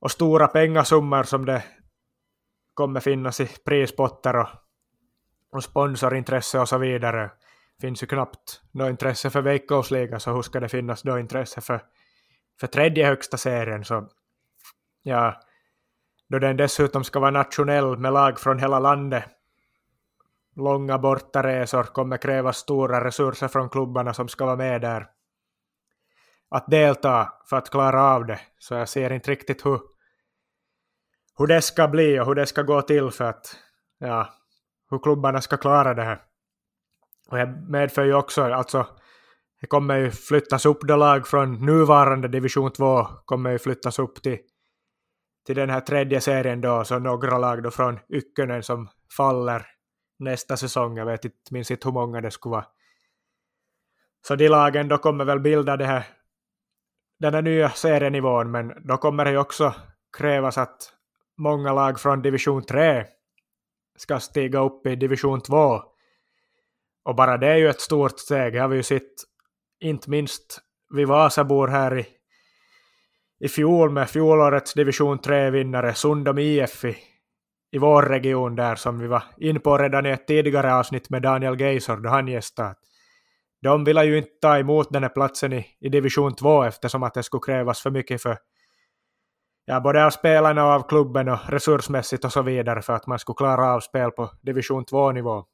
och 0.00 0.10
stora 0.10 0.48
pengasummor 0.48 1.22
som 1.22 1.44
det 1.44 1.64
kommer 2.74 3.00
finnas 3.00 3.40
i 3.40 3.46
prispotter 3.64 4.36
och, 4.36 4.48
och 5.52 5.64
sponsorintresse 5.64 6.58
och 6.58 6.68
så 6.68 6.78
vidare 6.78 7.30
finns 7.80 8.02
ju 8.02 8.06
knappt 8.06 8.62
något 8.72 8.90
intresse 8.90 9.30
för 9.30 9.42
veckosliga, 9.42 10.18
så 10.18 10.32
hur 10.32 10.42
ska 10.42 10.60
det 10.60 10.68
finnas 10.68 11.02
då 11.02 11.18
intresse 11.18 11.60
för, 11.60 11.82
för 12.60 12.66
tredje 12.66 13.06
högsta 13.06 13.36
serien? 13.36 13.84
Så 13.84 14.08
ja, 15.02 15.40
då 16.28 16.38
den 16.38 16.56
dessutom 16.56 17.04
ska 17.04 17.20
vara 17.20 17.30
nationell 17.30 17.98
med 17.98 18.12
lag 18.12 18.40
från 18.40 18.58
hela 18.58 18.78
landet, 18.78 19.24
långa 20.56 20.98
bortaresor 20.98 21.82
kommer 21.82 22.16
kräva 22.16 22.52
stora 22.52 23.04
resurser 23.04 23.48
från 23.48 23.70
klubbarna 23.70 24.14
som 24.14 24.28
ska 24.28 24.44
vara 24.44 24.56
med 24.56 24.80
där. 24.80 25.06
Att 26.48 26.66
delta 26.66 27.32
för 27.50 27.56
att 27.56 27.70
klara 27.70 28.02
av 28.02 28.26
det, 28.26 28.40
så 28.58 28.74
jag 28.74 28.88
ser 28.88 29.12
inte 29.12 29.30
riktigt 29.30 29.66
hur, 29.66 29.80
hur 31.38 31.46
det 31.46 31.62
ska 31.62 31.88
bli 31.88 32.20
och 32.20 32.26
hur 32.26 32.34
det 32.34 32.46
ska 32.46 32.62
gå 32.62 32.82
till 32.82 33.10
för 33.10 33.24
att, 33.24 33.56
ja, 33.98 34.28
hur 34.90 34.98
klubbarna 34.98 35.40
ska 35.40 35.56
klara 35.56 35.94
det 35.94 36.02
här. 36.02 36.22
Och 37.28 37.36
det 37.36 37.46
medför 37.68 38.04
ju 38.04 38.14
också, 38.14 38.42
alltså, 38.42 38.86
det 39.60 39.66
kommer 39.66 39.96
ju 39.96 40.10
flyttas 40.10 40.66
upp 40.66 40.78
det 40.82 40.96
lag 40.96 41.26
från 41.26 41.66
nuvarande 41.66 42.28
division 42.28 42.72
2, 42.72 43.04
kommer 43.24 43.50
ju 43.50 43.58
flyttas 43.58 43.98
upp 43.98 44.22
till, 44.22 44.38
till 45.46 45.56
den 45.56 45.70
här 45.70 45.80
tredje 45.80 46.20
serien 46.20 46.60
då, 46.60 46.84
så 46.84 46.98
några 46.98 47.38
lag 47.38 47.62
då 47.62 47.70
från 47.70 47.98
Ykkönen 48.10 48.62
som 48.62 48.88
faller 49.16 49.75
nästa 50.18 50.56
säsong, 50.56 50.96
jag 50.96 51.06
vet 51.06 51.24
inte, 51.24 51.36
minns 51.50 51.70
inte 51.70 51.88
hur 51.88 51.92
många 51.92 52.20
det 52.20 52.30
skulle 52.30 52.50
vara. 52.50 52.66
Så 54.26 54.36
de 54.36 54.48
lagen 54.48 54.88
då 54.88 54.98
kommer 54.98 55.24
väl 55.24 55.40
bilda 55.40 55.76
det 55.76 55.84
här, 55.84 56.04
den 57.18 57.34
här 57.34 57.42
nya 57.42 57.70
serienivån, 57.70 58.50
men 58.50 58.72
då 58.84 58.96
kommer 58.96 59.24
det 59.24 59.30
ju 59.30 59.38
också 59.38 59.74
krävas 60.18 60.58
att 60.58 60.92
många 61.36 61.72
lag 61.72 62.00
från 62.00 62.22
division 62.22 62.62
3 62.62 63.04
ska 63.96 64.20
stiga 64.20 64.60
upp 64.60 64.86
i 64.86 64.96
division 64.96 65.40
2 65.40 65.82
och 67.04 67.14
bara 67.14 67.36
det 67.36 67.46
är 67.46 67.56
ju 67.56 67.68
ett 67.68 67.80
stort 67.80 68.18
steg. 68.18 68.52
Det 68.52 68.58
har 68.58 68.68
vi 68.68 68.76
ju 68.76 68.82
sett, 68.82 69.12
inte 69.80 70.10
minst 70.10 70.60
vi 70.94 71.04
Vasabor 71.04 71.68
här 71.68 71.98
i, 71.98 72.06
i 73.40 73.48
fjol 73.48 73.90
med 73.90 74.10
fjolårets 74.10 74.74
division 74.74 75.18
3-vinnare 75.18 75.94
Sundom 75.94 76.38
IF 76.38 76.84
i, 76.84 76.96
i 77.76 77.78
vår 77.78 78.02
region 78.02 78.56
där 78.56 78.74
som 78.74 78.98
vi 78.98 79.06
var 79.06 79.22
in 79.36 79.60
på 79.60 79.78
redan 79.78 80.06
i 80.06 80.10
ett 80.10 80.26
tidigare 80.26 80.74
avsnitt 80.74 81.10
med 81.10 81.22
Daniel 81.22 81.60
Geisor 81.60 81.96
då 81.96 82.08
han 82.08 82.28
gästade. 82.28 82.74
De 83.62 83.84
ville 83.84 84.04
ju 84.04 84.18
inte 84.18 84.30
ta 84.40 84.58
emot 84.58 84.92
den 84.92 85.02
här 85.02 85.10
platsen 85.10 85.52
i, 85.52 85.66
i 85.80 85.88
division 85.88 86.34
2 86.34 86.62
eftersom 86.62 87.02
att 87.02 87.14
det 87.14 87.22
skulle 87.22 87.40
krävas 87.46 87.80
för 87.80 87.90
mycket 87.90 88.22
för 88.22 88.38
ja, 89.64 89.80
både 89.80 90.06
av 90.06 90.10
spelarna 90.10 90.64
och 90.64 90.70
av 90.70 90.88
klubben 90.88 91.28
och 91.28 91.38
resursmässigt 91.48 92.24
och 92.24 92.32
så 92.32 92.42
vidare 92.42 92.82
för 92.82 92.92
att 92.92 93.06
man 93.06 93.18
skulle 93.18 93.36
klara 93.36 93.74
av 93.74 93.80
spel 93.80 94.10
på 94.10 94.30
division 94.42 94.84
2-nivå. 94.84 95.44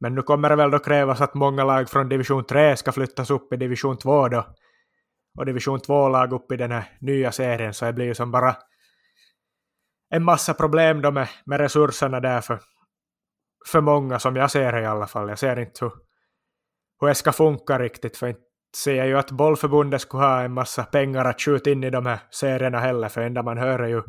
Men 0.00 0.14
nu 0.14 0.22
kommer 0.22 0.48
det 0.48 0.56
väl 0.56 0.70
då 0.70 0.78
krävas 0.78 1.20
att 1.20 1.34
många 1.34 1.64
lag 1.64 1.90
från 1.90 2.08
division 2.08 2.44
3 2.44 2.76
ska 2.76 2.92
flyttas 2.92 3.30
upp 3.30 3.52
i 3.52 3.56
division 3.56 3.98
2 3.98 4.28
då. 4.28 4.46
Och 5.38 5.46
division 5.46 5.78
2-lag 5.78 6.32
upp 6.32 6.52
i 6.52 6.56
den 6.56 6.72
här 6.72 6.84
nya 7.00 7.32
serien 7.32 7.74
så 7.74 7.84
det 7.84 7.92
blir 7.92 8.06
ju 8.06 8.14
som 8.14 8.30
bara 8.30 8.56
en 10.10 10.24
massa 10.24 10.54
problem 10.54 11.02
då 11.02 11.10
med, 11.10 11.28
med 11.44 11.60
resurserna 11.60 12.20
där 12.20 12.40
för, 12.40 12.60
för 13.66 13.80
många 13.80 14.18
som 14.18 14.36
jag 14.36 14.50
ser 14.50 14.72
det 14.72 14.80
i 14.80 14.86
alla 14.86 15.06
fall. 15.06 15.28
Jag 15.28 15.38
ser 15.38 15.58
inte 15.58 15.84
hur, 15.84 15.92
hur 17.00 17.08
det 17.08 17.14
ska 17.14 17.32
funka 17.32 17.78
riktigt 17.78 18.16
för 18.16 18.26
inte 18.26 18.40
ser 18.76 18.94
jag 18.94 19.06
ju 19.06 19.18
att 19.18 19.30
bollförbundet 19.30 20.00
skulle 20.00 20.22
ha 20.22 20.42
en 20.42 20.52
massa 20.52 20.84
pengar 20.84 21.24
att 21.24 21.40
skjuta 21.40 21.70
in 21.70 21.84
i 21.84 21.90
de 21.90 22.06
här 22.06 22.18
serierna 22.30 22.78
heller 22.78 23.08
för 23.08 23.20
enda 23.20 23.42
man 23.42 23.58
hör 23.58 23.78
är 23.78 23.88
ju 23.88 24.02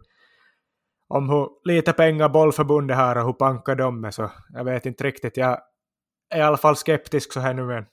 om 1.08 1.30
hur 1.30 1.50
lite 1.64 1.93
pengar 1.93 2.30
bollförbundet 2.30 2.97
har 2.97 3.16
och 3.16 3.26
hur 3.26 3.34
pankar 3.34 3.76
de 3.76 4.04
är 4.06 4.12
så 4.12 4.32
jag 4.50 4.64
vet 4.64 4.86
inte 4.86 5.04
riktigt. 5.04 5.38
Jag 5.38 5.60
är 6.30 6.39
i 6.39 6.41
alla 6.41 6.58
fall 6.58 6.76
skeptisk 6.76 7.34
så 7.34 7.39
här 7.39 7.54
nu 7.54 7.66
men 7.66 7.86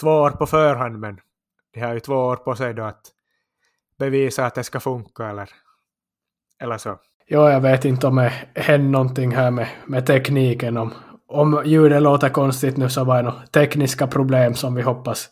två 0.00 0.10
år 0.10 0.30
på 0.30 0.46
förhand 0.46 0.98
men 0.98 1.20
de 1.72 1.80
har 1.80 1.94
ju 1.94 2.00
två 2.00 2.14
år 2.14 2.36
på 2.36 2.56
sig 2.56 2.74
då 2.74 2.82
att 2.82 3.02
bevisa 3.98 4.46
att 4.46 4.54
det 4.54 4.64
ska 4.64 4.80
funka 4.80 5.28
eller, 5.28 5.50
eller 6.60 6.78
så. 6.78 6.98
Ja, 7.26 7.50
jag 7.50 7.60
vet 7.60 7.84
inte 7.84 8.06
om 8.06 8.16
det 8.16 8.32
händer 8.54 8.90
någonting 8.90 9.34
här 9.34 9.50
med, 9.50 9.68
med 9.86 10.06
tekniken. 10.06 10.76
Om, 10.76 10.94
om 11.28 11.62
ljudet 11.64 12.02
låter 12.02 12.28
konstigt 12.28 12.76
nu 12.76 12.88
så 12.88 13.04
var 13.04 13.16
det 13.16 13.22
några 13.22 13.46
tekniska 13.46 14.06
problem 14.06 14.54
som 14.54 14.74
vi 14.74 14.82
hoppas, 14.82 15.28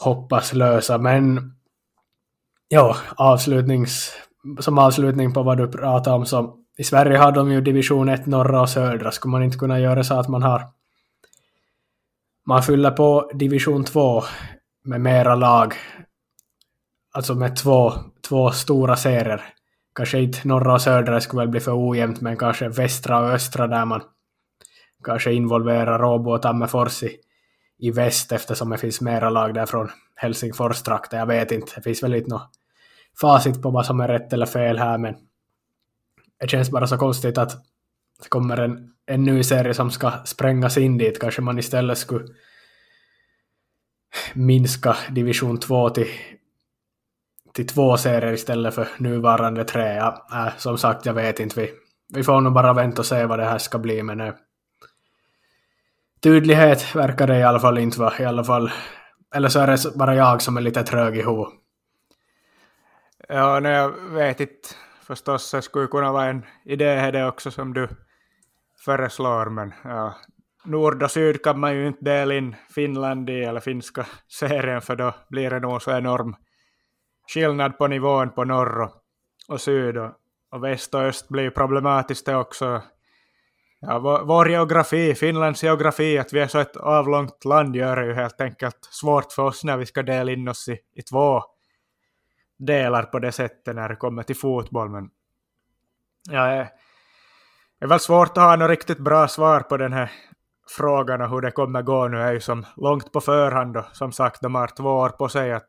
hoppas 0.00 0.52
lösa. 0.52 0.98
Men 0.98 1.52
ja, 2.68 2.96
avslutnings, 3.16 4.12
som 4.60 4.78
avslutning 4.78 5.32
på 5.32 5.42
vad 5.42 5.58
du 5.58 5.68
pratade 5.68 6.16
om 6.16 6.26
så 6.26 6.56
i 6.78 6.84
Sverige 6.84 7.18
har 7.18 7.32
de 7.32 7.52
ju 7.52 7.60
division 7.60 8.08
1 8.08 8.26
norra 8.26 8.60
och 8.60 8.68
södra. 8.68 9.10
Skulle 9.10 9.32
man 9.32 9.42
inte 9.42 9.58
kunna 9.58 9.80
göra 9.80 10.04
så 10.04 10.14
att 10.14 10.28
man 10.28 10.42
har 10.42 10.62
man 12.48 12.62
fyller 12.62 12.90
på 12.90 13.30
division 13.34 13.84
2 13.84 14.22
med 14.84 15.00
mera 15.00 15.34
lag, 15.34 15.74
alltså 17.12 17.34
med 17.34 17.56
två, 17.56 17.92
två 18.28 18.50
stora 18.50 18.96
serier. 18.96 19.55
Kanske 19.96 20.18
inte 20.18 20.48
norra 20.48 20.72
och 20.74 20.82
södra 20.82 21.20
skulle 21.20 21.42
väl 21.42 21.48
bli 21.48 21.60
för 21.60 21.90
ojämnt, 21.90 22.20
men 22.20 22.36
kanske 22.36 22.68
västra 22.68 23.18
och 23.18 23.30
östra 23.30 23.66
där 23.66 23.84
man 23.84 24.02
kanske 25.04 25.32
involverar 25.32 25.98
Råbo 25.98 26.30
och 26.30 26.42
Tammerfors 26.42 27.02
i, 27.02 27.16
i 27.78 27.90
väst 27.90 28.32
eftersom 28.32 28.70
det 28.70 28.78
finns 28.78 29.00
mera 29.00 29.30
lag 29.30 29.54
där 29.54 29.66
från 29.66 29.90
Helsingfors-trakten. 30.14 31.18
Jag 31.18 31.26
vet 31.26 31.52
inte, 31.52 31.72
det 31.76 31.82
finns 31.82 32.02
väl 32.02 32.14
inte 32.14 32.30
något 32.30 32.50
facit 33.20 33.62
på 33.62 33.70
vad 33.70 33.86
som 33.86 34.00
är 34.00 34.08
rätt 34.08 34.32
eller 34.32 34.46
fel 34.46 34.78
här, 34.78 34.98
men 34.98 35.14
det 36.40 36.48
känns 36.48 36.70
bara 36.70 36.86
så 36.86 36.96
konstigt 36.96 37.38
att 37.38 37.50
det 38.22 38.28
kommer 38.28 38.56
en, 38.56 38.92
en 39.06 39.22
ny 39.22 39.42
serie 39.42 39.74
som 39.74 39.90
ska 39.90 40.12
sprängas 40.24 40.78
in 40.78 40.98
dit. 40.98 41.20
Kanske 41.20 41.42
man 41.42 41.58
istället 41.58 41.98
skulle 41.98 42.24
minska 44.34 44.96
division 45.10 45.60
2 45.60 45.90
till, 45.90 46.08
till 47.56 47.66
två 47.66 47.96
serier 47.96 48.32
istället 48.32 48.74
för 48.74 48.88
nuvarande 48.98 49.64
tre. 49.64 49.94
Ja, 49.94 50.26
äh, 50.32 50.56
som 50.56 50.78
sagt, 50.78 51.06
jag 51.06 51.14
vet 51.14 51.40
inte. 51.40 51.60
Vi, 51.60 51.72
vi 52.14 52.22
får 52.22 52.40
nog 52.40 52.52
bara 52.52 52.72
vänta 52.72 53.02
och 53.02 53.06
se 53.06 53.26
vad 53.26 53.38
det 53.38 53.44
här 53.44 53.58
ska 53.58 53.78
bli. 53.78 54.02
Men 54.02 54.20
äh, 54.20 54.34
tydlighet 56.22 56.94
verkar 56.94 57.26
det 57.26 57.38
i 57.38 57.42
alla 57.42 57.60
fall 57.60 57.78
inte 57.78 58.00
vara. 58.00 58.18
I 58.18 58.24
alla 58.24 58.44
fall, 58.44 58.70
eller 59.34 59.48
så 59.48 59.60
är 59.60 59.66
det 59.66 59.98
bara 59.98 60.14
jag 60.14 60.42
som 60.42 60.56
är 60.56 60.60
lite 60.60 60.82
trög 60.82 61.16
i 61.16 61.22
huvudet. 61.22 61.54
Ja, 63.28 63.60
nej, 63.60 63.72
jag 63.72 63.90
vet 63.90 64.40
inte. 64.40 64.68
Förstås, 65.02 65.50
det 65.50 65.62
skulle 65.62 65.86
kunna 65.86 66.12
vara 66.12 66.24
en 66.24 66.42
idé 66.64 67.10
det 67.10 67.26
också 67.26 67.50
som 67.50 67.74
du 67.74 67.88
föreslår, 68.84 69.46
men 69.50 69.74
ja, 69.84 70.14
nord 70.64 71.02
och 71.02 71.10
syd 71.10 71.42
kan 71.42 71.60
man 71.60 71.74
ju 71.74 71.86
inte 71.86 72.04
dela 72.04 72.34
in 72.34 72.56
Finland 72.74 73.30
i, 73.30 73.44
eller 73.44 73.60
finska 73.60 74.06
serien, 74.28 74.82
för 74.82 74.96
då 74.96 75.14
blir 75.28 75.50
det 75.50 75.60
nog 75.60 75.82
så 75.82 75.90
enorm 75.90 76.36
skillnad 77.26 77.78
på 77.78 77.86
nivån 77.86 78.30
på 78.30 78.44
norr 78.44 78.82
och, 78.82 78.92
och 79.48 79.60
syd, 79.60 79.96
och, 79.96 80.10
och 80.50 80.64
väst 80.64 80.94
och 80.94 81.00
öst 81.00 81.28
blir 81.28 81.50
problematiskt 81.50 82.26
det 82.26 82.36
också. 82.36 82.82
Ja, 83.80 83.98
vår, 83.98 84.24
vår 84.24 84.50
geografi, 84.50 85.14
Finlands 85.14 85.62
geografi, 85.62 86.18
att 86.18 86.32
vi 86.32 86.40
är 86.40 86.46
så 86.46 86.58
ett 86.58 86.76
avlångt 86.76 87.44
land 87.44 87.76
gör 87.76 87.96
det 87.96 88.06
ju 88.06 88.14
helt 88.14 88.40
enkelt 88.40 88.78
svårt 88.90 89.32
för 89.32 89.42
oss 89.42 89.64
när 89.64 89.76
vi 89.76 89.86
ska 89.86 90.02
dela 90.02 90.32
in 90.32 90.48
oss 90.48 90.68
i, 90.68 90.78
i 90.94 91.02
två 91.02 91.42
delar 92.58 93.02
på 93.02 93.18
det 93.18 93.32
sättet 93.32 93.76
när 93.76 93.88
det 93.88 93.96
kommer 93.96 94.22
till 94.22 94.36
fotboll. 94.36 94.90
Men 94.90 95.10
ja, 96.30 96.46
det 97.78 97.84
är 97.84 97.88
väl 97.88 98.00
svårt 98.00 98.28
att 98.28 98.44
ha 98.44 98.56
något 98.56 98.70
riktigt 98.70 98.98
bra 98.98 99.28
svar 99.28 99.60
på 99.60 99.76
den 99.76 99.92
här 99.92 100.12
frågan 100.68 101.20
och 101.20 101.30
hur 101.30 101.40
det 101.40 101.50
kommer 101.50 101.82
gå 101.82 102.08
nu 102.08 102.22
är 102.22 102.32
ju 102.32 102.40
som 102.40 102.66
långt 102.76 103.12
på 103.12 103.20
förhand 103.20 103.76
och 103.76 103.84
som 103.92 104.12
sagt 104.12 104.40
de 104.42 104.54
har 104.54 104.66
två 104.66 104.90
år 104.90 105.08
på 105.08 105.28
sig 105.28 105.52
att, 105.52 105.68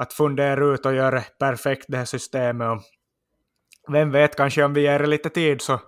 att 0.00 0.12
fundera 0.12 0.64
ut 0.64 0.86
och 0.86 0.94
göra 0.94 1.22
perfekt 1.38 1.84
det 1.88 1.96
här 1.96 2.04
systemet 2.04 2.68
och 2.68 2.82
vem 3.92 4.10
vet, 4.10 4.36
kanske 4.36 4.64
om 4.64 4.74
vi 4.74 4.80
ger 4.80 4.98
det 4.98 5.06
lite 5.06 5.30
tid 5.30 5.60
så 5.60 5.80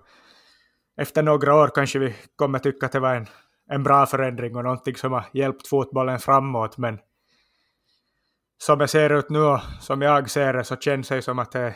efter 1.01 1.23
några 1.23 1.55
år 1.55 1.71
kanske 1.75 1.99
vi 1.99 2.15
kommer 2.37 2.59
tycka 2.59 2.87
att 2.87 2.93
det 2.93 3.01
var 3.01 3.15
en, 3.15 3.27
en 3.71 3.83
bra 3.83 4.07
förändring 4.07 4.57
och 4.57 4.65
någonting 4.65 4.97
som 4.97 5.13
har 5.13 5.25
hjälpt 5.33 5.69
fotbollen 5.69 6.19
framåt 6.19 6.79
men 6.79 6.99
som 8.63 8.79
det 8.79 8.89
ser 8.89 9.11
ut 9.11 9.31
nu 9.31 9.39
och 9.39 9.61
som 9.81 10.03
jag 10.03 10.31
ser 10.31 10.53
det 10.53 10.65
så 10.65 10.77
känns 10.77 11.09
det 11.09 11.23
som 11.23 11.39
att 11.39 11.53
det 11.53 11.75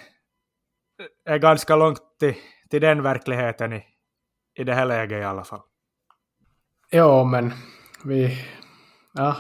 är 1.24 1.38
ganska 1.38 1.76
långt 1.76 2.00
till, 2.20 2.34
till 2.70 2.80
den 2.80 3.02
verkligheten 3.02 3.72
i, 3.72 3.84
i 4.58 4.64
det 4.64 4.74
här 4.74 4.86
läget 4.86 5.20
i 5.20 5.24
alla 5.24 5.44
fall. 5.44 5.62
Ja, 6.90 7.24
men 7.24 7.52
vi... 8.04 8.44
Ja, 9.14 9.36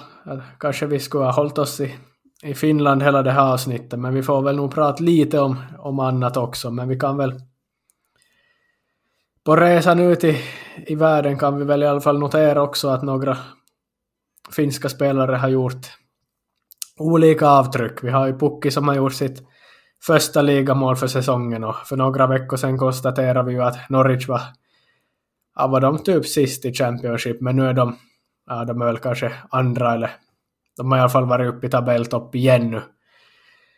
kanske 0.60 0.86
vi 0.86 1.00
skulle 1.00 1.24
ha 1.24 1.32
hållit 1.32 1.58
oss 1.58 1.80
i, 1.80 1.98
i 2.46 2.54
Finland 2.54 3.02
hela 3.02 3.22
det 3.22 3.30
här 3.30 3.52
avsnittet, 3.52 3.98
men 3.98 4.14
vi 4.14 4.22
får 4.22 4.42
väl 4.42 4.56
nog 4.56 4.74
prata 4.74 5.04
lite 5.04 5.40
om, 5.40 5.56
om 5.78 6.00
annat 6.00 6.36
också, 6.36 6.70
men 6.70 6.88
vi 6.88 6.98
kan 6.98 7.16
väl... 7.16 7.40
På 9.44 9.56
resan 9.56 10.00
ut 10.00 10.24
i, 10.24 10.40
i 10.86 10.94
världen 10.94 11.38
kan 11.38 11.58
vi 11.58 11.64
väl 11.64 11.82
i 11.82 11.86
alla 11.86 12.00
fall 12.00 12.18
notera 12.18 12.62
också 12.62 12.88
att 12.88 13.02
några 13.02 13.38
finska 14.50 14.88
spelare 14.88 15.36
har 15.36 15.48
gjort 15.48 15.86
olika 16.98 17.48
avtryck. 17.48 18.04
Vi 18.04 18.10
har 18.10 18.26
ju 18.26 18.38
Pukki 18.38 18.70
som 18.70 18.88
har 18.88 18.94
gjort 18.94 19.12
sitt 19.12 19.42
första 20.02 20.42
ligamål 20.42 20.96
för 20.96 21.06
säsongen 21.06 21.64
och 21.64 21.76
för 21.76 21.96
några 21.96 22.26
veckor 22.26 22.56
sedan 22.56 22.78
konstaterade 22.78 23.48
vi 23.48 23.52
ju 23.52 23.62
att 23.62 23.90
Norwich 23.90 24.28
var, 24.28 24.40
ja, 25.56 25.66
var 25.66 25.80
de 25.80 25.98
typ 25.98 26.26
sist 26.26 26.64
i 26.64 26.72
Championship, 26.72 27.40
men 27.40 27.56
nu 27.56 27.66
är 27.66 27.72
de, 27.72 27.96
ja, 28.46 28.64
de 28.64 28.82
är 28.82 28.86
väl 28.86 28.98
kanske 28.98 29.32
andra 29.50 29.94
eller 29.94 30.10
de 30.76 30.90
har 30.90 30.98
i 30.98 31.00
alla 31.00 31.08
fall 31.08 31.26
varit 31.26 31.54
uppe 31.54 31.66
i 31.66 31.70
tabelltopp 31.70 32.34
igen 32.34 32.70
nu. 32.70 32.82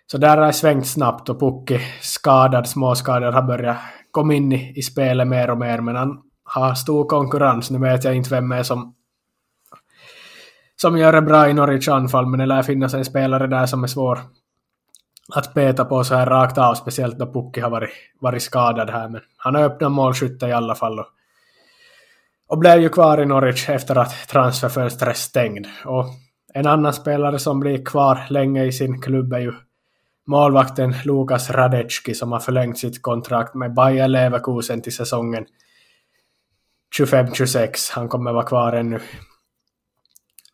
Så 0.07 0.19
där 0.19 0.37
har 0.37 0.47
det 0.47 0.53
svängt 0.53 0.87
snabbt 0.87 1.29
och 1.29 1.41
Pukki 1.41 1.81
skadad, 2.01 2.69
småskadad, 2.69 3.35
har 3.35 3.43
börjat 3.43 3.77
komma 4.11 4.35
in 4.35 4.53
i, 4.53 4.73
i 4.77 4.83
spelet 4.83 5.29
mer 5.29 5.51
och 5.51 5.59
mer, 5.59 5.81
men 5.81 5.97
han 5.97 6.23
har 6.45 6.75
stor 6.75 7.05
konkurrens. 7.05 7.71
Nu 7.71 7.79
vet 7.79 8.05
jag 8.05 8.15
inte 8.15 8.31
vem 8.31 8.53
är 8.53 8.63
som 8.63 8.95
som 10.81 10.99
gör 10.99 11.13
det 11.13 11.23
bra 11.23 11.49
i 11.49 11.55
Norwich 11.55 11.89
anfall, 11.89 12.27
men 12.27 12.41
det 12.41 12.47
lär 12.47 12.63
finnas 12.63 12.95
en 12.95 13.05
spelare 13.05 13.47
där 13.47 13.67
som 13.67 13.85
är 13.85 13.87
svår 13.87 14.21
att 15.35 15.55
peta 15.55 15.85
på 15.85 16.05
så 16.05 16.15
här 16.15 16.27
rakt 16.27 16.59
av, 16.59 16.75
speciellt 16.75 17.19
då 17.19 17.33
Pukki 17.33 17.61
har 17.61 17.71
varit, 17.71 17.91
varit 18.21 18.43
skadad 18.43 18.91
här. 18.91 19.09
Men 19.09 19.21
han 19.37 19.55
har 19.55 19.63
öppnat 19.63 19.93
målskytte 19.93 20.47
i 20.47 20.53
alla 20.53 20.75
fall. 20.75 20.99
Och, 20.99 21.07
och 22.49 22.59
blev 22.59 22.81
ju 22.81 22.89
kvar 22.89 23.21
i 23.21 23.27
Norwich 23.27 23.69
efter 23.69 23.99
att 23.99 24.29
transferfönstret 24.29 25.17
stängd. 25.17 25.67
Och 25.85 26.05
en 26.55 26.67
annan 26.67 26.93
spelare 26.93 27.39
som 27.39 27.61
blir 27.61 27.85
kvar 27.85 28.27
länge 28.31 28.65
i 28.65 28.73
sin 28.73 29.01
klubb 29.01 29.33
är 29.33 29.39
ju 29.39 29.53
målvakten 30.27 30.95
Lukas 31.05 31.51
Radecki 31.51 32.15
som 32.15 32.33
har 32.33 32.41
förlängt 32.41 32.79
sitt 32.79 33.03
kontrakt 33.03 33.55
med 33.55 33.75
Bayer 33.75 34.09
Leverkusen 34.09 34.83
till 34.83 34.95
säsongen 34.95 35.47
25-26. 36.99 37.93
Han 37.93 38.09
kommer 38.09 38.33
vara 38.33 38.47
kvar 38.47 38.73
ännu 38.73 39.01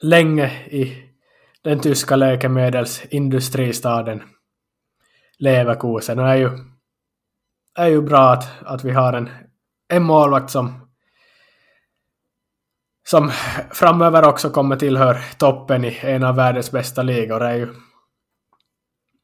länge 0.01 0.47
i 0.67 1.11
den 1.63 1.81
tyska 1.81 2.17
läkemedelsindustristaden 2.17 4.23
Leverkusen. 5.39 6.19
Och 6.19 6.25
det 6.25 6.31
är 6.31 6.37
ju, 6.37 6.51
är 7.79 7.89
ju 7.89 8.03
bra 8.03 8.33
att, 8.33 8.63
att 8.65 8.85
vi 8.85 8.91
har 8.91 9.13
en, 9.13 9.31
en 9.89 10.03
målvakt 10.03 10.51
som 10.51 10.84
som 13.05 13.31
framöver 13.71 14.29
också 14.29 14.51
kommer 14.51 14.77
tillhör 14.77 15.19
toppen 15.39 15.85
i 15.85 15.99
en 16.03 16.25
av 16.25 16.37
världens 16.37 16.71
bästa 16.71 17.03
ligor. 17.03 17.41
Det 17.41 17.47
är 17.47 17.55
ju, 17.55 17.75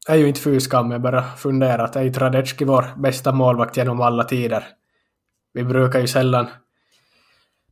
är 0.09 0.17
ju 0.17 0.29
inte 0.29 0.41
fy 0.41 0.61
skam, 0.61 0.91
jag 0.91 1.01
bara 1.01 1.23
funderar 1.23 1.85
att 1.85 1.97
är 1.97 2.11
Tradecki 2.11 2.65
vår 2.65 2.85
bästa 2.97 3.33
målvakt 3.33 3.77
genom 3.77 4.01
alla 4.01 4.25
tider? 4.25 4.65
Vi 5.53 5.65
brukar 5.65 6.01
ju 6.01 6.07
sällan 6.07 6.47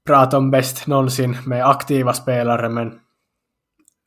prata 0.07 0.39
om 0.39 0.51
bäst 0.51 0.87
någonsin 0.87 1.37
med 1.47 1.69
aktiva 1.69 2.13
spelare, 2.13 2.69
men 2.69 3.01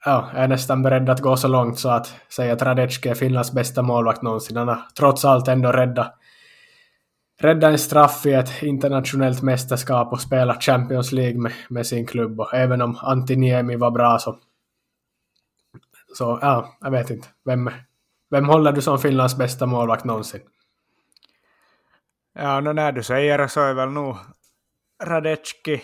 ja, 0.06 0.30
jag 0.34 0.44
är 0.44 0.48
nästan 0.48 0.84
beredd 0.84 1.10
att 1.10 1.22
gå 1.22 1.38
så 1.38 1.48
långt 1.48 1.80
så 1.80 1.90
att 1.90 2.16
säga 2.30 2.54
att 2.54 2.62
Radecki 2.62 3.10
är 3.10 3.16
Finlands 3.16 3.52
bästa 3.52 3.82
målvakt 3.82 4.22
någonsin. 4.22 4.58
Han 4.58 4.68
har 4.68 4.82
trots 4.98 5.26
allt 5.26 5.48
ändå 5.48 5.72
räddat 5.72 6.21
rädda 7.42 7.70
en 7.70 7.78
straff 7.78 8.26
i 8.26 8.34
ett 8.34 8.64
internationellt 8.64 9.42
mästerskap 9.42 10.14
och 10.14 10.22
spela 10.22 10.60
Champions 10.60 11.12
League 11.12 11.40
med, 11.40 11.52
med 11.70 11.88
sin 11.88 12.08
klubb. 12.08 12.40
Och 12.40 12.54
även 12.54 12.82
om 12.82 12.98
Antiniemi 13.02 13.76
var 13.76 13.92
bra 13.92 14.20
så... 14.20 14.40
Så 16.14 16.40
ja, 16.42 16.78
jag 16.82 16.92
vet 16.92 17.10
inte. 17.10 17.28
Vem, 17.46 17.70
vem 18.30 18.46
håller 18.50 18.72
du 18.72 18.82
som 18.82 19.00
Finlands 19.00 19.38
bästa 19.38 19.66
målvakt 19.66 20.06
någonsin? 20.06 20.42
Ja, 22.34 22.60
no, 22.60 22.74
när 22.74 22.92
du 22.92 23.04
säger 23.04 23.38
det 23.38 23.50
så 23.50 23.62
är 23.62 23.74
väl 23.74 23.90
nog 23.90 24.16
Radecki 25.04 25.82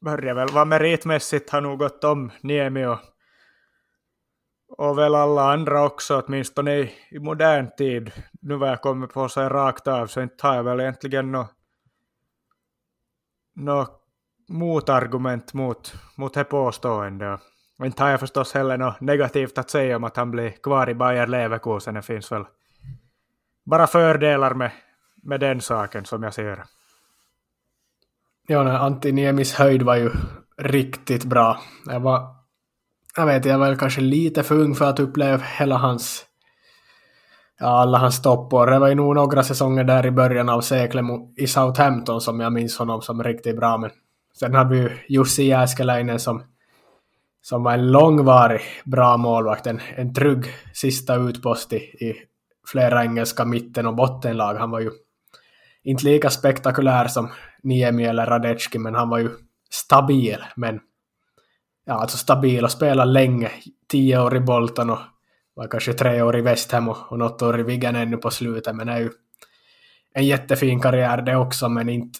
börjar 0.00 0.34
väl 0.34 0.48
vara 0.48 0.64
meritmässigt 0.64 1.50
har 1.50 1.60
nog 1.60 1.78
gått 1.78 2.04
om 2.04 2.30
Niemi 2.40 2.86
och, 2.86 2.98
och 4.68 4.98
väl 4.98 5.14
alla 5.14 5.52
andra 5.52 5.84
också, 5.84 6.22
åtminstone 6.26 6.76
i, 6.76 6.92
i 7.10 7.18
modern 7.18 7.70
tid. 7.76 8.12
Nu 8.40 8.56
vad 8.56 8.68
jag 8.68 8.80
kommer 8.80 9.06
på 9.06 9.28
sig 9.28 9.48
rakt 9.48 9.86
av 9.86 10.06
så 10.06 10.20
inte 10.20 10.46
har 10.46 10.56
jag 10.56 10.62
väl 10.62 10.80
egentligen 10.80 11.32
något 11.32 11.50
no 13.54 13.86
motargument 14.48 15.54
mot, 15.54 15.94
mot 16.16 16.34
det 16.34 16.44
påståendet. 16.44 17.40
Och 17.78 17.86
inte 17.86 18.02
har 18.02 18.10
jag 18.10 18.20
förstås 18.20 18.52
heller 18.54 18.78
något 18.78 19.00
negativt 19.00 19.58
att 19.58 19.70
säga 19.70 19.96
om 19.96 20.04
att 20.04 20.16
han 20.16 20.30
blir 20.30 20.50
kvar 20.50 20.90
i 20.90 20.94
Bayer 20.94 21.26
Leverkusen. 21.26 21.94
Det 21.94 22.02
finns 22.02 22.32
väl 22.32 22.44
bara 23.64 23.86
fördelar 23.86 24.54
med, 24.54 24.70
med 25.22 25.40
den 25.40 25.60
saken 25.60 26.04
som 26.04 26.22
jag 26.22 26.34
ser 26.34 26.64
Ja, 28.46 28.62
nej, 28.62 28.76
Antiniemis 28.76 29.54
höjd 29.54 29.82
var 29.82 29.96
ju 29.96 30.10
riktigt 30.58 31.24
bra. 31.24 31.60
Jag 31.86 32.00
var, 32.00 32.34
jag 33.16 33.26
vet, 33.26 33.44
jag 33.44 33.58
var 33.58 33.74
kanske 33.74 34.00
lite 34.00 34.42
för 34.42 34.54
ung 34.54 34.74
för 34.74 34.84
att 34.84 35.00
uppleva 35.00 35.42
hela 35.58 35.76
hans, 35.76 36.26
alla 37.60 37.98
hans 37.98 38.22
toppår. 38.22 38.66
Det 38.66 38.78
var 38.78 38.88
ju 38.88 38.94
nog 38.94 39.14
några 39.14 39.42
säsonger 39.42 39.84
där 39.84 40.06
i 40.06 40.10
början 40.10 40.48
av 40.48 40.60
seklet 40.60 41.04
i 41.36 41.46
Southampton 41.46 42.20
som 42.20 42.40
jag 42.40 42.52
minns 42.52 42.78
honom 42.78 43.02
som 43.02 43.22
riktigt 43.22 43.56
bra. 43.56 43.78
Men 43.78 43.90
sen 44.38 44.54
hade 44.54 44.74
vi 44.74 44.80
ju 44.80 44.90
Jussi 45.08 45.44
Jääskeläinen 45.44 46.18
som, 46.18 46.42
som 47.42 47.62
var 47.62 47.72
en 47.72 47.92
långvarig 47.92 48.60
bra 48.84 49.16
målvakt, 49.16 49.66
en, 49.66 49.80
en 49.96 50.14
trygg 50.14 50.44
sista 50.74 51.14
utpost 51.14 51.72
i, 51.72 51.76
i 51.76 52.14
flera 52.66 53.04
engelska 53.04 53.44
mitten 53.44 53.86
och 53.86 53.94
bottenlag. 53.94 54.54
Han 54.54 54.70
var 54.70 54.80
ju 54.80 54.90
inte 55.82 56.04
lika 56.04 56.30
spektakulär 56.30 57.08
som 57.08 57.30
Niemi 57.62 58.04
eller 58.04 58.26
Radecki, 58.26 58.78
men 58.78 58.94
han 58.94 59.08
var 59.08 59.18
ju 59.18 59.30
stabil. 59.70 60.38
Men 60.56 60.80
ja, 61.84 61.94
alltså 61.94 62.16
stabil 62.16 62.64
och 62.64 62.70
spelade 62.70 63.10
länge. 63.10 63.50
Tio 63.88 64.20
år 64.20 64.36
i 64.36 64.40
Bolton 64.40 64.90
och 64.90 64.98
var 65.54 65.68
kanske 65.68 65.92
tre 65.92 66.22
år 66.22 66.36
i 66.36 66.40
Westham 66.40 66.88
och, 66.88 67.12
och 67.12 67.18
något 67.18 67.42
år 67.42 67.60
i 67.60 67.62
Wigan 67.62 67.96
ännu 67.96 68.16
på 68.16 68.30
slutet, 68.30 68.76
men 68.76 68.88
är 68.88 68.98
ju 68.98 69.10
en 70.14 70.26
jättefin 70.26 70.80
karriär 70.80 71.22
det 71.22 71.36
också, 71.36 71.68
men 71.68 71.88
inte 71.88 72.18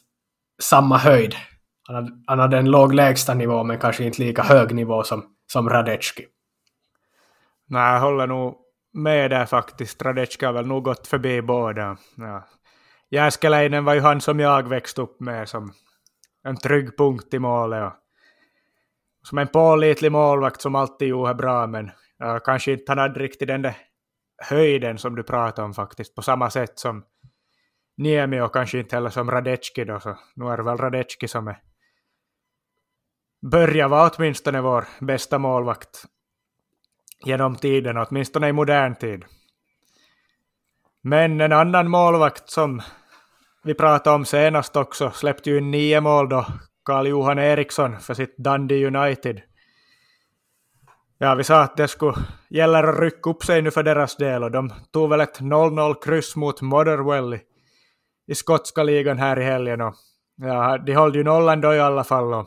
samma 0.62 0.98
höjd. 0.98 1.34
Han 1.86 1.96
hade, 1.96 2.12
han 2.26 2.38
hade 2.38 2.58
en 2.58 2.70
låg 2.70 2.94
lägsta 2.94 3.34
nivå, 3.34 3.64
men 3.64 3.78
kanske 3.78 4.04
inte 4.04 4.22
lika 4.22 4.42
hög 4.42 4.74
nivå 4.74 5.02
som, 5.02 5.24
som 5.52 5.68
Radecki. 5.68 6.26
Nej, 7.68 7.92
jag 7.92 8.00
håller 8.00 8.26
nog 8.26 8.56
med 8.92 9.30
där 9.30 9.46
faktiskt. 9.46 10.02
Radecki 10.02 10.46
har 10.46 10.52
väl 10.52 10.66
nog 10.66 10.84
gått 10.84 11.06
förbi 11.06 11.42
båda. 11.42 11.96
Ja. 12.16 12.48
Jääskeläinen 13.10 13.84
var 13.84 13.94
ju 13.94 14.00
han 14.00 14.20
som 14.20 14.40
jag 14.40 14.68
växte 14.68 15.02
upp 15.02 15.20
med 15.20 15.48
som 15.48 15.72
en 16.44 16.56
trygg 16.56 16.96
punkt 16.98 17.34
i 17.34 17.38
målet. 17.38 17.92
Och 19.20 19.26
som 19.26 19.38
en 19.38 19.48
pålitlig 19.48 20.12
målvakt 20.12 20.60
som 20.60 20.74
alltid 20.74 21.08
gjorde 21.08 21.34
bra, 21.34 21.66
men 21.66 21.90
kanske 22.44 22.72
inte 22.72 22.84
han 22.88 22.98
hade 22.98 23.20
riktigt 23.20 23.48
den 23.48 23.62
där 23.62 23.76
höjden 24.42 24.98
som 24.98 25.14
du 25.14 25.22
pratade 25.22 25.66
om 25.66 25.74
faktiskt, 25.74 26.14
på 26.14 26.22
samma 26.22 26.50
sätt 26.50 26.78
som 26.78 27.04
Niemi 27.96 28.40
och 28.40 28.52
kanske 28.52 28.78
inte 28.78 28.96
heller 28.96 29.10
som 29.10 29.30
Radecki 29.30 29.84
då, 29.84 30.00
så 30.00 30.18
nu 30.36 30.44
är 30.44 30.56
det 30.56 30.62
väl 30.62 30.76
Radecki 30.76 31.28
som 31.28 31.48
är 31.48 31.56
börjar 33.42 33.88
vara 33.88 34.10
åtminstone 34.16 34.60
vår 34.60 34.84
bästa 35.00 35.38
målvakt 35.38 36.04
genom 37.24 37.56
tiden, 37.56 37.96
åtminstone 37.96 38.48
i 38.48 38.52
modern 38.52 38.94
tid. 38.94 39.24
Men 41.02 41.40
en 41.40 41.52
annan 41.52 41.90
målvakt 41.90 42.50
som 42.50 42.82
vi 43.64 43.74
pratade 43.74 44.16
om 44.16 44.24
senast 44.24 44.76
också, 44.76 45.10
släppte 45.10 45.50
ju 45.50 45.58
in 45.58 45.70
nio 45.70 46.00
mål 46.00 46.28
då, 46.28 46.46
Karl-Johan 46.84 47.38
Eriksson 47.38 48.00
för 48.00 48.14
sitt 48.14 48.36
Dundee 48.36 48.86
United. 48.86 49.40
Ja, 51.22 51.34
vi 51.34 51.44
sa 51.44 51.62
att 51.62 51.76
det 51.76 51.88
skulle 51.88 52.16
gälla 52.48 52.78
att 52.78 53.00
rycka 53.00 53.30
upp 53.30 53.42
sig 53.42 53.62
nu 53.62 53.70
för 53.70 53.82
deras 53.82 54.16
del 54.16 54.44
och 54.44 54.50
de 54.50 54.72
tog 54.90 55.10
väl 55.10 55.20
ett 55.20 55.40
0-0 55.40 55.94
kryss 56.04 56.36
mot 56.36 56.60
Motherwell 56.60 57.34
i, 57.34 57.40
i 58.26 58.34
skotska 58.34 58.82
ligan 58.82 59.18
här 59.18 59.38
i 59.38 59.44
helgen 59.44 59.80
och 59.80 59.94
ja, 60.36 60.78
de 60.78 60.94
höll 60.94 61.16
ju 61.16 61.24
nollan 61.24 61.60
då 61.60 61.74
i 61.74 61.80
alla 61.80 62.04
fall 62.04 62.34
och, 62.34 62.46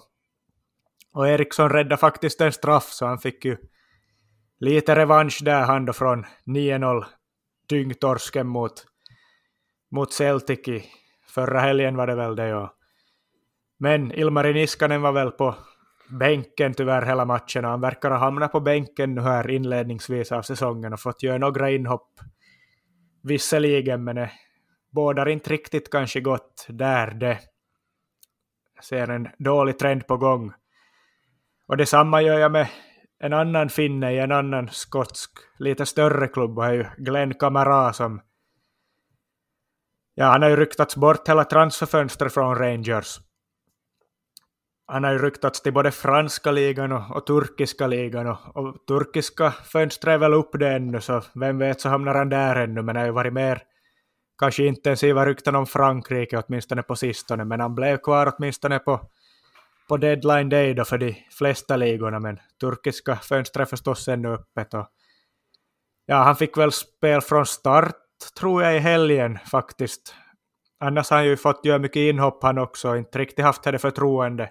och 1.14 1.28
Eriksson 1.28 1.70
räddade 1.70 1.98
faktiskt 1.98 2.42
en 2.42 2.52
straff 2.52 2.84
så 2.84 3.06
han 3.06 3.20
fick 3.20 3.46
ju 3.46 3.58
lite 4.60 4.96
revansch 4.96 5.40
där 5.44 5.62
han 5.62 5.86
då 5.86 5.94
från 5.94 6.26
9-0 6.46 7.06
dyngtorsken 7.70 8.48
mot, 8.48 8.86
mot 9.92 10.14
Celtic 10.14 10.68
i, 10.68 10.86
Förra 11.28 11.60
helgen 11.60 11.96
var 11.96 12.08
det 12.08 12.16
väl 12.16 12.36
det, 12.36 12.56
Och, 12.56 12.70
Men 13.80 14.12
Ilmari 14.12 14.54
Niskanen 14.54 15.02
var 15.02 15.12
väl 15.12 15.32
på 15.32 15.56
bänken 16.20 16.74
tyvärr 16.74 17.06
hela 17.06 17.26
matchen. 17.26 17.64
Han 17.64 17.82
verkar 17.82 18.12
ha 18.12 18.18
hamnat 18.18 18.52
på 18.52 18.60
bänken 18.60 19.16
nu 19.16 19.22
här 19.22 19.50
inledningsvis 19.50 20.32
av 20.32 20.42
säsongen 20.42 20.94
och 20.94 21.00
fått 21.00 21.24
göra 21.24 21.38
några 21.38 21.72
inhopp. 21.72 22.20
Visserligen, 23.24 24.04
men 24.04 24.16
det 24.16 24.32
bådar 24.92 25.30
inte 25.30 25.50
riktigt 25.50 25.90
kanske 25.90 26.22
gott 26.22 26.66
där 26.70 27.12
det. 27.12 27.40
ser 28.84 29.08
en 29.08 29.30
dålig 29.40 29.80
trend 29.80 30.08
på 30.08 30.18
gång. 30.18 30.54
Och 31.68 31.78
detsamma 31.78 32.22
gör 32.22 32.40
jag 32.40 32.52
med 32.52 32.68
en 33.20 33.34
annan 33.34 33.70
finne 33.70 34.14
i 34.14 34.20
en 34.20 34.32
annan 34.32 34.70
skotsk, 34.70 35.32
lite 35.60 35.86
större 35.86 36.28
klubb, 36.28 36.58
och 36.58 36.66
är 36.66 36.74
ju 36.74 36.86
Glenn 36.98 37.34
Kamara 37.34 37.94
som 37.94 38.22
Ja, 40.16 40.26
han 40.26 40.42
har 40.42 40.50
ju 40.50 40.56
ryktats 40.56 40.96
bort 40.96 41.30
hela 41.30 41.44
transferfönstret 41.44 42.34
från 42.34 42.56
Rangers. 42.56 43.20
Han 44.94 45.04
har 45.04 45.12
ju 45.12 45.18
ryktats 45.18 45.62
till 45.62 45.74
både 45.74 45.92
franska 45.92 46.52
ligan 46.52 46.92
och, 46.92 47.16
och 47.16 47.26
turkiska 47.26 47.88
ligan 47.88 48.28
och, 48.28 48.58
och, 48.58 48.86
turkiska 48.88 49.52
fönstret 49.52 50.14
är 50.14 50.18
väl 50.18 50.34
upp 50.34 50.50
det 50.60 50.70
ännu 50.70 51.02
så 51.02 51.22
vem 51.36 51.58
vet 51.58 51.82
så 51.82 51.90
hamnar 51.90 52.16
han 52.16 52.30
där 52.30 52.56
ännu 52.56 52.82
men 52.82 52.96
det 52.96 53.02
har 53.02 53.08
ju 53.08 53.12
varit 53.12 53.34
mer 53.34 53.64
kanske 54.40 54.66
intensiva 54.66 55.26
rykten 55.26 55.56
om 55.56 55.66
Frankrike 55.66 56.38
åtminstone 56.38 56.84
på 56.84 56.96
sistone 56.96 57.46
men 57.46 57.60
han 57.60 57.76
blev 57.76 57.98
kvar 57.98 58.34
åtminstone 58.38 58.80
på, 58.80 59.02
på 59.90 59.98
deadline 59.98 60.50
day 60.50 60.74
då 60.74 60.86
för 60.86 60.98
de 60.98 61.16
flesta 61.32 61.76
ligorna 61.76 62.20
men 62.20 62.40
turkiska 62.62 63.16
fönstret 63.16 63.68
är 63.68 63.70
förstås 63.70 64.08
ännu 64.08 64.34
öppet 64.34 64.74
och 64.74 64.88
ja 66.06 66.16
han 66.16 66.36
fick 66.36 66.58
väl 66.58 66.72
spel 66.72 67.22
från 67.22 67.46
start 67.46 67.96
tror 68.40 68.64
jag 68.64 68.76
i 68.76 68.80
helgen 68.80 69.40
faktiskt. 69.52 70.16
Annars 70.80 71.10
har 71.10 71.18
han 71.18 71.26
ju 71.26 71.38
fått 71.38 71.66
göra 71.66 71.80
mycket 71.80 71.96
inhopp 71.96 72.44
han 72.44 72.58
också, 72.58 72.96
inte 72.96 73.20
riktigt 73.20 73.46
haft 73.46 73.64
det 73.64 73.80
förtroende 73.80 74.50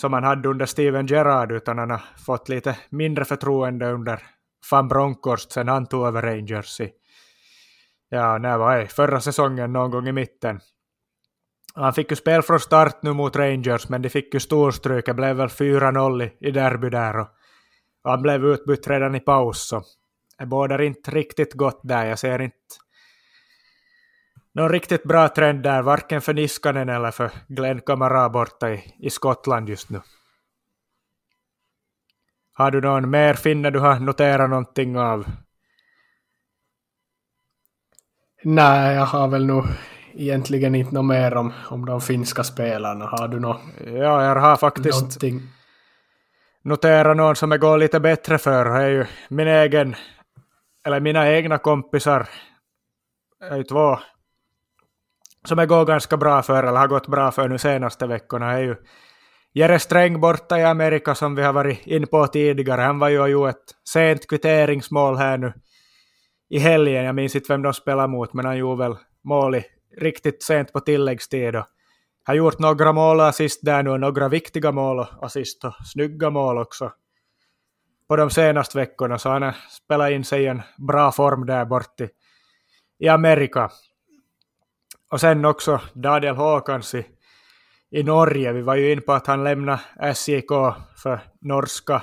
som 0.00 0.12
han 0.12 0.24
hade 0.24 0.48
under 0.48 0.66
Steven 0.66 1.06
Gerrard, 1.06 1.52
utan 1.52 1.78
han 1.78 1.90
har 1.90 2.00
fått 2.26 2.48
lite 2.48 2.78
mindre 2.90 3.24
förtroende 3.24 3.92
under 3.92 4.22
van 4.70 4.88
Bronckhorst 4.88 5.52
sen 5.52 5.68
han 5.68 5.86
tog 5.86 6.06
över 6.06 6.22
Rangers 6.22 6.80
i, 6.80 6.90
ja, 8.08 8.38
när 8.38 8.58
var 8.58 8.78
det? 8.78 8.86
Förra 8.86 9.20
säsongen 9.20 9.72
någon 9.72 9.90
gång 9.90 10.08
i 10.08 10.12
mitten. 10.12 10.60
Han 11.74 11.94
fick 11.94 12.10
ju 12.10 12.16
spel 12.16 12.42
från 12.42 12.60
start 12.60 13.02
nu 13.02 13.12
mot 13.12 13.36
Rangers, 13.36 13.88
men 13.88 14.02
de 14.02 14.08
fick 14.08 14.34
ju 14.34 14.40
storstryk. 14.40 15.06
Det 15.06 15.14
blev 15.14 15.36
väl 15.36 15.48
4-0 15.48 16.22
i, 16.22 16.48
i 16.48 16.50
derby 16.50 16.90
där 16.90 17.18
och, 17.18 17.28
och 18.04 18.10
han 18.10 18.22
blev 18.22 18.44
utbytt 18.44 18.88
redan 18.88 19.14
i 19.14 19.20
paus. 19.20 19.68
Så 19.68 19.82
det 20.38 20.46
bådar 20.46 20.80
inte 20.80 21.10
riktigt 21.10 21.52
gott 21.52 21.80
där. 21.82 22.06
Jag 22.06 22.18
ser 22.18 22.42
inte 22.42 22.56
någon 24.54 24.68
riktigt 24.68 25.04
bra 25.04 25.28
trend 25.28 25.62
där, 25.62 25.82
varken 25.82 26.20
för 26.20 26.34
Niskanen 26.34 26.88
eller 26.88 27.10
för 27.10 27.30
Glenn 27.48 27.80
Kamara 27.80 28.28
borta 28.28 28.70
i, 28.70 28.94
i 28.98 29.10
Skottland 29.10 29.68
just 29.68 29.90
nu. 29.90 30.00
Har 32.52 32.70
du 32.70 32.80
någon 32.80 33.10
mer 33.10 33.34
finne 33.34 33.70
du 33.70 33.78
har 33.78 34.00
noterat 34.00 34.50
någonting 34.50 34.98
av? 34.98 35.26
Nej, 38.42 38.94
jag 38.94 39.06
har 39.06 39.28
väl 39.28 39.46
nog 39.46 39.64
egentligen 40.14 40.74
inte 40.74 40.94
något 40.94 41.04
mer 41.04 41.34
om, 41.34 41.52
om 41.70 41.86
de 41.86 42.00
finska 42.00 42.44
spelarna. 42.44 43.06
Har 43.06 43.28
du 43.28 43.40
något? 43.40 43.60
Ja, 43.86 44.24
jag 44.24 44.36
har 44.36 44.56
faktiskt 44.56 45.00
någonting? 45.00 45.42
noterat 46.62 47.16
någon 47.16 47.36
som 47.36 47.50
det 47.50 47.58
går 47.58 47.78
lite 47.78 48.00
bättre 48.00 48.38
för. 48.38 48.64
Det 48.64 48.84
är 48.84 48.88
ju 48.88 49.06
min 49.28 49.48
egen 49.48 49.96
eller 50.84 51.00
mina 51.00 51.28
egna 51.28 51.58
kompisar, 51.58 52.28
är 53.40 53.56
ju 53.56 53.62
två 53.62 53.98
som 55.48 55.58
det 55.58 55.66
går 55.66 55.84
ganska 55.84 56.16
bra 56.16 56.42
för, 56.42 56.62
eller 56.62 56.78
har 56.78 56.88
gått 56.88 57.06
bra 57.06 57.30
för 57.30 57.48
nu 57.48 57.58
senaste 57.58 58.06
veckorna, 58.06 58.52
är 58.52 58.58
ju 58.58 58.76
Jere 59.54 59.78
Sträng 59.78 60.20
borta 60.20 60.58
i 60.58 60.64
Amerika 60.64 61.14
som 61.14 61.34
vi 61.34 61.42
har 61.42 61.52
varit 61.52 61.86
in 61.86 62.06
på 62.06 62.26
tidigare, 62.26 62.80
han 62.80 62.98
var 62.98 63.08
ju 63.08 63.20
och 63.20 63.30
gjorde 63.30 63.50
ett 63.50 63.74
sent 63.88 64.28
kvitteringsmål 64.28 65.16
här 65.16 65.38
nu 65.38 65.52
i 66.50 66.58
helgen. 66.58 67.04
Jag 67.04 67.14
minns 67.14 67.36
inte 67.36 67.52
vem 67.52 67.62
de 67.62 67.74
spelade 67.74 68.08
mot, 68.08 68.32
men 68.32 68.44
han 68.44 68.58
gjorde 68.58 68.82
väl 68.82 68.96
mål 69.24 69.54
i 69.54 69.64
riktigt 69.96 70.42
sent 70.42 70.72
på 70.72 70.80
tilläggstid. 70.80 71.56
Och 71.56 71.66
har 72.24 72.34
gjort 72.34 72.58
några 72.58 72.92
mål 72.92 73.20
och 73.20 73.26
assist 73.26 73.60
där 73.62 73.82
nu, 73.82 73.98
några 73.98 74.28
viktiga 74.28 74.72
mål 74.72 74.98
och 74.98 75.24
assist 75.24 75.64
och 75.64 75.74
snygga 75.86 76.30
mål 76.30 76.58
också 76.58 76.92
på 78.08 78.16
de 78.16 78.30
senaste 78.30 78.78
veckorna, 78.78 79.18
så 79.18 79.28
han 79.28 79.42
har 79.42 79.56
spelat 79.70 80.10
in 80.10 80.24
sig 80.24 80.42
i 80.42 80.46
en 80.46 80.62
bra 80.88 81.12
form 81.12 81.46
där 81.46 81.64
bort 81.64 82.00
i 82.98 83.08
Amerika. 83.08 83.70
Och 85.10 85.20
sen 85.20 85.44
också 85.44 85.80
Daniel 85.94 86.36
Håkans 86.36 86.94
i, 86.94 87.06
i 87.90 88.02
Norge. 88.02 88.52
Vi 88.52 88.62
var 88.62 88.74
ju 88.74 88.92
in 88.92 89.02
på 89.02 89.12
att 89.12 89.26
han 89.26 89.44
lämnade 89.44 89.80
SJK 90.14 90.50
för 90.96 91.20
norska 91.40 92.02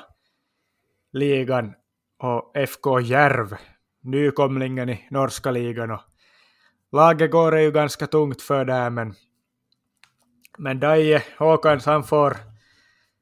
ligan 1.13 1.73
och 2.19 2.57
FK 2.57 2.99
Järv, 2.99 3.55
nykomlingen 4.03 4.89
i 4.89 5.07
norska 5.11 5.51
ligan. 5.51 5.91
Och 5.91 6.01
laget 6.91 7.31
går 7.31 7.51
det 7.51 7.63
ju 7.63 7.71
ganska 7.71 8.07
tungt 8.07 8.41
för 8.41 8.65
där, 8.65 8.89
men, 8.89 9.13
men 10.57 10.79
Daje 10.79 11.23
Håkans 11.37 11.85
han 11.85 12.03
får 12.03 12.37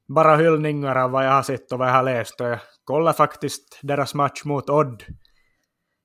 bara 0.08 0.36
hyllningar 0.36 0.96
av 0.96 1.12
vad 1.12 1.26
jag 1.26 1.32
har 1.32 1.44
sett 1.44 1.72
och 1.72 1.80
vad 1.80 1.88
jag 1.88 1.94
har 1.94 2.04
läst. 2.04 2.42
Och 2.42 2.48
jag 2.48 2.60
kollade 2.84 3.18
faktiskt 3.18 3.80
deras 3.82 4.14
match 4.14 4.44
mot 4.46 4.70
Odd 4.70 5.04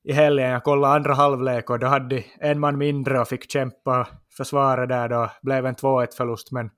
i 0.08 0.12
helgen. 0.12 0.50
Jag 0.50 0.64
kollade 0.64 0.94
andra 0.94 1.14
halvlek 1.14 1.70
och 1.70 1.78
då 1.78 1.86
hade 1.86 2.16
de 2.16 2.24
en 2.40 2.60
man 2.60 2.78
mindre 2.78 3.20
och 3.20 3.28
fick 3.28 3.50
kämpa 3.50 4.08
försvara 4.36 4.86
där 4.86 5.08
då. 5.08 5.30
blev 5.42 5.66
en 5.66 5.74
2-1 5.74 6.16
förlust 6.16 6.52
men 6.52 6.70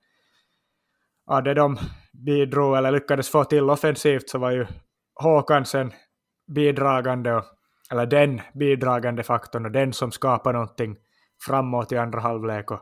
ja, 1.27 1.41
det 1.41 1.53
de 1.53 1.77
bidrog 2.25 2.77
eller 2.77 2.91
lyckades 2.91 3.29
få 3.29 3.43
till 3.43 3.69
offensivt 3.69 4.29
så 4.29 4.37
var 4.37 4.51
ju 4.51 4.67
Håkansen 5.15 5.93
bidragande, 6.55 7.43
eller 7.91 8.05
den 8.05 8.41
bidragande 8.53 9.23
faktorn 9.23 9.65
och 9.65 9.71
den 9.71 9.93
som 9.93 10.11
skapar 10.11 10.53
någonting 10.53 10.95
framåt 11.45 11.91
i 11.91 11.97
andra 11.97 12.19
halvlek. 12.19 12.71
Och 12.71 12.81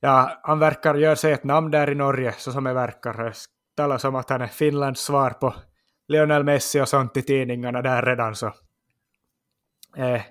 ja, 0.00 0.40
han 0.42 0.58
verkar 0.58 0.94
göra 0.94 1.16
sig 1.16 1.32
ett 1.32 1.44
namn 1.44 1.70
där 1.70 1.90
i 1.90 1.94
Norge, 1.94 2.32
så 2.32 2.52
som 2.52 2.64
det 2.64 2.72
verkar. 2.72 3.24
Det 3.24 3.34
talas 3.76 4.04
om 4.04 4.14
att 4.14 4.30
han 4.30 4.40
är 4.40 4.46
Finlands 4.46 5.00
svar 5.00 5.30
på 5.30 5.54
Lionel 6.08 6.44
Messi 6.44 6.80
och 6.80 6.88
sånt 6.88 7.16
i 7.16 7.22
tidningarna 7.22 7.82
där 7.82 8.02
redan. 8.02 8.34
Så. 8.34 8.52
Eh, 9.96 10.22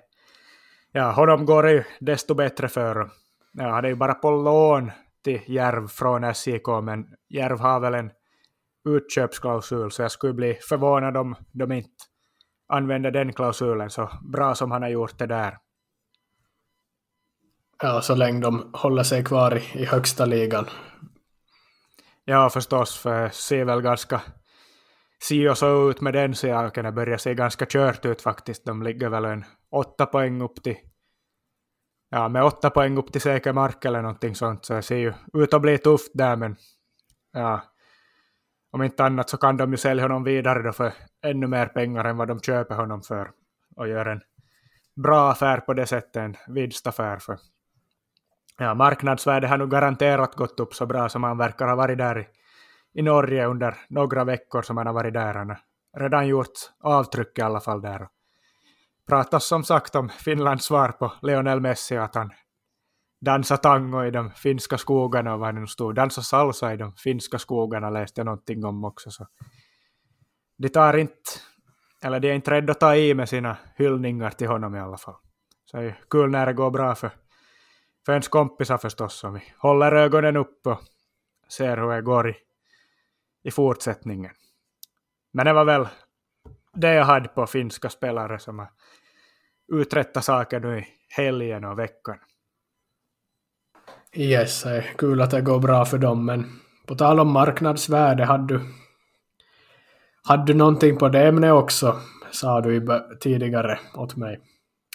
ja, 0.92 1.10
honom 1.10 1.46
går 1.46 1.62
det 1.62 1.72
ju 1.72 1.84
desto 2.00 2.34
bättre 2.34 2.68
för. 2.68 3.10
Ja, 3.52 3.70
han 3.70 3.84
är 3.84 3.88
ju 3.88 3.94
bara 3.94 4.14
på 4.14 4.30
lån 4.30 4.90
till 5.24 5.40
Järv 5.46 5.88
från 5.88 6.24
SJK, 6.34 6.66
men 6.82 7.06
Järv 7.28 7.60
har 7.60 7.80
väl 7.80 7.94
en 7.94 8.10
utköpsklausul, 8.88 9.90
så 9.90 10.02
jag 10.02 10.10
skulle 10.10 10.32
bli 10.32 10.54
förvånad 10.68 11.16
om 11.16 11.36
de 11.52 11.72
inte 11.72 11.90
använder 12.68 13.10
den 13.10 13.32
klausulen 13.32 13.90
så 13.90 14.10
bra 14.32 14.54
som 14.54 14.70
han 14.70 14.82
har 14.82 14.88
gjort 14.88 15.18
det 15.18 15.26
där. 15.26 15.58
Ja, 17.82 18.00
så 18.00 18.14
länge 18.14 18.40
de 18.40 18.70
håller 18.74 19.02
sig 19.02 19.24
kvar 19.24 19.56
i, 19.56 19.82
i 19.82 19.84
högsta 19.84 20.24
ligan. 20.24 20.66
Ja, 22.24 22.50
förstås, 22.50 22.98
för 22.98 23.28
ser 23.28 23.64
väl 23.64 23.80
ganska 23.80 24.22
si 25.22 25.48
och 25.48 25.58
så 25.58 25.90
ut 25.90 26.00
med 26.00 26.14
den 26.14 26.34
saken. 26.34 26.84
Det 26.84 26.92
börjar 26.92 27.18
se 27.18 27.34
ganska 27.34 27.66
kört 27.68 28.04
ut 28.04 28.22
faktiskt. 28.22 28.64
De 28.64 28.82
ligger 28.82 29.08
väl 29.08 29.24
en 29.24 29.44
åtta 29.76 30.06
poäng 30.06 30.42
upp 30.42 30.62
till 30.62 30.76
ja, 32.10 32.28
med 32.28 32.44
åtta 32.44 32.70
poäng 32.70 32.98
upp 32.98 33.12
till 33.12 33.20
säker 33.20 33.52
mark 33.52 33.84
eller 33.84 34.02
någonting 34.02 34.34
sånt, 34.34 34.64
så 34.64 34.74
det 34.74 34.82
ser 34.82 34.96
ju 34.96 35.12
ut 35.32 35.54
att 35.54 35.62
bli 35.62 35.78
tufft 35.78 36.10
där, 36.14 36.36
men 36.36 36.56
ja, 37.32 37.62
om 38.72 38.82
inte 38.82 39.04
annat 39.04 39.30
så 39.30 39.36
kan 39.36 39.56
de 39.56 39.70
ju 39.70 39.76
sälja 39.76 40.04
honom 40.04 40.24
vidare 40.24 40.62
då 40.62 40.72
för 40.72 40.92
ännu 41.22 41.46
mer 41.46 41.66
pengar 41.66 42.04
än 42.04 42.16
vad 42.16 42.28
de 42.28 42.40
köper 42.40 42.74
honom 42.74 43.02
för 43.02 43.30
och 43.76 43.88
gör 43.88 44.06
en 44.06 44.20
bra 45.02 45.30
affär 45.30 45.60
på 45.60 45.74
det 45.74 45.86
sättet, 45.86 46.16
en 46.16 46.36
vinstaffär 46.48 47.18
för 47.18 47.38
ja, 48.58 48.74
marknadsvärdet 48.74 49.50
har 49.50 49.58
nu 49.58 49.66
garanterat 49.66 50.34
gått 50.34 50.60
upp 50.60 50.74
så 50.74 50.86
bra 50.86 51.08
som 51.08 51.22
han 51.24 51.38
verkar 51.38 51.68
ha 51.68 51.74
varit 51.74 51.98
där 51.98 52.18
i, 52.18 52.26
i 53.00 53.02
Norge 53.02 53.46
under 53.46 53.76
några 53.88 54.24
veckor 54.24 54.62
som 54.62 54.76
han 54.76 54.86
har 54.86 54.94
varit 54.94 55.14
där. 55.14 55.34
Han 55.34 55.48
har 55.48 55.60
redan 55.98 56.28
gjort 56.28 56.52
avtryck 56.80 57.38
i 57.38 57.42
alla 57.42 57.60
fall 57.60 57.80
där. 57.80 58.08
Pratas 59.06 59.46
som 59.46 59.64
sagt 59.64 59.94
om 59.94 60.08
Finlands 60.08 60.64
svar 60.64 60.88
på 60.88 61.12
Lionel 61.22 61.60
Messi, 61.60 61.96
att 61.96 62.14
han 62.14 62.30
dansar 63.20 63.56
tango 63.56 64.04
i 64.04 64.10
de 64.10 64.30
finska 64.30 64.78
skogarna 64.78 65.34
och 65.34 65.40
vad 65.40 65.54
det 65.54 65.60
nu 65.60 65.66
stod, 65.66 65.94
dansa 65.94 66.22
salsa 66.22 66.74
i 66.74 66.76
de 66.76 66.92
finska 66.92 67.38
skogarna 67.38 67.90
läste 67.90 68.20
jag 68.20 68.24
någonting 68.24 68.64
om 68.64 68.84
också. 68.84 69.10
Så. 69.10 69.26
De 70.58 70.68
tar 70.68 70.96
inte, 70.96 71.30
eller 72.02 72.20
de 72.20 72.30
är 72.30 72.34
inte 72.34 72.50
rädda 72.50 72.72
att 72.72 72.80
ta 72.80 72.96
i 72.96 73.14
med 73.14 73.28
sina 73.28 73.56
hyllningar 73.76 74.30
till 74.30 74.48
honom 74.48 74.74
i 74.74 74.80
alla 74.80 74.96
fall. 74.96 75.16
Så 75.64 75.76
det 75.76 75.84
är 75.84 76.00
kul 76.10 76.30
när 76.30 76.46
det 76.46 76.52
går 76.52 76.70
bra 76.70 76.94
för 76.94 77.10
för 78.06 78.12
ens 78.12 78.28
kompisar 78.28 78.78
förstås, 78.78 79.24
om 79.24 79.34
vi 79.34 79.42
håller 79.58 79.92
ögonen 79.92 80.36
upp 80.36 80.66
och 80.66 80.78
ser 81.48 81.76
hur 81.76 81.90
det 81.90 82.02
går 82.02 82.30
i, 82.30 82.34
i 83.44 83.50
fortsättningen. 83.50 84.32
Men 85.32 85.46
det 85.46 85.52
var 85.52 85.64
väl 85.64 85.88
det 86.76 86.94
jag 86.94 87.04
hade 87.04 87.28
på 87.28 87.46
finska 87.46 87.90
spelare 87.90 88.38
som 88.38 88.58
har 88.58 88.68
uträttat 89.72 90.24
saker 90.24 90.60
nu 90.60 90.78
i 90.78 90.86
helgen 91.08 91.64
och 91.64 91.78
veckan. 91.78 92.16
Yes, 94.12 94.64
kul 94.98 95.20
att 95.20 95.30
det 95.30 95.40
går 95.40 95.58
bra 95.58 95.84
för 95.84 95.98
dem, 95.98 96.26
men 96.26 96.60
på 96.86 96.94
tal 96.94 97.20
om 97.20 97.32
marknadsvärde, 97.32 98.24
hade 98.24 98.54
du, 98.54 98.60
hade 100.22 100.52
du 100.52 100.54
någonting 100.54 100.96
på 100.96 101.08
det 101.08 101.26
ämnet 101.26 101.52
också, 101.52 102.00
sa 102.30 102.60
du 102.60 102.86
tidigare 103.20 103.78
åt 103.94 104.16
mig. 104.16 104.40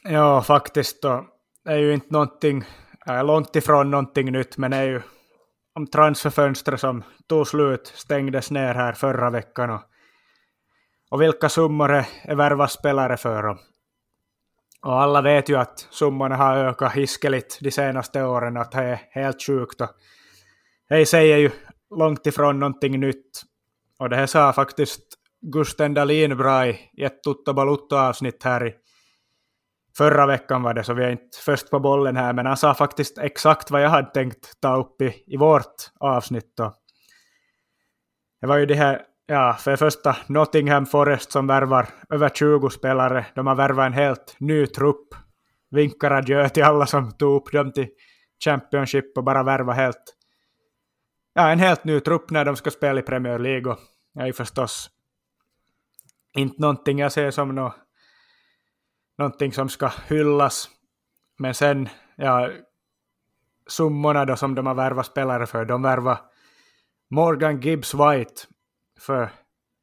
Ja, 0.03 0.41
faktiskt. 0.41 1.01
Då. 1.01 1.25
Det 1.65 1.71
är 1.71 1.77
ju 1.77 1.93
inte 1.93 2.13
någonting 2.13 2.65
är 3.05 3.23
långt 3.23 3.55
ifrån 3.55 3.91
någonting 3.91 4.32
nytt, 4.32 4.57
men 4.57 4.71
det 4.71 4.77
är 4.77 4.84
ju 4.84 5.01
om 5.75 5.88
transferfönstret 5.88 6.79
som 6.79 7.03
tog 7.27 7.47
slut, 7.47 7.93
stängdes 7.95 8.51
ner 8.51 8.73
här 8.73 8.93
förra 8.93 9.29
veckan 9.29 9.69
och, 9.69 9.82
och 11.12 11.22
vilka 11.22 11.49
summor 11.49 11.88
det 11.88 12.07
är 12.24 12.36
värva 12.36 12.68
spelare 12.68 13.18
för. 13.18 13.45
Och, 13.45 13.57
och 14.82 15.01
alla 15.01 15.22
vet 15.22 15.49
ju 15.49 15.55
att 15.55 15.88
summorna 15.89 16.36
har 16.36 16.57
ökat 16.57 16.93
hiskeligt 16.93 17.57
de 17.62 17.72
senaste 17.72 18.24
åren, 18.24 18.57
att 18.57 18.72
det 18.72 18.82
är 18.82 19.01
helt 19.12 19.43
sjukt. 19.43 19.82
Och 19.82 19.89
det 20.89 21.05
säger 21.05 21.38
ju 21.38 21.51
långt 21.95 22.28
ifrån 22.28 22.59
någonting 22.59 22.99
nytt. 22.99 23.41
Och 23.97 24.09
det 24.09 24.16
här 24.16 24.26
sa 24.26 24.53
faktiskt 24.53 25.01
Gusten 25.41 25.93
Dahlin 25.93 26.38
bra 26.38 26.68
i 26.68 26.80
ett 26.97 27.24
Tutto 27.24 27.53
Balutto-avsnitt 27.53 28.43
här 28.43 28.68
i 28.68 28.76
förra 29.97 30.26
veckan 30.26 30.64
var 30.64 30.74
det, 30.74 30.84
så 30.84 30.93
vi 30.93 31.03
är 31.03 31.09
inte 31.09 31.38
först 31.45 31.70
på 31.70 31.80
bollen 31.80 32.18
här, 32.18 32.34
men 32.34 32.45
han 32.45 32.57
sa 32.57 32.74
faktiskt 32.74 33.18
exakt 33.18 33.72
vad 33.72 33.82
jag 33.82 33.89
hade 33.89 34.12
tänkt 34.12 34.62
ta 34.62 34.76
upp 34.78 35.01
i, 35.01 35.24
i 35.28 35.38
vårt 35.38 35.76
avsnitt. 35.99 36.53
Då. 36.57 36.74
Det 38.41 38.47
var 38.47 38.57
ju 38.57 38.66
de 38.66 38.74
här, 38.74 39.01
ja, 39.26 39.53
för 39.59 39.72
det 39.72 39.78
första 39.78 40.15
Nottingham 40.28 40.86
Forest 40.86 41.32
som 41.32 41.47
värvar 41.47 41.89
över 42.09 42.30
20 42.30 42.69
spelare. 42.69 43.26
De 43.36 43.47
har 43.47 43.55
värvat 43.55 43.86
en 43.86 43.93
helt 43.93 44.36
ny 44.39 44.67
trupp. 44.67 45.15
Vinkar 45.72 46.11
adjö 46.11 46.49
till 46.49 46.63
alla 46.63 46.86
som 46.86 47.11
tog 47.11 47.36
upp 47.36 47.51
dem 47.51 47.72
till 47.72 47.88
Championship 48.43 49.17
och 49.17 49.24
bara 49.24 49.43
värva 49.43 49.74
helt, 49.74 50.15
ja, 51.34 51.49
en 51.49 51.59
helt 51.59 51.84
ny 51.84 51.99
trupp 51.99 52.30
när 52.30 52.45
de 52.45 52.55
ska 52.55 52.72
spela 52.72 52.99
i 52.99 53.03
Premier 53.03 53.39
League. 53.39 53.72
Och 53.72 53.80
det 54.13 54.22
är 54.22 54.26
ju 54.26 54.34
förstås 54.34 54.89
inte 56.34 56.61
någonting 56.61 56.99
jag 56.99 57.11
ser 57.11 57.32
som 57.32 57.55
något 57.55 57.74
någonting 59.17 59.53
som 59.53 59.69
ska 59.69 59.91
hyllas. 60.07 60.69
Men 61.39 61.53
sen, 61.53 61.89
ja, 62.15 62.49
summorna 63.67 64.26
då 64.26 64.36
som 64.36 64.55
de 64.55 64.65
har 64.67 64.74
värvat 64.74 65.05
spelare 65.05 65.45
för, 65.45 65.65
de 65.65 65.82
värvar 65.82 66.19
Morgan 67.09 67.61
Gibbs 67.61 67.93
White 67.93 68.41
för, 69.02 69.30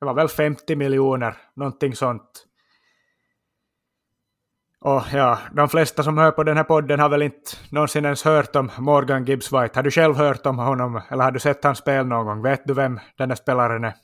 det 0.01 0.07
var 0.07 0.15
väl 0.15 0.29
50 0.29 0.77
miljoner, 0.77 1.37
någonting 1.55 1.97
sånt. 1.97 2.45
Och 4.81 5.03
ja, 5.13 5.39
de 5.53 5.69
flesta 5.69 6.03
som 6.03 6.19
hör 6.19 6.31
på 6.31 6.45
den 6.45 6.57
här 6.57 6.65
podden 6.65 7.01
har 7.01 7.09
väl 7.09 7.23
inte 7.23 7.51
någonsin 7.71 8.05
ens 8.05 8.25
hört 8.25 8.57
om 8.57 8.71
Morgan 8.79 9.25
Gibbs 9.25 9.53
White. 9.53 9.79
Har 9.79 9.83
du 9.83 9.91
själv 9.91 10.17
hört 10.17 10.47
om 10.47 10.59
honom 10.59 11.01
eller 11.09 11.25
har 11.25 11.31
du 11.31 11.39
sett 11.39 11.65
hans 11.65 11.79
spel 11.79 12.07
någon 12.07 12.27
gång? 12.27 12.43
Vet 12.43 12.63
du 12.65 12.75
vem 12.75 13.01
den 13.17 13.31
här 13.31 13.37
spelaren 13.37 13.85
är? 13.85 13.95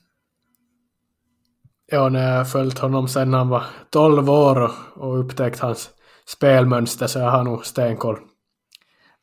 Ja, 1.86 2.08
när 2.08 2.36
jag 2.36 2.50
följt 2.50 2.78
honom 2.78 3.08
sedan 3.08 3.34
han 3.34 3.48
var 3.48 3.64
12 3.90 4.30
år 4.30 4.62
och, 4.62 4.70
och 4.94 5.20
upptäckt 5.20 5.60
hans 5.60 5.90
spelmönster 6.26 7.06
så 7.06 7.18
jag 7.18 7.30
har 7.30 7.44
nog 7.44 7.66
stenkoll. 7.66 8.18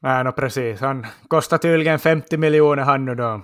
Nej, 0.01 0.23
no, 0.23 0.31
precis. 0.31 0.81
Han 0.81 1.05
kostar 1.27 1.57
tydligen 1.57 1.99
50 1.99 2.37
miljoner 2.37 2.83
han 2.83 3.05
nu 3.05 3.15
då. 3.15 3.41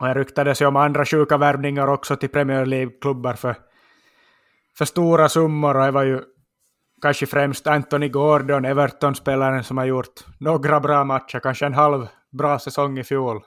Och 0.00 0.06
det 0.06 0.14
ryktades 0.14 0.62
ju 0.62 0.66
om 0.66 0.76
andra 0.76 1.04
sjuka 1.04 1.36
värvningar 1.36 1.88
också 1.88 2.16
till 2.16 2.28
Premier 2.28 2.66
League-klubbar 2.66 3.34
för, 3.34 3.56
för 4.78 4.84
stora 4.84 5.28
summor 5.28 5.76
och 5.76 5.84
det 5.84 5.90
var 5.90 6.02
ju 6.02 6.20
kanske 7.02 7.26
främst 7.26 7.66
Anthony 7.66 8.08
Gordon, 8.08 8.64
Everton-spelaren 8.64 9.64
som 9.64 9.78
har 9.78 9.84
gjort 9.84 10.24
några 10.40 10.80
bra 10.80 11.04
matcher, 11.04 11.40
kanske 11.40 11.66
en 11.66 11.74
halv 11.74 12.08
bra 12.32 12.58
säsong 12.58 12.98
i 12.98 13.04
fjol. 13.04 13.40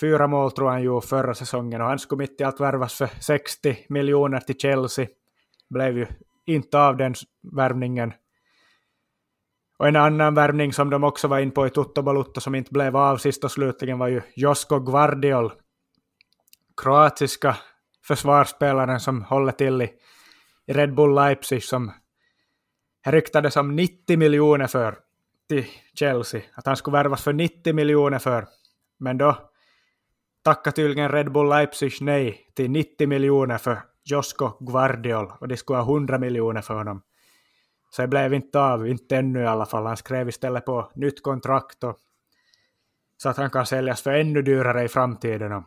Fyra 0.00 0.26
mål 0.26 0.52
tror 0.52 0.70
han 0.70 0.82
gjorde 0.82 1.06
förra 1.06 1.34
säsongen 1.34 1.80
och 1.80 1.86
han 1.86 1.98
skulle 1.98 2.18
mitt 2.18 2.40
i 2.40 2.44
allt 2.44 2.60
värvas 2.60 2.94
för 2.94 3.10
60 3.20 3.76
miljoner 3.88 4.40
till 4.40 4.58
Chelsea. 4.58 5.06
Blev 5.70 5.98
ju 5.98 6.06
inte 6.46 6.78
av 6.78 6.96
den 6.96 7.14
värvningen. 7.56 8.12
Och 9.78 9.88
en 9.88 9.96
annan 9.96 10.34
värvning 10.34 10.72
som 10.72 10.90
de 10.90 11.04
också 11.04 11.28
var 11.28 11.38
in 11.38 11.50
på 11.50 11.66
i 11.66 11.70
Toto 11.70 12.02
Balutto 12.02 12.40
som 12.40 12.54
inte 12.54 12.72
blev 12.72 12.96
av 12.96 13.16
sist 13.16 13.44
och 13.44 13.50
slutligen 13.50 13.98
var 13.98 14.08
ju 14.08 14.22
Josko 14.34 14.78
Gvardiol. 14.78 15.52
Kroatiska 16.82 17.56
försvarsspelaren 18.06 19.00
som 19.00 19.22
håller 19.22 19.52
till 19.52 19.82
i 19.82 19.92
Red 20.66 20.94
Bull 20.94 21.14
Leipzig 21.14 21.64
som 21.64 21.92
ryktades 23.06 23.56
om 23.56 23.76
90 23.76 24.18
miljoner 24.18 24.66
för 24.66 24.98
till 25.48 25.66
Chelsea. 25.94 26.42
Att 26.54 26.66
han 26.66 26.76
skulle 26.76 26.96
värvas 26.96 27.22
för 27.22 27.32
90 27.32 27.74
miljoner 27.74 28.18
för. 28.18 28.46
Men 28.98 29.18
då 29.18 29.50
tackade 30.44 30.76
tydligen 30.76 31.12
Red 31.12 31.32
Bull 31.32 31.48
Leipzig 31.48 31.92
nej 32.00 32.50
till 32.54 32.70
90 32.70 33.08
miljoner 33.08 33.58
för 33.58 33.82
Josko 34.04 34.50
Gvardiol 34.60 35.32
och 35.40 35.48
de 35.48 35.56
skulle 35.56 35.78
ha 35.78 35.94
100 35.94 36.18
miljoner 36.18 36.60
för 36.60 36.74
honom. 36.74 37.02
Så 37.90 38.02
det 38.02 38.08
blev 38.08 38.34
inte 38.34 38.60
av, 38.60 38.88
inte 38.88 39.16
ännu 39.16 39.42
i 39.42 39.46
alla 39.46 39.66
fall. 39.66 39.86
Han 39.86 39.96
skrev 39.96 40.28
istället 40.28 40.64
på 40.64 40.90
nytt 40.94 41.22
kontrakt 41.22 41.84
och, 41.84 41.96
så 43.16 43.28
att 43.28 43.36
han 43.36 43.50
kan 43.50 43.66
säljas 43.66 44.02
för 44.02 44.12
ännu 44.12 44.42
dyrare 44.42 44.84
i 44.84 44.88
framtiden. 44.88 45.52
Och 45.52 45.64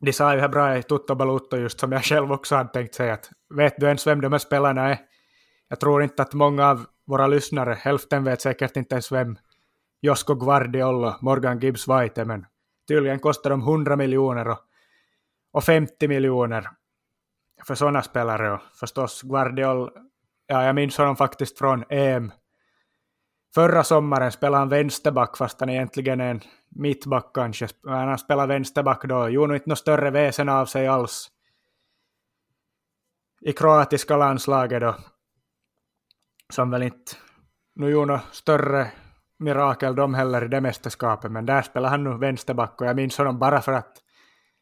de 0.00 0.12
sa 0.12 0.34
ju 0.34 0.40
här 0.40 0.48
bra 0.48 0.78
i 0.78 0.82
Tutto 0.82 1.14
Balutto 1.14 1.56
just 1.56 1.80
som 1.80 1.92
jag 1.92 2.04
själv 2.04 2.32
också 2.32 2.56
hade 2.56 2.70
tänkt 2.70 2.94
säga 2.94 3.14
att 3.14 3.30
vet 3.54 3.74
du 3.76 3.86
ens 3.86 4.06
vem 4.06 4.20
de 4.20 4.32
här 4.32 4.38
spelarna 4.38 4.88
är? 4.88 4.98
Jag 5.68 5.80
tror 5.80 6.02
inte 6.02 6.22
att 6.22 6.34
många 6.34 6.66
av 6.66 6.86
våra 7.06 7.26
lyssnare, 7.26 7.74
hälften 7.74 8.24
vet 8.24 8.40
säkert 8.40 8.76
inte 8.76 8.94
ens 8.94 9.12
vem 9.12 9.38
Josko 10.00 10.34
Guardiola, 10.34 11.14
och 11.14 11.22
Morgan 11.22 11.58
Gibbs 11.58 11.88
White 11.88 12.20
är, 12.20 12.24
men 12.24 12.46
tydligen 12.88 13.18
kostar 13.18 13.50
de 13.50 13.60
100 13.60 13.96
miljoner 13.96 14.48
och, 14.48 14.58
och 15.52 15.64
50 15.64 16.08
miljoner 16.08 16.68
för 17.66 17.74
sådana 17.74 18.02
spelare. 18.02 18.52
Och 18.52 18.60
förstås 18.80 19.22
Guardiola 19.22 19.90
ja 20.48 20.64
jag 20.64 20.74
minns 20.74 20.98
honom 20.98 21.16
faktiskt 21.16 21.58
från 21.58 21.84
EM. 21.88 22.32
Förra 23.54 23.84
sommaren 23.84 24.32
spelade 24.32 24.58
han 24.58 24.68
vänsterback 24.68 25.36
fast 25.36 25.60
han 25.60 25.68
egentligen 25.68 26.20
är 26.20 26.30
en 26.30 26.40
mittback 26.68 27.30
kanske. 27.34 27.68
Men 27.82 28.08
han 28.08 28.18
spelade 28.18 28.54
vänsterback 28.54 29.04
då, 29.04 29.28
gjorde 29.28 29.46
nog 29.46 29.56
inte 29.56 29.68
något 29.68 29.78
större 29.78 30.10
väsen 30.10 30.48
av 30.48 30.66
sig 30.66 30.86
alls. 30.86 31.30
I 33.40 33.52
kroatiska 33.52 34.16
landslaget 34.16 34.80
då. 34.80 34.94
Som 36.52 36.70
väl 36.70 36.82
inte 36.82 37.12
nu 37.74 37.90
gjorde 37.90 38.12
något 38.12 38.34
större 38.34 38.90
mirakel 39.38 39.94
de 39.94 40.14
heller 40.14 40.44
i 40.44 40.48
det 40.48 40.60
mästerskapet, 40.60 41.32
men 41.32 41.46
där 41.46 41.62
spelade 41.62 41.90
han 41.90 42.04
nu 42.04 42.18
vänsterback 42.18 42.80
och 42.80 42.86
jag 42.86 42.96
minns 42.96 43.18
honom 43.18 43.38
bara 43.38 43.60
för 43.60 43.72
att 43.72 43.92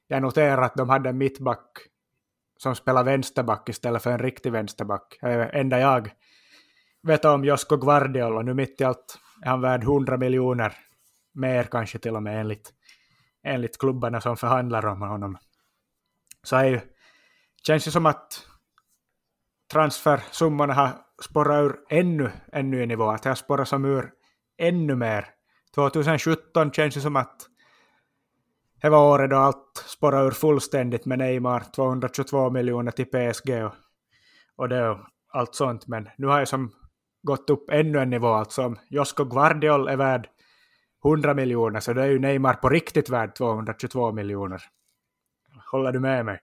jag 0.06 0.22
noterade 0.22 0.64
att 0.64 0.74
de 0.74 0.88
hade 0.88 1.08
en 1.08 1.18
mittback 1.18 1.66
som 2.56 2.74
spelar 2.74 3.04
vänsterback 3.04 3.68
istället 3.68 4.02
för 4.02 4.10
en 4.10 4.18
riktig 4.18 4.52
vänsterback. 4.52 5.18
Är 5.22 5.38
enda 5.38 5.78
jag 5.78 6.10
vet 7.02 7.24
om 7.24 7.44
Josko 7.44 7.76
Guardiola. 7.76 8.42
nu 8.42 8.54
mitt 8.54 8.80
i 8.80 8.84
allt 8.84 9.18
är 9.42 9.50
han 9.50 9.60
värd 9.60 9.82
100 9.82 10.16
miljoner 10.16 10.76
mer 11.34 11.64
kanske 11.64 11.98
till 11.98 12.16
och 12.16 12.22
med 12.22 12.40
enligt, 12.40 12.72
enligt 13.42 13.78
klubbarna 13.78 14.20
som 14.20 14.36
förhandlar 14.36 14.86
om 14.86 15.00
honom. 15.00 15.38
Så 16.42 16.56
är 16.56 16.64
ju, 16.64 16.80
känns 17.66 17.86
ju 17.86 17.90
som 17.90 18.06
att 18.06 18.46
transfersummorna 19.72 20.74
har 20.74 20.90
spårat 21.22 21.64
ur 21.64 21.76
ännu 21.88 22.30
en 22.52 22.70
ny 22.70 22.86
nivå, 22.86 23.08
att 23.08 23.22
det 23.22 23.28
har 23.28 23.36
spårat 23.36 23.68
som 23.68 23.84
ur 23.84 24.10
ännu 24.58 24.94
mer. 24.94 25.28
2017 25.74 26.72
känns 26.72 26.94
det 26.94 27.00
som 27.00 27.16
att 27.16 27.55
det 28.86 28.90
var 28.90 29.14
året 29.14 29.30
då 29.30 29.36
allt 29.36 29.84
spårade 29.86 30.26
ur 30.26 30.30
fullständigt 30.30 31.06
med 31.06 31.18
Neymar, 31.18 31.62
222 31.74 32.50
miljoner 32.50 32.90
till 32.90 33.06
PSG 33.06 33.64
och, 33.64 33.72
och 34.56 34.68
det 34.68 34.88
och 34.88 34.98
allt 35.28 35.54
sånt. 35.54 35.86
Men 35.86 36.08
nu 36.18 36.26
har 36.26 36.38
jag 36.38 36.48
som 36.48 36.72
gått 37.22 37.50
upp 37.50 37.70
ännu 37.70 37.98
en 37.98 38.10
nivå. 38.10 38.28
Alltså 38.28 38.64
om 38.64 38.78
Josko 38.88 39.24
Guardiol 39.24 39.88
är 39.88 39.96
värd 39.96 40.28
100 41.04 41.34
miljoner 41.34 41.80
så 41.80 41.92
då 41.92 42.00
är 42.00 42.06
ju 42.06 42.18
Neymar 42.18 42.54
på 42.54 42.68
riktigt 42.68 43.08
värd 43.08 43.34
222 43.34 44.12
miljoner. 44.12 44.62
Håller 45.72 45.92
du 45.92 46.00
med 46.00 46.24
mig? 46.24 46.40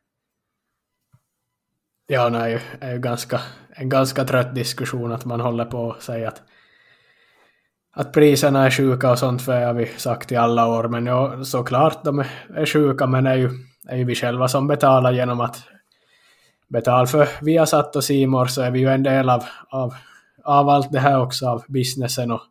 Ja, 2.07 2.29
det 2.29 2.61
är 2.79 2.93
ju 2.93 2.99
ganska, 2.99 3.41
en 3.69 3.89
ganska 3.89 4.23
trött 4.23 4.55
diskussion 4.55 5.11
att 5.11 5.25
man 5.25 5.39
håller 5.39 5.65
på 5.65 5.91
att 5.91 6.01
säga 6.01 6.27
att 6.27 6.41
att 7.95 8.13
priserna 8.13 8.65
är 8.65 8.71
sjuka 8.71 9.11
och 9.11 9.19
sånt 9.19 9.41
för 9.41 9.65
har 9.65 9.73
vi 9.73 9.85
sagt 9.97 10.31
i 10.31 10.35
alla 10.35 10.67
år. 10.67 10.87
Men 10.87 11.05
ja, 11.05 11.43
såklart 11.43 12.03
de 12.03 12.19
är 12.55 12.65
sjuka, 12.65 13.07
men 13.07 13.23
det 13.23 13.29
är 13.29 13.35
ju, 13.35 13.49
är 13.87 13.97
ju 13.97 14.03
vi 14.03 14.15
själva 14.15 14.47
som 14.47 14.67
betalar 14.67 15.11
genom 15.11 15.41
att 15.41 15.63
betala 16.67 17.05
för 17.05 17.27
Viasat 17.41 17.95
och 17.95 18.03
Simor 18.03 18.45
så 18.45 18.61
är 18.61 18.71
vi 18.71 18.79
ju 18.79 18.87
en 18.87 19.03
del 19.03 19.29
av, 19.29 19.43
av, 19.69 19.93
av 20.43 20.69
allt 20.69 20.91
det 20.91 20.99
här 20.99 21.21
också, 21.21 21.47
av 21.47 21.63
businessen. 21.67 22.31
Och 22.31 22.41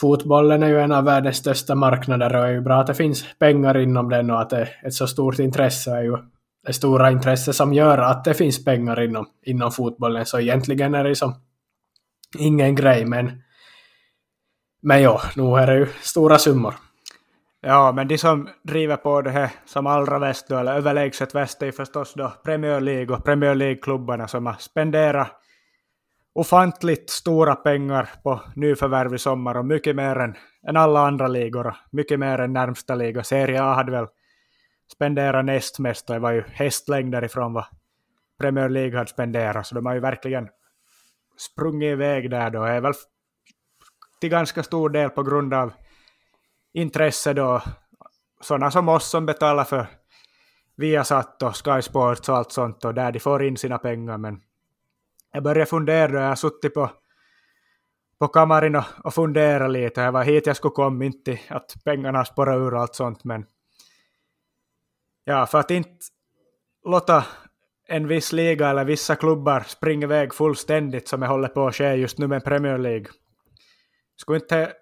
fotbollen 0.00 0.62
är 0.62 0.68
ju 0.68 0.80
en 0.80 0.92
av 0.92 1.04
världens 1.04 1.36
största 1.36 1.74
marknader 1.74 2.36
och 2.36 2.42
det 2.42 2.48
är 2.48 2.52
ju 2.52 2.60
bra 2.60 2.80
att 2.80 2.86
det 2.86 2.94
finns 2.94 3.24
pengar 3.38 3.76
inom 3.76 4.08
den 4.08 4.30
och 4.30 4.40
att 4.40 4.50
det 4.50 4.56
är 4.56 4.86
ett 4.86 4.94
så 4.94 5.06
stort 5.06 5.38
intresse 5.38 5.90
är 5.90 6.02
ju 6.02 6.16
det 6.66 6.72
stora 6.72 7.10
intresse 7.10 7.52
som 7.52 7.74
gör 7.74 7.98
att 7.98 8.24
det 8.24 8.34
finns 8.34 8.64
pengar 8.64 9.02
inom, 9.02 9.26
inom 9.42 9.70
fotbollen. 9.70 10.26
Så 10.26 10.40
egentligen 10.40 10.94
är 10.94 11.04
det 11.04 11.14
som 11.14 11.34
ingen 12.38 12.74
grej, 12.74 13.04
men 13.04 13.42
men 14.84 15.02
ja, 15.02 15.20
nu 15.36 15.42
är 15.42 15.66
det 15.66 15.78
ju 15.78 15.86
stora 15.86 16.38
summor. 16.38 16.74
Ja, 17.60 17.92
men 17.92 18.08
de 18.08 18.18
som 18.18 18.48
driver 18.62 18.96
på 18.96 19.22
det 19.22 19.30
här 19.30 19.50
som 19.64 19.86
allra 19.86 20.18
väst 20.18 20.48
då, 20.48 20.58
eller 20.58 20.74
överlägset 20.74 21.34
väst, 21.34 21.62
är 21.62 21.72
förstås 21.72 22.14
då 22.14 22.32
Premier 22.44 22.80
League 22.80 23.16
och 23.16 23.24
Premier 23.24 23.54
League-klubbarna 23.54 24.28
som 24.28 24.46
har 24.46 24.54
spenderat 24.58 25.28
ofantligt 26.34 27.10
stora 27.10 27.54
pengar 27.54 28.10
på 28.22 28.40
nyförvärv 28.56 29.14
i 29.14 29.18
sommar 29.18 29.56
och 29.56 29.64
mycket 29.64 29.96
mer 29.96 30.16
än, 30.16 30.34
än 30.68 30.76
alla 30.76 31.00
andra 31.00 31.28
ligor 31.28 31.66
och 31.66 31.74
mycket 31.90 32.18
mer 32.18 32.38
än 32.38 32.52
närmsta 32.52 32.94
liga. 32.94 33.24
Serie 33.24 33.62
A 33.62 33.74
hade 33.74 33.92
väl 33.92 34.06
spenderat 34.92 35.44
näst 35.44 35.78
mest 35.78 36.10
och 36.10 36.14
det 36.14 36.20
var 36.20 36.32
ju 36.32 36.42
hästlängder 36.52 37.24
ifrån 37.24 37.52
vad 37.52 37.64
Premier 38.40 38.68
League 38.68 38.98
hade 38.98 39.10
spenderat, 39.10 39.66
så 39.66 39.74
de 39.74 39.86
har 39.86 39.94
ju 39.94 40.00
verkligen 40.00 40.48
sprungit 41.36 41.92
iväg 41.92 42.30
där 42.30 42.50
då. 42.50 42.64
Det 42.64 42.70
är 42.70 42.80
väl 42.80 42.94
till 44.20 44.30
ganska 44.30 44.62
stor 44.62 44.88
del 44.88 45.10
på 45.10 45.22
grund 45.22 45.54
av 45.54 45.72
intresse 46.72 47.32
då, 47.32 47.62
sådana 48.40 48.70
som 48.70 48.88
oss 48.88 49.10
som 49.10 49.26
betalar 49.26 49.64
för 49.64 49.86
Viasat 50.76 51.42
och 51.42 51.56
Sky 51.64 51.82
Sports 51.82 52.28
och 52.28 52.36
allt 52.36 52.52
sånt 52.52 52.84
och 52.84 52.94
där 52.94 53.12
de 53.12 53.20
får 53.20 53.42
in 53.42 53.56
sina 53.56 53.78
pengar. 53.78 54.18
Men 54.18 54.40
jag 55.32 55.42
började 55.42 55.66
fundera 55.66 56.12
då, 56.12 56.18
jag 56.18 56.28
har 56.28 56.34
suttit 56.34 56.74
på, 56.74 56.90
på 58.18 58.28
kammaren 58.28 58.76
och, 58.76 58.84
och 59.04 59.14
funderat 59.14 59.70
lite. 59.70 60.02
Det 60.02 60.10
var 60.10 60.24
hit 60.24 60.46
jag 60.46 60.56
skulle 60.56 60.72
komma, 60.72 61.04
inte 61.04 61.38
att 61.48 61.74
pengarna 61.84 62.24
spårar 62.24 62.60
ur 62.60 62.74
och 62.74 62.80
allt 62.80 62.94
sånt. 62.94 63.24
Men 63.24 63.46
ja, 65.24 65.46
för 65.46 65.60
att 65.60 65.70
inte 65.70 66.06
låta 66.84 67.24
en 67.88 68.08
viss 68.08 68.32
liga 68.32 68.68
eller 68.68 68.84
vissa 68.84 69.16
klubbar 69.16 69.60
springa 69.60 70.04
iväg 70.04 70.34
fullständigt 70.34 71.08
som 71.08 71.22
jag 71.22 71.28
håller 71.28 71.48
på 71.48 71.66
att 71.66 71.74
ske 71.74 71.94
just 71.94 72.18
nu 72.18 72.26
med 72.26 72.44
Premier 72.44 72.78
League 72.78 73.06
skulle 74.16 74.38
inte 74.38 74.72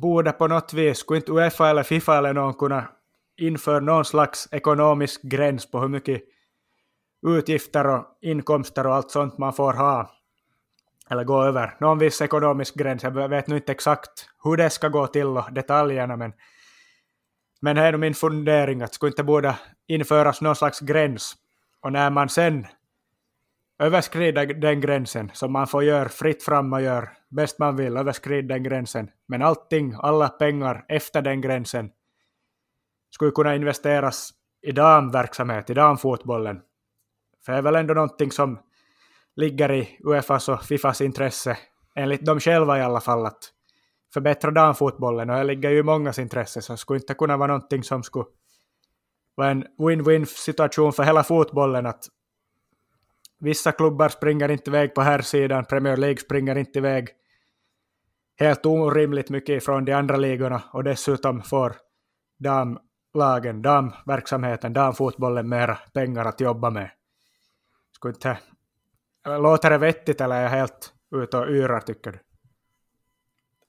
borde 0.00 0.32
på 0.32 0.46
något 0.46 0.72
vis, 0.72 0.98
skulle 0.98 1.16
inte 1.18 1.32
Uefa 1.32 1.70
eller 1.70 1.82
Fifa 1.82 2.18
eller 2.18 2.32
någon 2.32 2.54
kunna 2.54 2.88
införa 3.36 3.80
någon 3.80 4.04
slags 4.04 4.48
ekonomisk 4.52 5.22
gräns 5.22 5.70
på 5.70 5.80
hur 5.80 5.88
mycket 5.88 6.22
utgifter 7.26 7.86
och 7.86 8.04
inkomster 8.20 8.86
och 8.86 8.94
allt 8.94 9.10
sånt 9.10 9.38
man 9.38 9.52
får 9.52 9.72
ha 9.72 10.10
eller 11.10 11.24
gå 11.24 11.42
över. 11.42 11.76
Någon 11.80 11.98
viss 11.98 12.22
ekonomisk 12.22 12.74
gräns, 12.74 13.02
jag 13.02 13.28
vet 13.28 13.46
nu 13.46 13.56
inte 13.56 13.72
exakt 13.72 14.28
hur 14.44 14.56
det 14.56 14.70
ska 14.70 14.88
gå 14.88 15.06
till 15.06 15.26
och 15.26 15.52
detaljerna 15.52 16.16
men 16.16 16.32
men 17.60 17.76
det 17.76 17.82
är 17.82 17.96
min 17.96 18.14
fundering 18.14 18.82
att 18.82 18.94
skulle 18.94 19.10
inte 19.10 19.24
borde 19.24 19.58
införas 19.86 20.40
någon 20.40 20.56
slags 20.56 20.80
gräns 20.80 21.34
och 21.80 21.92
när 21.92 22.10
man 22.10 22.28
sen 22.28 22.66
överskrida 23.84 24.46
den 24.46 24.80
gränsen 24.80 25.30
som 25.34 25.52
man 25.52 25.66
får 25.66 25.84
göra 25.84 26.08
fritt 26.08 26.42
fram 26.42 26.72
och 26.72 26.82
göra 26.82 27.08
bäst 27.28 27.58
man 27.58 27.76
vill, 27.76 27.96
överskrida 27.96 28.54
den 28.54 28.62
gränsen. 28.62 29.10
Men 29.28 29.42
allting, 29.42 29.94
alla 29.98 30.28
pengar 30.28 30.84
efter 30.88 31.22
den 31.22 31.40
gränsen 31.40 31.90
skulle 33.10 33.30
kunna 33.30 33.54
investeras 33.54 34.30
i 34.62 34.72
damverksamhet, 34.72 35.70
i 35.70 35.74
damfotbollen. 35.74 36.60
För 37.44 37.52
det 37.52 37.58
är 37.58 37.62
väl 37.62 37.76
ändå 37.76 37.94
någonting 37.94 38.32
som 38.32 38.58
ligger 39.36 39.72
i 39.72 39.98
Uefas 40.04 40.48
och 40.48 40.62
Fifas 40.62 41.00
intresse, 41.00 41.58
enligt 41.94 42.26
dem 42.26 42.40
själva 42.40 42.78
i 42.78 42.82
alla 42.82 43.00
fall, 43.00 43.26
att 43.26 43.50
förbättra 44.14 44.50
damfotbollen 44.50 45.30
och 45.30 45.36
det 45.36 45.44
ligger 45.44 45.70
ju 45.70 45.78
i 45.78 45.82
mångas 45.82 46.18
intresse, 46.18 46.62
så 46.62 46.72
det 46.72 46.76
skulle 46.76 46.98
inte 46.98 47.14
kunna 47.14 47.36
vara 47.36 47.46
någonting 47.46 47.82
som 47.82 48.02
skulle 48.02 48.24
vara 49.34 49.50
en 49.50 49.64
win-win 49.78 50.24
situation 50.24 50.92
för 50.92 51.02
hela 51.02 51.24
fotbollen, 51.24 51.86
att 51.86 52.04
Vissa 53.44 53.72
klubbar 53.72 54.08
springer 54.08 54.50
inte 54.50 54.70
iväg 54.70 54.94
på 54.94 55.00
här 55.00 55.20
sidan, 55.22 55.64
Premier 55.64 55.96
League 55.96 56.18
springer 56.18 56.58
inte 56.58 56.78
iväg 56.78 57.08
helt 58.36 58.66
orimligt 58.66 59.30
mycket 59.30 59.64
från 59.64 59.84
de 59.84 59.92
andra 59.92 60.16
ligorna 60.16 60.62
och 60.72 60.84
dessutom 60.84 61.42
får 61.42 61.76
damlagen, 62.38 63.62
damverksamheten, 63.62 64.72
damfotbollen 64.72 65.48
mera 65.48 65.78
pengar 65.94 66.24
att 66.24 66.40
jobba 66.40 66.70
med. 66.70 66.90
Skulle 67.94 68.14
inte, 68.14 68.38
låter 69.24 69.70
det 69.70 69.78
vettigt 69.78 70.20
eller 70.20 70.36
är 70.36 70.42
jag 70.42 70.50
helt 70.50 70.92
ute 71.16 71.38
och 71.38 71.48
yrar 71.50 71.80
tycker 71.80 72.12
du? 72.12 72.18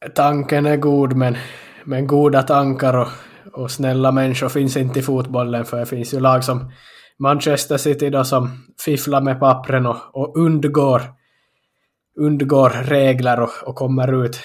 Tanken 0.09 0.65
är 0.65 0.77
god 0.77 1.13
men, 1.13 1.37
men 1.83 2.07
goda 2.07 2.43
tankar 2.43 2.97
och, 2.97 3.07
och 3.53 3.71
snälla 3.71 4.11
människor 4.11 4.49
finns 4.49 4.77
inte 4.77 4.99
i 4.99 5.03
fotbollen 5.03 5.65
för 5.65 5.79
det 5.79 5.85
finns 5.85 6.13
ju 6.13 6.19
lag 6.19 6.43
som 6.43 6.71
Manchester 7.19 7.77
City 7.77 8.09
då 8.09 8.23
som 8.23 8.65
fifflar 8.79 9.21
med 9.21 9.39
pappren 9.39 9.85
och, 9.85 9.97
och 10.13 10.37
undgår, 10.37 11.01
undgår 12.15 12.69
regler 12.69 13.39
och, 13.39 13.49
och 13.63 13.75
kommer 13.75 14.25
ut. 14.25 14.39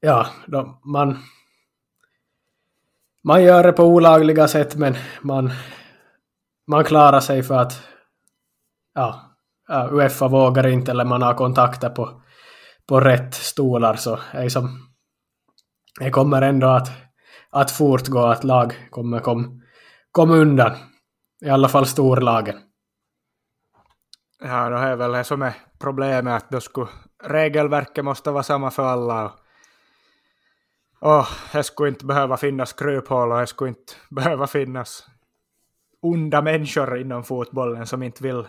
Ja, 0.00 0.26
då 0.46 0.80
man, 0.84 1.18
man 3.24 3.42
gör 3.42 3.62
det 3.62 3.72
på 3.72 3.84
olagliga 3.84 4.48
sätt 4.48 4.76
men 4.76 4.94
man, 5.22 5.50
man 6.66 6.84
klarar 6.84 7.20
sig 7.20 7.42
för 7.42 7.54
att 7.54 7.82
ja, 8.94 9.32
Uefa 9.90 10.28
vågar 10.28 10.66
inte 10.66 10.90
eller 10.90 11.04
man 11.04 11.22
har 11.22 11.34
kontakter 11.34 11.88
på, 11.88 12.22
på 12.86 13.00
rätt 13.00 13.34
stolar 13.34 13.96
så 13.96 14.18
är 14.32 14.48
som, 14.48 14.92
det 16.00 16.10
kommer 16.10 16.42
ändå 16.42 16.66
att, 16.66 16.88
att 17.50 17.70
fortgå 17.70 18.18
att 18.18 18.44
lag 18.44 18.88
kommer 18.90 19.20
kom, 19.20 19.62
kom 20.12 20.30
undan. 20.30 20.72
I 21.42 21.48
alla 21.48 21.68
fall 21.68 21.86
storlagen. 21.86 22.60
Ja, 24.40 24.68
det 24.68 24.76
är 24.76 24.96
väl 24.96 25.12
det 25.12 25.24
som 25.24 25.42
är 25.42 25.54
problemet 25.78 26.42
att 26.42 26.50
då 26.50 26.60
skulle 26.60 26.88
regelverket 27.22 28.04
måste 28.04 28.30
vara 28.30 28.42
samma 28.42 28.70
för 28.70 28.82
alla. 28.82 29.24
Och, 29.24 31.18
och 31.18 31.26
det 31.52 31.62
skulle 31.62 31.88
inte 31.88 32.06
behöva 32.06 32.36
finnas 32.36 32.72
kryphål 32.72 33.32
och 33.32 33.38
det 33.38 33.46
skulle 33.46 33.68
inte 33.68 33.92
behöva 34.10 34.46
finnas 34.46 35.06
onda 36.00 36.42
människor 36.42 36.98
inom 36.98 37.24
fotbollen 37.24 37.86
som 37.86 38.02
inte 38.02 38.22
vill 38.22 38.46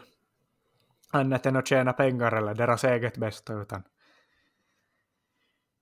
annat 1.11 1.45
än 1.45 1.55
att 1.55 1.67
tjäna 1.67 1.93
pengar 1.93 2.31
eller 2.31 2.53
deras 2.53 2.83
eget 2.83 3.17
bästa 3.17 3.53
utan, 3.53 3.83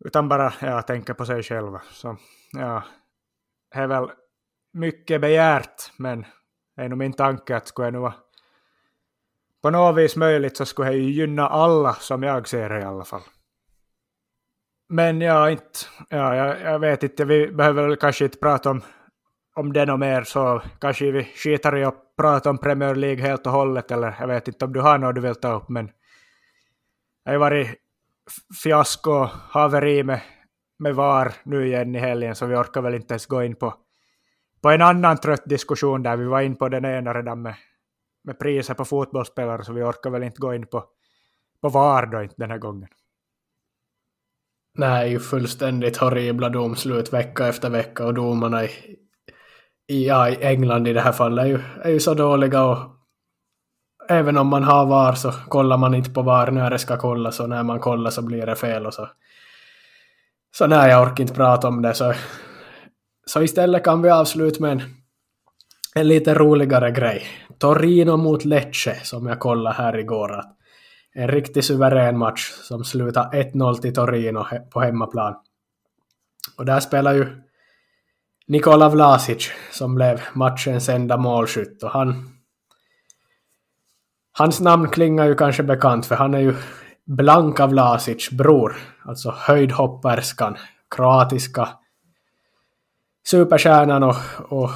utan 0.06 0.30
bara 0.30 0.54
ja, 0.62 0.82
tänka 0.82 1.14
på 1.14 1.26
sig 1.26 1.44
själva. 1.44 1.82
Så 1.92 2.18
ja, 2.52 2.84
det 3.72 3.80
är 3.80 3.88
väl 3.88 4.12
mycket 4.74 5.22
begärt 5.22 5.92
men 5.98 6.26
är 6.82 6.90
nog 6.90 6.98
min 6.98 7.14
tanke 7.14 7.56
att 7.56 7.68
skulle 7.68 7.88
det 7.88 7.92
nu 7.92 8.00
vara 8.00 8.14
på 9.62 9.70
något 9.70 9.98
vis 9.98 10.16
möjligt 10.16 10.58
så 10.58 10.66
skulle 10.66 10.90
det 10.90 10.98
ju 10.98 11.12
gynna 11.12 11.48
alla 11.48 11.94
som 11.94 12.24
jag 12.24 12.48
ser 12.48 12.70
det 12.70 12.80
i 12.80 12.84
alla 12.84 13.04
fall. 13.04 13.22
Men 14.90 15.22
ja, 15.22 15.50
inte, 15.50 15.80
ja 16.10 16.36
jag, 16.36 16.62
jag 16.62 16.80
vet 16.80 17.04
inte, 17.04 17.26
vi 17.26 17.52
behöver 17.52 17.88
väl 17.88 17.96
kanske 17.96 18.26
inte 18.26 18.38
prata 18.38 18.70
om, 18.70 18.82
om 19.56 19.74
det 19.74 19.86
något 19.86 20.00
mer 20.00 20.24
så 20.24 20.62
kanske 20.80 21.12
vi 21.12 21.24
skiter 21.24 21.78
i 21.78 21.84
att 21.84 22.16
prata 22.18 22.50
om 22.50 22.58
Premier 22.58 22.96
League 22.96 23.22
helt 23.22 23.46
och 23.46 23.54
hållet 23.54 23.92
eller 23.92 24.16
jag 24.20 24.28
vet 24.28 24.48
inte 24.48 24.66
om 24.66 24.74
du 24.74 24.82
har 24.82 24.98
något 24.98 25.16
du 25.16 25.22
vill 25.22 25.36
ta 25.36 25.54
upp 25.54 25.70
men 25.70 25.86
det 25.86 27.30
har 27.30 27.34
ju 27.34 27.40
varit 27.40 27.68
fiasko, 28.64 29.30
haveri 29.50 30.04
med, 30.04 30.22
med 30.80 30.96
VAR 30.96 31.34
nu 31.44 31.68
igen 31.68 31.96
i 31.96 32.00
helgen 32.00 32.36
så 32.36 32.46
vi 32.46 32.56
orkar 32.56 32.82
väl 32.82 32.96
inte 32.96 33.14
ens 33.14 33.26
gå 33.26 33.44
in 33.44 33.56
på 33.56 33.74
på 34.62 34.70
en 34.70 34.82
annan 34.82 35.18
trött 35.18 35.44
diskussion 35.46 36.04
där 36.04 36.18
vi 36.18 36.26
var 36.26 36.42
in 36.42 36.56
på 36.56 36.70
den 36.70 36.86
ena 36.86 37.14
redan 37.14 37.42
med, 37.42 37.56
med 38.24 38.40
priser 38.40 38.74
på 38.74 38.86
fotbollsspelare 38.86 39.64
så 39.64 39.74
vi 39.74 39.82
orkar 39.82 40.10
väl 40.10 40.24
inte 40.24 40.40
gå 40.40 40.54
in 40.54 40.68
på, 40.68 40.84
på 41.62 41.70
VAR 41.70 42.06
då 42.06 42.24
inte 42.24 42.36
den 42.38 42.52
här 42.52 42.58
gången. 42.58 42.90
Nej, 44.78 45.12
ju 45.12 45.20
fullständigt 45.20 45.98
horribla 45.98 46.50
domslut 46.50 47.14
vecka 47.14 47.48
efter 47.48 47.70
vecka 47.70 48.06
och 48.06 48.14
domarna 48.14 48.64
i, 48.64 48.70
i, 49.88 50.08
ja, 50.08 50.30
i 50.30 50.44
England 50.44 50.88
i 50.88 50.94
det 50.94 51.02
här 51.02 51.12
fallet 51.12 51.46
är 51.46 51.50
ju, 51.50 51.60
är 51.84 51.90
ju 51.90 52.00
så 52.00 52.14
dåliga 52.14 52.64
och 52.64 52.78
även 54.10 54.38
om 54.38 54.48
man 54.48 54.64
har 54.64 54.86
VAR 54.86 55.14
så 55.14 55.32
kollar 55.32 55.78
man 55.78 55.94
inte 55.94 56.10
på 56.10 56.22
VAR 56.22 56.52
när 56.52 56.70
det 56.70 56.80
ska 56.80 56.98
kollas 56.98 57.40
och 57.40 57.50
när 57.50 57.64
man 57.64 57.80
kollar 57.80 58.10
så 58.10 58.22
blir 58.22 58.46
det 58.46 58.56
fel 58.56 58.86
och 58.86 58.94
så. 58.94 59.10
Så 60.52 60.68
nej, 60.68 60.90
jag 60.90 61.04
orkar 61.04 61.22
inte 61.22 61.34
prata 61.34 61.68
om 61.68 61.82
det 61.82 61.94
så 61.94 62.14
så 63.26 63.42
istället 63.42 63.84
kan 63.84 64.02
vi 64.02 64.10
avsluta 64.10 64.62
med 64.62 64.72
en, 64.72 64.82
en 65.96 66.08
lite 66.08 66.34
roligare 66.34 66.92
grej. 66.92 67.28
Torino 67.58 68.18
mot 68.18 68.46
Lecce 68.46 69.00
som 69.04 69.28
jag 69.28 69.40
kollade 69.40 69.76
här 69.76 69.98
igår. 69.98 70.44
En 71.14 71.28
riktigt 71.28 71.66
suverän 71.66 72.18
match 72.18 72.52
som 72.52 72.84
slutar 72.84 73.32
1-0 73.32 73.82
till 73.82 73.94
Torino 73.94 74.46
på 74.70 74.82
hemmaplan. 74.82 75.36
Och 76.58 76.66
där 76.66 76.80
spelar 76.80 77.14
ju 77.14 77.42
Nikola 78.48 78.90
Vlasic 78.90 79.52
som 79.72 79.96
blev 79.96 80.22
matchens 80.34 80.90
enda 80.90 81.18
målskytt 81.18 81.84
och 81.84 81.90
han 81.90 82.32
Hans 84.34 84.60
namn 84.60 84.90
klingar 84.90 85.26
ju 85.26 85.36
kanske 85.36 85.64
bekant 85.64 86.06
för 86.06 86.16
han 86.16 86.34
är 86.34 86.40
ju 86.40 86.56
Blanka 87.06 87.68
Vlasic 87.68 88.30
bror, 88.30 88.76
alltså 89.06 89.34
höjdhopperskan, 89.38 90.58
kroatiska 90.96 91.70
superstjärnan 93.24 94.04
och, 94.04 94.16
och 94.50 94.70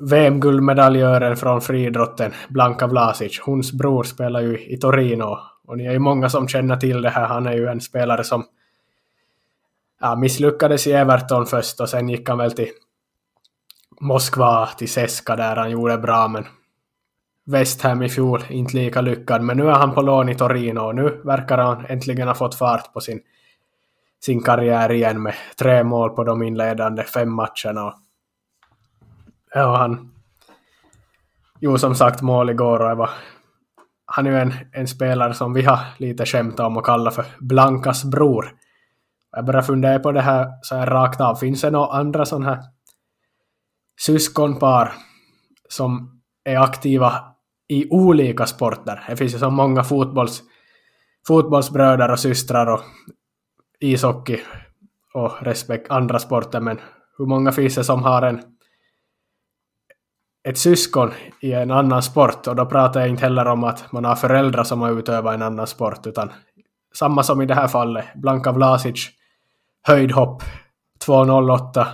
VM-guldmedaljören 0.00 1.36
från 1.36 1.60
friidrotten, 1.60 2.32
Blanka 2.48 2.86
Vlasic. 2.86 3.40
Hons 3.40 3.72
bror 3.72 4.02
spelar 4.02 4.40
ju 4.40 4.58
i 4.58 4.76
Torino 4.76 5.38
och 5.64 5.76
ni 5.76 5.86
är 5.86 5.92
ju 5.92 5.98
många 5.98 6.28
som 6.28 6.48
känner 6.48 6.76
till 6.76 7.02
det 7.02 7.10
här. 7.10 7.26
Han 7.26 7.46
är 7.46 7.52
ju 7.52 7.66
en 7.66 7.80
spelare 7.80 8.24
som 8.24 8.44
ja, 10.00 10.16
misslyckades 10.16 10.86
i 10.86 10.92
Everton 10.92 11.46
först 11.46 11.80
och 11.80 11.88
sen 11.88 12.08
gick 12.08 12.28
han 12.28 12.38
väl 12.38 12.52
till 12.52 12.68
Moskva, 14.00 14.66
till 14.66 14.88
Seska 14.88 15.36
där 15.36 15.56
han 15.56 15.70
gjorde 15.70 15.98
bra 15.98 16.28
men 16.28 16.46
West 17.46 17.82
Ham 17.82 18.02
i 18.02 18.08
fjol 18.08 18.44
inte 18.48 18.76
lika 18.76 19.00
lyckad. 19.00 19.42
Men 19.42 19.56
nu 19.56 19.68
är 19.68 19.74
han 19.74 19.94
på 19.94 20.02
lån 20.02 20.28
i 20.28 20.34
Torino 20.34 20.80
och 20.80 20.94
nu 20.94 21.20
verkar 21.24 21.58
han 21.58 21.86
äntligen 21.88 22.28
ha 22.28 22.34
fått 22.34 22.54
fart 22.54 22.92
på 22.92 23.00
sin 23.00 23.20
sin 24.24 24.42
karriär 24.42 24.92
igen 24.92 25.22
med 25.22 25.34
tre 25.58 25.84
mål 25.84 26.10
på 26.10 26.24
de 26.24 26.42
inledande 26.42 27.04
fem 27.04 27.32
matcherna. 27.32 27.84
Och, 27.84 27.94
ja, 29.54 29.76
han 29.76 30.10
Jo, 31.62 31.78
som 31.78 31.94
sagt 31.94 32.22
mål 32.22 32.50
igår 32.50 32.90
och 32.90 32.96
var, 32.96 33.10
han 34.06 34.26
är 34.26 34.30
ju 34.30 34.38
en, 34.38 34.52
en 34.72 34.88
spelare 34.88 35.34
som 35.34 35.52
vi 35.52 35.62
har 35.62 35.78
lite 35.98 36.26
skämtat 36.26 36.66
om 36.66 36.76
och 36.76 36.86
kallat 36.86 37.14
för 37.14 37.24
Blankas 37.40 38.04
bror. 38.04 38.52
Jag 39.32 39.44
börjar 39.44 39.62
fundera 39.62 39.98
på 39.98 40.12
det 40.12 40.20
här 40.20 40.48
så 40.62 40.76
här 40.76 40.86
rakt 40.86 41.20
av. 41.20 41.34
Finns 41.34 41.60
det 41.60 41.70
några 41.70 41.92
andra 41.92 42.24
sådana 42.24 42.46
här 42.46 42.62
syskonpar 44.00 44.92
som 45.68 46.20
är 46.44 46.56
aktiva 46.56 47.12
i 47.68 47.90
olika 47.90 48.46
sporter? 48.46 49.04
Det 49.08 49.16
finns 49.16 49.34
ju 49.34 49.38
så 49.38 49.50
många 49.50 49.84
fotbolls, 49.84 50.42
fotbollsbröder 51.26 52.10
och 52.10 52.20
systrar 52.20 52.66
och 52.66 52.80
ishockey 53.80 54.40
och 55.14 55.42
respekt 55.42 55.90
andra 55.90 56.18
sporter, 56.18 56.60
men 56.60 56.80
hur 57.18 57.26
många 57.26 57.52
finns 57.52 57.74
det 57.74 57.84
som 57.84 58.02
har 58.02 58.22
en 58.22 58.42
ett 60.42 60.58
syskon 60.58 61.10
i 61.40 61.52
en 61.52 61.70
annan 61.70 62.02
sport 62.02 62.46
och 62.46 62.56
då 62.56 62.66
pratar 62.66 63.00
jag 63.00 63.08
inte 63.08 63.22
heller 63.22 63.46
om 63.46 63.64
att 63.64 63.92
man 63.92 64.04
har 64.04 64.16
föräldrar 64.16 64.64
som 64.64 64.80
har 64.80 64.98
utövat 64.98 65.34
en 65.34 65.42
annan 65.42 65.66
sport 65.66 66.06
utan 66.06 66.32
samma 66.94 67.22
som 67.22 67.42
i 67.42 67.46
det 67.46 67.54
här 67.54 67.68
fallet, 67.68 68.04
Blanka 68.14 68.52
Vlasic 68.52 69.08
höjdhopp 69.82 70.42
2,08 71.06 71.86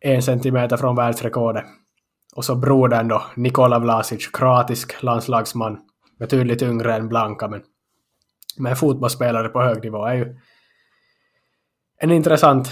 en 0.00 0.22
centimeter 0.22 0.76
från 0.76 0.96
världsrekordet. 0.96 1.64
Och 2.34 2.44
så 2.44 2.56
brodern 2.56 3.08
då, 3.08 3.22
Nikola 3.36 3.78
Vlasic, 3.78 4.26
kroatisk 4.32 5.02
landslagsman, 5.02 5.78
betydligt 6.18 6.62
yngre 6.62 6.94
än 6.94 7.08
Blanka 7.08 7.48
men, 7.48 7.62
men 8.58 8.76
fotbollsspelare 8.76 9.48
på 9.48 9.62
hög 9.62 9.84
nivå 9.84 10.04
är 10.06 10.14
ju 10.14 10.36
en 11.98 12.10
intressant, 12.10 12.68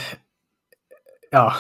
ja, 1.31 1.53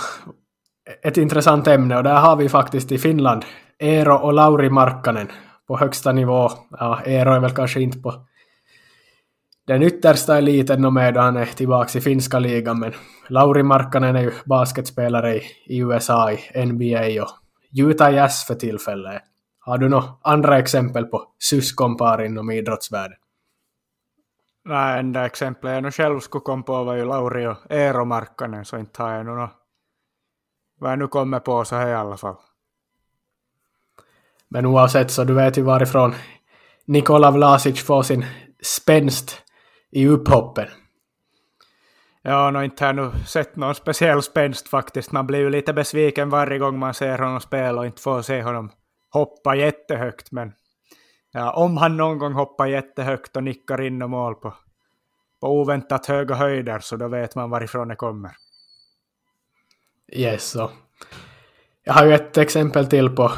ett 1.02 1.16
intressant 1.16 1.66
ämne 1.66 1.96
och 1.96 2.02
där 2.02 2.14
har 2.14 2.36
vi 2.36 2.48
faktiskt 2.48 2.92
i 2.92 2.98
Finland 2.98 3.44
Eero 3.78 4.14
och 4.14 4.32
Lauri 4.32 4.70
Markkanen 4.70 5.28
på 5.66 5.78
högsta 5.78 6.12
nivå. 6.12 6.50
Ja, 6.70 7.00
Eero 7.04 7.32
är 7.32 7.40
väl 7.40 7.50
kanske 7.50 7.80
inte 7.80 7.98
på 7.98 8.26
den 9.66 9.82
yttersta 9.82 10.38
eliten 10.38 10.84
och 10.84 10.92
med 10.92 11.14
då 11.14 11.20
han 11.20 11.36
är 11.36 11.46
tillbaka 11.46 11.98
i 11.98 12.00
finska 12.00 12.38
ligan 12.38 12.78
men 12.78 12.92
Lauri 13.28 13.62
Markkanen 13.62 14.16
är 14.16 14.22
ju 14.22 14.32
basketspelare 14.44 15.36
i, 15.36 15.42
i 15.66 15.78
USA 15.78 16.32
i 16.32 16.66
NBA 16.66 17.22
och 17.22 17.30
Utah 17.78 18.14
Jazz 18.14 18.44
för 18.46 18.54
tillfället. 18.54 19.22
Har 19.60 19.78
du 19.78 19.88
några 19.88 20.04
andra 20.22 20.58
exempel 20.58 21.04
på 21.04 21.22
syskonpar 21.38 22.24
inom 22.24 22.50
idrottsvärlden? 22.50 23.18
Nej, 24.68 25.00
enda 25.00 25.26
exemplet 25.26 25.74
jag 25.74 25.82
nu 25.82 25.90
själv 25.90 26.20
skulle 26.20 26.42
komma 26.42 26.62
på 26.62 26.84
var 26.84 26.94
ju 26.94 27.04
Lauri 27.04 27.46
och 27.46 27.56
Eero 27.70 28.04
Markkanen, 28.04 28.64
så 28.64 28.78
inte 28.78 29.02
har 29.02 29.12
jag 29.12 29.26
något 29.26 29.50
vad 30.78 30.92
jag 30.92 30.98
nu 30.98 31.08
kommer 31.08 31.40
på 31.40 31.64
så 31.64 31.76
här 31.76 31.88
i 31.88 31.94
alla 31.94 32.16
fall. 32.16 32.36
Men 34.48 34.66
oavsett 34.66 35.10
så 35.10 35.24
du 35.24 35.34
vet 35.34 35.58
ju 35.58 35.62
varifrån 35.62 36.14
Nikola 36.84 37.30
Vlasic 37.30 37.82
får 37.82 38.02
sin 38.02 38.24
spänst 38.62 39.42
i 39.90 40.08
upphoppen. 40.08 40.68
Ja, 42.22 42.50
no, 42.50 42.62
inte 42.62 42.86
har 42.86 42.92
nu 42.92 43.10
sett 43.26 43.56
någon 43.56 43.74
speciell 43.74 44.22
spänst 44.22 44.68
faktiskt. 44.68 45.12
Man 45.12 45.26
blir 45.26 45.38
ju 45.38 45.50
lite 45.50 45.72
besviken 45.72 46.30
varje 46.30 46.58
gång 46.58 46.78
man 46.78 46.94
ser 46.94 47.18
honom 47.18 47.40
spela 47.40 47.80
och 47.80 47.86
inte 47.86 48.02
får 48.02 48.22
se 48.22 48.42
honom 48.42 48.70
hoppa 49.10 49.54
jättehögt. 49.54 50.32
Men 50.32 50.52
ja, 51.36 51.52
om 51.52 51.76
han 51.76 51.96
någon 51.96 52.18
gång 52.18 52.32
hoppar 52.32 52.66
jättehögt 52.66 53.36
och 53.36 53.42
nickar 53.42 53.80
in 53.80 54.02
och 54.02 54.10
mål 54.10 54.34
på, 54.34 54.54
på 55.40 55.60
oväntat 55.60 56.06
höga 56.06 56.34
höjder 56.34 56.78
så 56.78 56.96
då 56.96 57.08
vet 57.08 57.34
man 57.34 57.50
varifrån 57.50 57.88
det 57.88 57.96
kommer. 57.96 58.36
Yes, 60.12 60.44
så. 60.44 60.70
Jag 61.84 61.94
har 61.94 62.06
ju 62.06 62.14
ett 62.14 62.36
exempel 62.36 62.86
till 62.86 63.10
på 63.10 63.32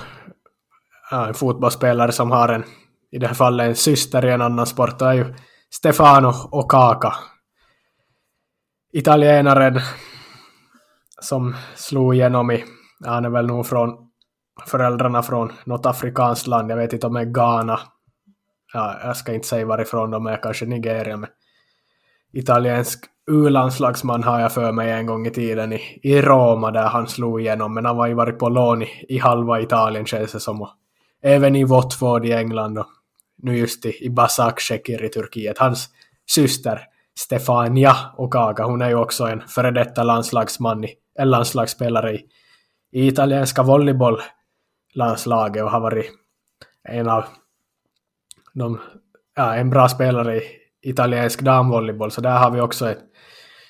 ja, 1.10 1.28
en 1.28 1.34
fotbollsspelare 1.34 2.12
som 2.12 2.30
har 2.30 2.48
en, 2.48 2.64
i 3.10 3.18
det 3.18 3.26
här 3.26 3.34
fallet 3.34 3.68
en 3.68 3.76
syster 3.76 4.26
i 4.26 4.30
en 4.30 4.42
annan 4.42 4.66
sport. 4.66 4.98
Det 4.98 5.04
är 5.04 5.12
ju 5.12 5.34
Stefano 5.70 6.32
Okaka. 6.50 7.14
Italienaren 8.92 9.80
som 11.20 11.54
slog 11.74 12.14
igenom 12.14 12.50
i, 12.50 12.64
han 13.04 13.24
är 13.24 13.30
väl 13.30 13.46
nog 13.46 13.66
från 13.66 14.07
föräldrarna 14.66 15.22
från 15.22 15.52
något 15.64 15.86
afrikanskt 15.86 16.46
land, 16.46 16.70
jag 16.70 16.76
vet 16.76 16.92
inte 16.92 17.06
om 17.06 17.14
det 17.14 17.20
är 17.20 17.24
Ghana. 17.24 17.80
Ja, 18.72 19.00
jag 19.04 19.16
ska 19.16 19.34
inte 19.34 19.48
säga 19.48 19.66
varifrån 19.66 20.10
de 20.10 20.26
är, 20.26 20.36
kanske 20.36 20.66
Nigeria, 20.66 21.16
men 21.16 21.30
italiensk 22.32 23.04
U-landslagsman 23.30 24.22
har 24.22 24.40
jag 24.40 24.52
för 24.52 24.72
mig 24.72 24.92
en 24.92 25.06
gång 25.06 25.26
i 25.26 25.30
tiden 25.30 25.72
i, 25.72 26.00
i 26.02 26.22
Roma 26.22 26.70
där 26.70 26.86
han 26.86 27.06
slog 27.06 27.40
igenom, 27.40 27.74
men 27.74 27.84
han 27.84 27.96
var 27.96 28.06
ju 28.06 28.14
varit 28.14 28.38
på 28.38 28.48
lån 28.48 28.82
i, 28.82 28.88
i 29.08 29.18
halva 29.18 29.60
Italien 29.60 30.06
känns 30.06 30.32
det 30.32 30.40
som. 30.40 30.62
Och 30.62 30.70
även 31.22 31.56
i 31.56 31.64
Watford 31.64 32.26
i 32.26 32.32
England 32.32 32.78
och 32.78 32.86
nu 33.42 33.58
just 33.58 33.86
i, 33.86 34.04
i 34.04 34.10
Başakşehir 34.10 35.04
i 35.04 35.08
Turkiet. 35.08 35.58
Hans 35.58 35.88
syster 36.26 36.80
Stefania 37.18 37.96
Okaga, 38.16 38.64
hon 38.64 38.82
är 38.82 38.88
ju 38.88 38.94
också 38.94 39.24
en 39.24 39.40
före 39.40 39.70
detta 39.70 40.02
landslagsman, 40.02 40.84
i, 40.84 40.94
en 41.18 41.30
landslagsspelare 41.30 42.14
i, 42.14 42.24
i 42.92 43.06
italienska 43.06 43.62
landslaget 44.94 45.62
och 45.62 45.70
har 45.70 45.80
varit 45.80 46.12
en 46.88 47.08
av 47.08 47.24
de, 48.52 48.80
ja, 49.36 49.54
en 49.54 49.70
bra 49.70 49.88
spelare 49.88 50.36
i 50.36 50.42
italiensk 50.82 51.40
damvolleyboll, 51.40 52.10
så 52.10 52.20
där 52.20 52.38
har 52.38 52.50
vi 52.50 52.60
också 52.60 52.90
ett 52.90 52.98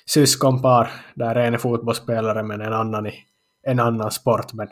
syskonpar 0.05 0.91
där 1.13 1.35
en 1.35 1.53
är 1.53 1.57
fotbollsspelare 1.57 2.43
men 2.43 2.61
en 2.61 2.73
annan 2.73 3.07
i 3.07 3.13
en 3.63 3.79
annan 3.79 4.11
sport. 4.11 4.53
Men 4.53 4.67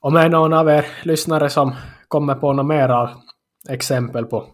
om 0.00 0.14
det 0.14 0.20
är 0.20 0.28
någon 0.28 0.52
av 0.52 0.68
er 0.68 0.86
lyssnare 1.02 1.50
som 1.50 1.74
kommer 2.08 2.34
på 2.34 2.52
några 2.52 2.68
mera 2.68 3.10
exempel 3.68 4.24
på, 4.24 4.46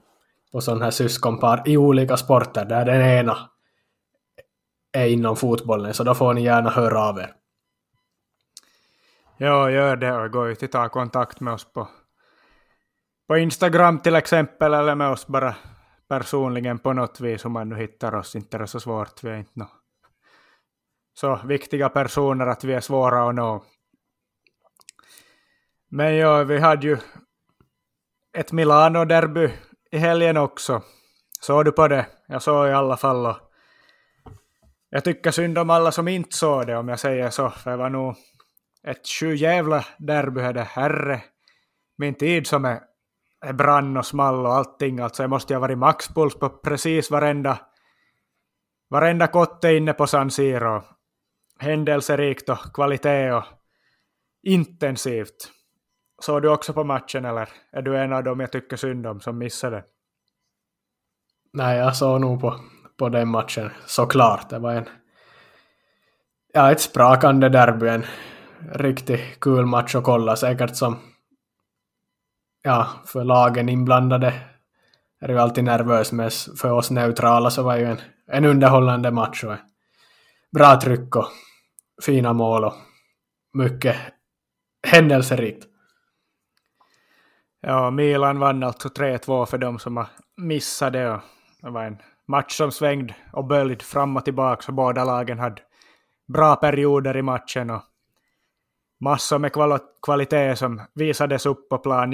på 0.53 0.61
sådana 0.61 0.85
här 0.85 0.91
syskonpar 0.91 1.63
i 1.67 1.77
olika 1.77 2.17
sporter 2.17 2.65
där 2.65 2.85
den 2.85 3.03
ena 3.03 3.37
är 4.93 5.07
inom 5.07 5.37
fotbollen, 5.37 5.95
så 5.95 6.05
då 6.05 6.15
får 6.15 6.35
ni 6.35 6.43
gärna 6.43 6.71
höra 6.71 7.09
av 7.09 7.19
er. 7.19 7.33
Ja, 9.45 9.71
gör 9.71 9.97
det 9.97 10.13
och 10.13 10.31
gå 10.31 10.49
ut 10.49 10.63
och 10.63 10.71
ta 10.71 10.89
kontakt 10.89 11.41
med 11.41 11.53
oss 11.53 11.73
på, 11.73 11.89
på 13.29 13.37
Instagram 13.37 13.99
till 13.99 14.17
exempel, 14.17 14.75
eller 14.75 14.95
med 14.95 15.11
oss 15.11 15.27
bara 15.27 15.55
personligen 16.09 16.79
på 16.79 16.93
något 16.93 17.21
vis, 17.21 17.45
om 17.45 17.53
man 17.53 17.69
nu 17.69 17.77
hittar 17.77 18.15
oss. 18.15 18.37
Inte 18.37 18.57
är 18.57 18.59
det 18.59 18.67
så 18.67 18.81
svårt, 18.81 19.25
vi 19.25 19.31
är 19.31 19.37
inte 19.37 19.53
no. 19.55 19.67
så 21.15 21.41
viktiga 21.45 21.89
personer 21.89 22.47
att 22.47 22.65
vi 22.65 22.73
är 22.73 22.81
svåra 22.81 23.29
att 23.29 23.35
nå. 23.35 23.65
Men 25.91 26.17
ja, 26.17 26.45
vi 26.45 26.59
hade 26.59 26.87
ju 26.87 26.99
ett 28.39 28.53
Milano-derby 28.53 29.51
i 29.91 29.99
helgen 29.99 30.37
också. 30.37 30.83
Såg 31.41 31.65
du 31.65 31.73
på 31.73 31.89
det? 31.89 32.07
Jag 32.29 32.43
såg 32.43 32.69
i 32.69 32.73
alla 32.73 32.97
fall. 32.97 33.27
Och 33.27 33.37
jag 34.91 35.05
tycker 35.05 35.31
synd 35.31 35.59
om 35.59 35.71
alla 35.71 35.93
som 35.93 36.09
inte 36.09 36.37
såg 36.37 36.67
det, 36.67 36.77
om 36.77 36.89
jag 36.89 37.01
säger 37.01 37.31
så. 37.31 37.51
För 37.51 37.71
det 37.71 37.77
var 37.77 37.91
nog 37.91 38.17
ett 38.85 39.07
sjujävla 39.07 39.85
derby 39.99 40.41
är 40.41 40.53
det 40.53 40.63
herre. 40.63 41.23
Min 41.97 42.15
tid 42.15 42.47
som 42.47 42.65
är 42.65 43.53
brann 43.53 43.97
och 43.97 44.07
small 44.07 44.47
och 44.47 44.55
allting. 44.55 45.01
Alltså 45.01 45.23
jag 45.23 45.31
måste 45.31 45.53
ju 45.53 45.57
ha 45.57 45.61
varit 45.61 45.79
maxpuls 45.79 46.35
på 46.35 46.49
precis 46.49 47.11
varenda, 47.11 47.59
varenda 48.91 49.27
kotte 49.27 49.73
inne 49.73 49.93
på 49.93 50.07
San 50.07 50.31
Siro. 50.31 50.83
Händelserikt 51.59 52.49
och 52.49 52.75
kvalitet 52.75 53.33
och 53.33 53.45
intensivt. 54.43 55.51
Såg 56.19 56.43
du 56.43 56.49
också 56.49 56.73
på 56.73 56.85
matchen 56.85 57.25
eller 57.25 57.49
är 57.73 57.83
du 57.83 57.99
en 57.99 58.13
av 58.13 58.25
dem 58.25 58.41
jag 58.41 58.53
tycker 58.53 58.77
synd 58.77 59.07
om 59.07 59.21
som 59.21 59.39
missade? 59.39 59.85
Nej, 61.53 61.79
jag 61.79 61.97
såg 61.97 62.21
nog 62.21 62.41
på, 62.41 62.61
på 62.99 63.09
den 63.09 63.29
matchen 63.29 63.71
såklart. 63.87 64.51
Det 64.51 64.59
var 64.59 64.73
en 64.73 64.89
ja, 66.53 66.73
ett 66.73 66.81
sprakande 66.81 67.49
derby, 67.49 67.89
en 67.89 68.05
riktigt 68.73 69.41
kul 69.41 69.67
match 69.67 69.95
att 69.95 70.05
kolla. 70.05 70.37
Säkert 70.37 70.77
som 70.77 70.97
ja, 72.63 72.89
för 73.07 73.25
lagen 73.25 73.69
inblandade 73.69 74.35
är 75.21 75.29
ju 75.29 75.39
alltid 75.39 75.65
nervös, 75.65 76.13
men 76.13 76.31
för 76.61 76.71
oss 76.71 76.91
neutrala 76.91 77.51
så 77.51 77.63
var 77.63 77.75
det 77.75 77.81
ju 77.81 77.87
en, 77.87 78.01
en 78.27 78.45
underhållande 78.45 79.11
match 79.11 79.45
och 79.45 79.53
en 79.53 79.59
bra 80.53 80.81
tryck 80.81 81.17
och 81.17 81.29
fina 82.03 82.33
mål 82.33 82.65
och 82.65 82.75
mycket 83.53 83.97
händelserikt. 84.87 85.67
Ja, 87.61 87.91
Milan 87.91 88.39
vann 88.39 88.63
alltså 88.63 88.89
3-2 88.89 89.47
för 89.47 89.59
de 89.59 89.79
som 89.79 89.97
har 89.97 90.07
missat 90.37 90.93
det. 90.93 91.21
Det 91.63 91.71
var 91.71 91.85
en 91.85 91.99
match 92.27 92.57
som 92.57 92.73
svängde 92.73 93.15
och 93.33 93.45
böljde 93.45 93.85
fram 93.85 94.17
och 94.17 94.25
tillbaka, 94.25 94.63
så 94.63 94.73
båda 94.73 95.05
lagen 95.05 95.39
hade 95.39 95.63
bra 96.33 96.57
perioder 96.57 97.17
i 97.17 97.23
matchen 97.23 97.71
och 97.71 97.83
massor 99.05 99.39
med 99.39 99.53
kvalitet 100.03 100.57
som 100.57 100.83
visades 100.95 101.47
upp 101.47 101.69
på 101.69 101.79
plan, 101.79 102.13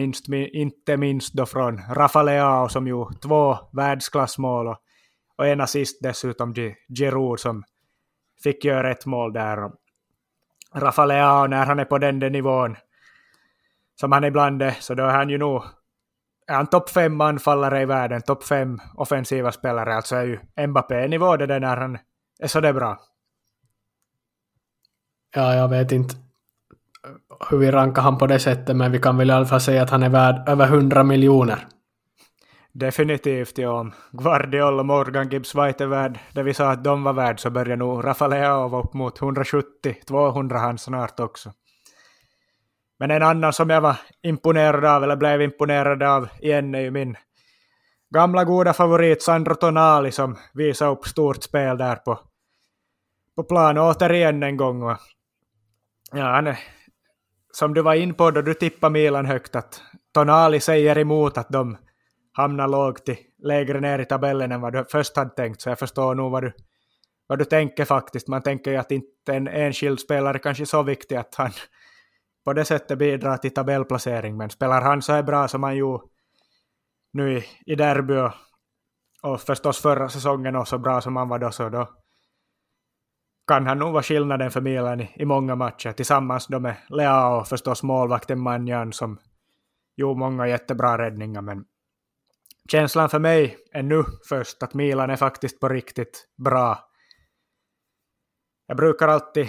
inte 0.52 0.96
minst 0.96 1.34
då 1.34 1.46
från 1.46 1.80
Rafaleao 1.90 2.68
som 2.68 2.86
gjorde 2.86 3.18
två 3.18 3.58
världsklassmål 3.72 4.68
och, 4.68 4.76
och 5.36 5.46
en 5.46 5.60
assist 5.60 6.02
dessutom 6.02 6.54
till 6.54 6.74
Giroud 6.98 7.40
som 7.40 7.64
fick 8.42 8.64
göra 8.64 8.90
ett 8.90 9.06
mål 9.06 9.32
där. 9.32 9.70
Rafaleao, 10.74 11.46
när 11.46 11.66
han 11.66 11.78
är 11.78 11.84
på 11.84 11.98
den 11.98 12.18
där 12.18 12.30
nivån 12.30 12.76
som 14.00 14.12
han 14.12 14.24
ibland 14.24 14.62
är, 14.62 14.70
så 14.80 14.94
då 14.94 15.04
är 15.04 15.12
han 15.12 15.30
ju 15.30 15.38
nog 15.38 15.62
är 16.46 16.54
han 16.54 16.66
topp 16.66 16.90
fem 16.90 17.20
anfallare 17.20 17.82
i 17.82 17.84
världen, 17.84 18.22
topp 18.22 18.44
fem 18.44 18.78
offensiva 18.94 19.52
spelare, 19.52 19.94
alltså 19.94 20.16
är 20.16 20.24
ju 20.24 20.66
Mbappé-nivå 20.66 21.36
det 21.36 21.46
där 21.46 21.60
när 21.60 21.76
han 21.76 21.98
är 22.40 22.46
så 22.46 22.60
det 22.60 22.72
bra. 22.72 22.98
Ja, 25.34 25.54
jag 25.54 25.68
vet 25.68 25.92
inte 25.92 26.29
hur 27.50 27.58
vi 27.58 27.70
rankar 27.70 28.02
han 28.02 28.18
på 28.18 28.26
det 28.26 28.38
sättet, 28.38 28.76
men 28.76 28.92
vi 28.92 28.98
kan 28.98 29.16
väl 29.16 29.30
i 29.30 29.32
alla 29.32 29.46
fall 29.46 29.60
säga 29.60 29.82
att 29.82 29.90
han 29.90 30.02
är 30.02 30.08
värd 30.08 30.48
över 30.48 30.66
100 30.66 31.02
miljoner. 31.02 31.66
Definitivt, 32.72 33.58
ja. 33.58 33.90
Guardiola 34.12 34.80
och 34.80 34.86
Morgan 34.86 35.28
Gibbs 35.28 35.54
White 35.54 35.84
är 35.84 35.88
värd, 35.88 36.18
det 36.32 36.42
vi 36.42 36.54
sa 36.54 36.70
att 36.70 36.84
de 36.84 37.02
var 37.02 37.12
värd, 37.12 37.40
så 37.40 37.50
börjar 37.50 37.76
nog 37.76 38.04
Rafalea 38.04 38.68
vara 38.68 38.82
upp 38.82 38.94
mot 38.94 39.20
170-200 39.20 40.58
han 40.58 40.78
snart 40.78 41.20
också. 41.20 41.52
Men 42.98 43.10
en 43.10 43.22
annan 43.22 43.52
som 43.52 43.70
jag 43.70 43.80
var 43.80 43.96
imponerad 44.22 44.84
av, 44.84 45.04
eller 45.04 45.16
blev 45.16 45.42
imponerad 45.42 46.02
av 46.02 46.28
igen, 46.40 46.74
är 46.74 46.80
ju 46.80 46.90
min 46.90 47.16
gamla 48.14 48.44
goda 48.44 48.72
favorit 48.72 49.22
Sandro 49.22 49.54
Tonali 49.54 50.12
som 50.12 50.36
visade 50.54 50.90
upp 50.90 51.06
stort 51.06 51.42
spel 51.42 51.78
där 51.78 51.96
på, 51.96 52.18
på 53.36 53.44
plan 53.44 53.78
återigen 53.78 54.42
en 54.42 54.56
gång. 54.56 54.96
Ja, 56.12 56.24
han 56.24 56.46
är 56.46 56.58
som 57.52 57.74
du 57.74 57.82
var 57.82 57.94
in 57.94 58.14
på 58.14 58.30
då 58.30 58.42
du 58.42 58.54
tippade 58.54 58.92
Milan 58.92 59.26
högt, 59.26 59.56
att 59.56 59.82
Tonali 60.14 60.60
säger 60.60 60.98
emot 60.98 61.38
att 61.38 61.48
de 61.48 61.76
hamnar 62.32 62.68
lågt 62.68 63.08
i, 63.08 63.18
lägre 63.42 63.80
ner 63.80 63.98
i 63.98 64.04
tabellen 64.04 64.52
än 64.52 64.60
vad 64.60 64.72
du 64.72 64.84
först 64.90 65.16
hade 65.16 65.30
tänkt, 65.30 65.60
så 65.60 65.68
jag 65.68 65.78
förstår 65.78 66.14
nog 66.14 66.32
vad 66.32 66.42
du, 66.42 66.52
vad 67.26 67.38
du 67.38 67.44
tänker 67.44 67.84
faktiskt. 67.84 68.28
Man 68.28 68.42
tänker 68.42 68.70
ju 68.70 68.76
att 68.76 68.90
inte 68.90 69.34
en 69.34 69.48
enskild 69.48 70.00
spelare 70.00 70.38
kanske 70.38 70.64
är 70.64 70.66
så 70.66 70.82
viktig 70.82 71.16
att 71.16 71.34
han 71.34 71.50
på 72.44 72.52
det 72.52 72.64
sättet 72.64 72.98
bidrar 72.98 73.36
till 73.36 73.54
tabellplacering, 73.54 74.36
men 74.36 74.50
spelar 74.50 74.82
han 74.82 75.02
så 75.02 75.12
här 75.12 75.22
bra 75.22 75.48
som 75.48 75.62
han 75.62 75.76
gjorde 75.76 76.04
nu 77.12 77.38
i, 77.38 77.44
i 77.66 77.74
derby 77.74 78.14
och, 78.14 78.32
och 79.22 79.40
förstås 79.40 79.82
förra 79.82 80.08
säsongen 80.08 80.56
och 80.56 80.68
så 80.68 80.78
bra 80.78 81.00
som 81.00 81.16
han 81.16 81.28
var 81.28 81.38
då, 81.38 81.50
så 81.50 81.68
då 81.68 81.99
kan 83.50 83.66
han 83.66 83.78
nog 83.78 83.92
vara 83.92 84.02
skillnaden 84.02 84.50
för 84.50 84.60
Milan 84.60 85.00
i, 85.00 85.12
i 85.14 85.24
många 85.24 85.54
matcher 85.54 85.92
tillsammans 85.92 86.46
då 86.46 86.60
med 86.60 86.76
Leao 86.88 87.40
och 87.40 87.48
förstås 87.48 87.82
målvakten 87.82 88.40
Manjan 88.40 88.92
som 88.92 89.18
gjorde 89.96 90.18
många 90.18 90.48
jättebra 90.48 90.98
räddningar 90.98 91.42
men 91.42 91.64
känslan 92.68 93.08
för 93.08 93.18
mig 93.18 93.56
är 93.72 93.82
nu 93.82 94.04
först 94.28 94.62
att 94.62 94.74
Milan 94.74 95.10
är 95.10 95.16
faktiskt 95.16 95.60
på 95.60 95.68
riktigt 95.68 96.28
bra. 96.44 96.78
Jag 98.66 98.76
brukar 98.76 99.08
alltid 99.08 99.48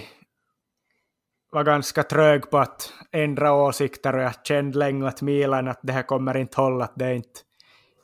vara 1.52 1.64
ganska 1.64 2.04
trög 2.04 2.50
på 2.50 2.58
att 2.58 2.94
ändra 3.12 3.54
åsikter 3.54 4.16
och 4.16 4.22
jag 4.22 4.46
kände 4.46 4.78
länge 4.78 5.08
att 5.08 5.22
Milan 5.22 5.68
att 5.68 5.80
det 5.84 5.94
här 5.94 6.04
kommer 6.04 6.38
inte 6.38 6.62
hålla, 6.62 6.86
att 6.86 6.96
det 6.96 7.06
är 7.06 7.14
inte, 7.14 7.40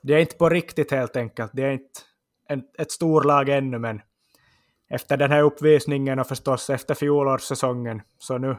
det 0.03 0.13
är 0.13 0.19
inte 0.19 0.37
på 0.37 0.49
riktigt 0.49 0.91
helt 0.91 1.15
enkelt. 1.15 1.51
Det 1.53 1.63
är 1.63 1.71
inte 1.71 1.99
en, 2.49 2.63
ett 2.77 2.91
storlag 2.91 3.49
ännu 3.49 3.79
men 3.79 4.01
efter 4.89 5.17
den 5.17 5.31
här 5.31 5.43
uppvisningen 5.43 6.19
och 6.19 6.27
förstås 6.27 6.69
efter 6.69 6.95
fjolårssäsongen. 6.95 8.01
Så 8.17 8.37
nu, 8.37 8.57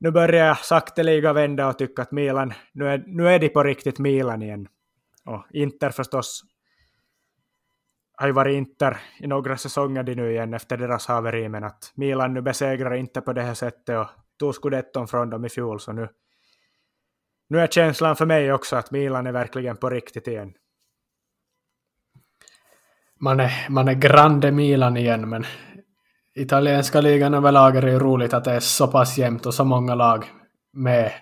nu 0.00 0.10
börjar 0.10 0.46
jag 0.46 0.58
sakteliga 0.58 1.32
vända 1.32 1.68
och 1.68 1.78
tycka 1.78 2.02
att 2.02 2.12
Milan, 2.12 2.52
nu 2.72 2.88
är, 2.88 3.04
nu 3.06 3.28
är 3.28 3.38
de 3.38 3.48
på 3.48 3.62
riktigt 3.62 3.98
Milan 3.98 4.42
igen. 4.42 4.68
Och 5.24 5.46
Inter 5.50 5.90
förstås 5.90 6.44
har 8.18 8.26
ju 8.26 8.32
varit 8.32 8.56
Inter 8.56 8.98
i 9.20 9.26
några 9.26 9.56
säsonger 9.56 10.02
de 10.02 10.14
nu 10.14 10.30
igen 10.30 10.54
efter 10.54 10.76
deras 10.76 11.06
haveri, 11.06 11.48
men 11.48 11.64
att 11.64 11.92
Milan 11.94 12.34
nu 12.34 12.42
besegrar 12.42 12.94
inte 12.94 13.20
på 13.20 13.32
det 13.32 13.42
här 13.42 13.54
sättet 13.54 13.98
och 13.98 14.06
tog 14.38 14.54
scudetton 14.54 15.08
från 15.08 15.30
dem 15.30 15.44
i 15.44 15.48
fjol, 15.48 15.80
så 15.80 15.92
nu, 15.92 16.08
nu 17.48 17.60
är 17.60 17.66
känslan 17.66 18.16
för 18.16 18.26
mig 18.26 18.52
också 18.52 18.76
att 18.76 18.90
Milan 18.90 19.26
är 19.26 19.32
verkligen 19.32 19.76
på 19.76 19.90
riktigt 19.90 20.28
igen. 20.28 20.54
Man 23.20 23.40
är, 23.40 23.66
man 23.68 23.88
är 23.88 23.94
grande 23.94 24.52
Milan 24.52 24.96
igen, 24.96 25.28
men 25.28 25.44
italienska 26.34 27.00
ligan 27.00 27.34
överlag 27.34 27.76
är 27.76 27.82
det 27.82 27.90
ju 27.90 27.98
roligt 27.98 28.34
att 28.34 28.44
det 28.44 28.52
är 28.52 28.60
så 28.60 28.86
pass 28.86 29.18
jämnt 29.18 29.46
och 29.46 29.54
så 29.54 29.64
många 29.64 29.94
lag 29.94 30.24
med. 30.72 31.12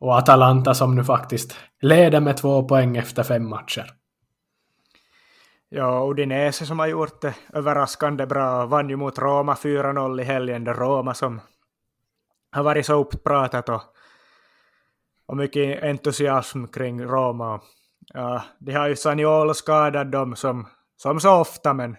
Och 0.00 0.18
Atalanta 0.18 0.74
som 0.74 0.94
nu 0.94 1.04
faktiskt 1.04 1.56
leder 1.80 2.20
med 2.20 2.36
två 2.36 2.68
poäng 2.68 2.96
efter 2.96 3.22
fem 3.22 3.48
matcher. 3.48 3.86
Ja, 5.68 6.10
Udinese 6.10 6.66
som 6.66 6.78
har 6.78 6.86
gjort 6.86 7.20
det 7.20 7.34
överraskande 7.52 8.26
bra 8.26 8.66
vann 8.66 8.88
ju 8.88 8.96
mot 8.96 9.18
Roma 9.18 9.54
4-0 9.54 10.20
i 10.20 10.24
helgen. 10.24 10.64
Det 10.64 10.72
Roma 10.72 11.14
som 11.14 11.40
har 12.50 12.62
varit 12.62 12.86
så 12.86 12.94
upppratat 12.94 13.68
och, 13.68 13.82
och 15.26 15.36
mycket 15.36 15.82
entusiasm 15.82 16.66
kring 16.66 17.02
Roma. 17.02 17.60
Ja, 18.14 18.42
de 18.58 18.72
har 18.72 18.88
ju 18.88 18.96
Saniolo 18.96 19.54
skadat 19.54 20.12
dem 20.12 20.36
som, 20.36 20.66
som 21.02 21.20
så 21.20 21.40
ofta, 21.40 21.74
men 21.74 21.96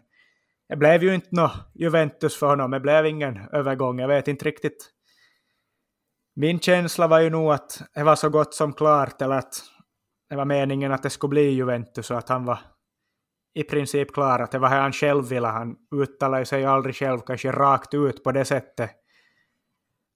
det 0.69 0.75
blev 0.75 1.03
ju 1.03 1.15
inte 1.15 1.27
nå 1.31 1.51
Juventus 1.73 2.39
för 2.39 2.47
honom. 2.47 2.71
Det 2.71 2.79
blev 2.79 3.05
ingen 3.05 3.49
övergång. 3.51 3.99
Jag 3.99 4.07
vet 4.07 4.27
inte 4.27 4.45
riktigt. 4.45 4.89
Min 6.35 6.59
känsla 6.59 7.07
var 7.07 7.19
ju 7.19 7.29
nog 7.29 7.51
att 7.51 7.81
det 7.93 8.03
var 8.03 8.15
så 8.15 8.29
gott 8.29 8.53
som 8.53 8.73
klart, 8.73 9.21
eller 9.21 9.35
att 9.35 9.53
det 10.29 10.35
var 10.35 10.45
meningen 10.45 10.91
att 10.91 11.03
det 11.03 11.09
skulle 11.09 11.29
bli 11.29 11.49
Juventus 11.49 12.11
och 12.11 12.17
att 12.17 12.29
han 12.29 12.45
var 12.45 12.59
i 13.53 13.63
princip 13.63 14.13
klar. 14.13 14.39
Att 14.39 14.51
det 14.51 14.59
var 14.59 14.69
han 14.69 14.93
själv 14.93 15.29
ville. 15.29 15.47
Han 15.47 15.75
uttalade 15.95 16.45
sig 16.45 16.65
aldrig 16.65 16.95
själv 16.95 17.19
kanske 17.19 17.51
rakt 17.51 17.93
ut 17.93 18.23
på 18.23 18.31
det 18.31 18.45
sättet. 18.45 18.91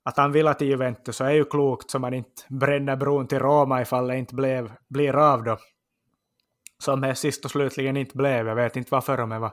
Att 0.06 0.18
han 0.18 0.32
ville 0.32 0.54
till 0.54 0.68
Juventus 0.68 1.16
så 1.16 1.24
är 1.24 1.32
ju 1.32 1.46
klokt 1.46 1.92
så 1.92 2.00
man 2.00 2.14
inte 2.14 2.42
bränner 2.50 2.96
bron 2.96 3.28
till 3.28 3.40
Roma 3.40 3.82
ifall 3.82 4.08
det 4.08 4.18
inte 4.18 4.36
blev, 4.36 4.72
blir 4.90 5.16
av 5.16 5.44
då. 5.44 5.58
Som 6.80 7.02
det 7.02 7.16
sist 7.16 7.46
och 7.46 7.52
slutligen 7.52 7.98
inte 7.98 8.18
blev. 8.18 8.48
Jag 8.48 8.56
vet 8.56 8.76
inte 8.76 8.90
varför 8.92 9.20
om 9.20 9.30
det 9.30 9.40
var 9.40 9.52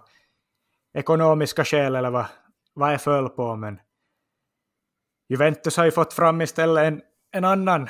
ekonomiska 0.94 1.64
skäl 1.64 1.96
eller 1.96 2.10
vad, 2.10 2.26
vad 2.74 2.92
jag 2.92 3.02
föll 3.02 3.28
på. 3.28 3.56
Men 3.56 3.80
Juventus 5.28 5.76
har 5.76 5.84
ju 5.84 5.90
fått 5.90 6.12
fram 6.12 6.40
istället 6.40 6.84
en, 6.84 7.02
en 7.32 7.44
annan 7.44 7.88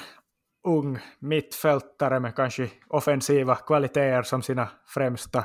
ung 0.65 0.98
mittfältare 1.19 2.20
med 2.20 2.36
kanske 2.36 2.70
offensiva 2.89 3.56
kvaliteter 3.56 4.23
som 4.23 4.43
sina 4.43 4.69
främsta 4.86 5.44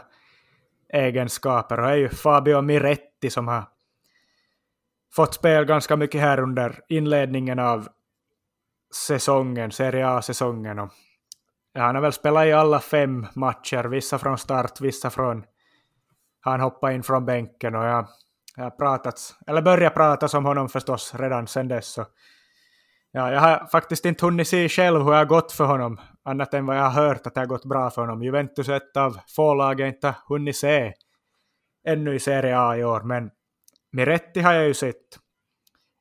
egenskaper. 0.93 1.77
Och 1.79 1.85
det 1.85 1.91
är 1.91 1.95
ju 1.95 2.09
Fabio 2.09 2.61
Miretti 2.61 3.29
som 3.29 3.47
har 3.47 3.63
fått 5.15 5.33
spel 5.33 5.65
ganska 5.65 5.95
mycket 5.95 6.21
här 6.21 6.39
under 6.39 6.81
inledningen 6.89 7.59
av 7.59 7.87
säsongen, 8.95 9.71
Serie 9.71 10.07
A-säsongen. 10.07 10.79
Och 10.79 10.93
han 11.83 11.95
har 11.95 12.01
väl 12.01 12.13
spelat 12.13 12.45
i 12.45 12.53
alla 12.53 12.79
fem 12.79 13.27
matcher, 13.35 13.83
vissa 13.83 14.19
från 14.19 14.37
start, 14.37 14.81
vissa 14.81 15.09
från... 15.09 15.43
Han 16.41 16.59
hoppade 16.59 16.93
in 16.93 17.03
från 17.03 17.25
bänken 17.25 17.75
och 17.75 17.83
jag, 17.83 18.07
jag 18.55 18.63
har 18.63 18.71
pratat, 18.71 19.35
eller 19.47 19.61
börjat 19.61 19.93
prata 19.93 20.37
om 20.37 20.45
honom 20.45 20.69
förstås 20.69 21.15
redan 21.15 21.47
sen 21.47 21.67
dess. 21.67 21.87
Så, 21.87 22.05
ja, 23.11 23.31
jag 23.31 23.39
har 23.39 23.67
faktiskt 23.71 24.05
inte 24.05 24.25
hunnit 24.25 24.47
se 24.47 24.69
själv 24.69 25.01
hur 25.03 25.11
det 25.11 25.17
har 25.17 25.25
gått 25.25 25.51
för 25.51 25.65
honom, 25.65 25.99
annat 26.23 26.53
än 26.53 26.65
vad 26.65 26.77
jag 26.77 26.83
har 26.83 27.07
hört 27.07 27.27
att 27.27 27.33
det 27.33 27.41
har 27.41 27.45
gått 27.45 27.65
bra 27.65 27.89
för 27.89 28.01
honom. 28.01 28.23
Juventus 28.23 28.69
är 28.69 28.73
ett 28.73 28.97
av 28.97 29.19
få 29.35 29.53
lag 29.53 29.79
jag 29.79 29.89
inte 29.89 30.15
hunnit 30.27 30.55
se 30.55 30.93
ännu 31.87 32.15
i 32.15 32.19
Serie 32.19 32.59
A 32.59 32.77
i 32.77 32.83
år, 32.83 33.01
men 33.01 33.31
Miretti 33.91 34.39
har 34.39 34.53
jag 34.53 34.67
ju 34.67 34.73
sett. 34.73 35.19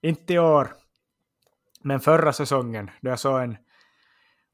Inte 0.03 0.35
i 0.35 0.39
år, 0.39 0.69
men 1.85 2.01
förra 2.01 2.33
säsongen 2.33 2.91
då 3.01 3.11
jag 3.11 3.19
såg 3.19 3.43
en 3.43 3.57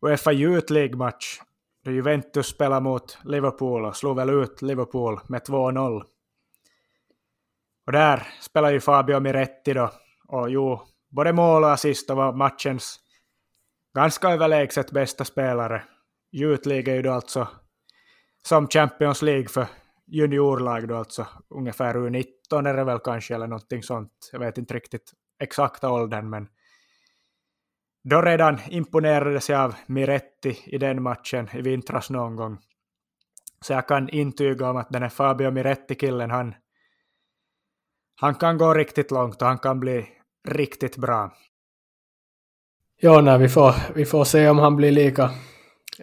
Uefa 0.02 0.32
Youth 0.32 0.72
League-match 0.72 1.40
då 1.84 1.90
Juventus 1.90 2.46
spelade 2.46 2.80
mot 2.80 3.18
Liverpool 3.24 3.84
och 3.84 3.96
slog 3.96 4.16
väl 4.16 4.30
ut 4.30 4.62
Liverpool 4.62 5.20
med 5.28 5.42
2-0. 5.42 6.02
Och 7.86 7.92
där 7.92 8.26
spelade 8.40 8.72
ju 8.72 8.80
Fabio 8.80 9.20
Miretti 9.20 9.72
då, 9.72 9.90
och 10.28 10.50
jo, 10.50 10.80
både 11.10 11.32
mål 11.32 11.64
och 11.64 11.72
assist 11.72 12.10
och 12.10 12.16
var 12.16 12.32
matchens 12.32 13.00
ganska 13.94 14.28
överlägset 14.28 14.90
bästa 14.90 15.24
spelare. 15.24 15.82
Youth 16.32 16.68
League 16.68 16.92
är 16.92 16.96
ju 16.96 17.02
då 17.02 17.12
alltså 17.12 17.48
som 18.46 18.68
Champions 18.68 19.22
League 19.22 19.48
för 19.48 19.66
juniorlag 20.06 20.88
då 20.88 20.96
alltså, 20.96 21.26
ungefär 21.50 21.94
U19 21.94 22.68
är 22.68 22.74
det 22.74 22.84
väl 22.84 22.98
kanske 22.98 23.34
eller 23.34 23.46
någonting 23.46 23.82
sånt. 23.82 24.30
Jag 24.32 24.38
vet 24.38 24.58
inte 24.58 24.74
riktigt 24.74 25.12
exakta 25.42 25.90
åldern 25.90 26.30
men 26.30 26.48
då 28.04 28.22
redan 28.22 28.58
imponerades 28.68 29.48
jag 29.48 29.60
av 29.60 29.74
Miretti 29.86 30.58
i 30.66 30.78
den 30.78 31.02
matchen 31.02 31.48
i 31.52 31.62
vintras 31.62 32.10
någon 32.10 32.36
gång. 32.36 32.58
Så 33.60 33.72
jag 33.72 33.88
kan 33.88 34.08
intyga 34.08 34.70
om 34.70 34.76
att 34.76 34.90
den 34.90 35.02
här 35.02 35.08
Fabio 35.08 35.50
Miretti-killen, 35.50 36.30
han, 36.30 36.54
han 38.20 38.34
kan 38.34 38.58
gå 38.58 38.74
riktigt 38.74 39.10
långt 39.10 39.42
och 39.42 39.48
han 39.48 39.58
kan 39.58 39.80
bli 39.80 40.06
riktigt 40.48 40.96
bra. 40.96 41.32
Ja, 43.00 43.20
nej, 43.20 43.38
vi, 43.38 43.48
får, 43.48 43.74
vi 43.94 44.04
får 44.04 44.24
se 44.24 44.48
om 44.48 44.58
han 44.58 44.76
blir 44.76 44.92
lika, 44.92 45.30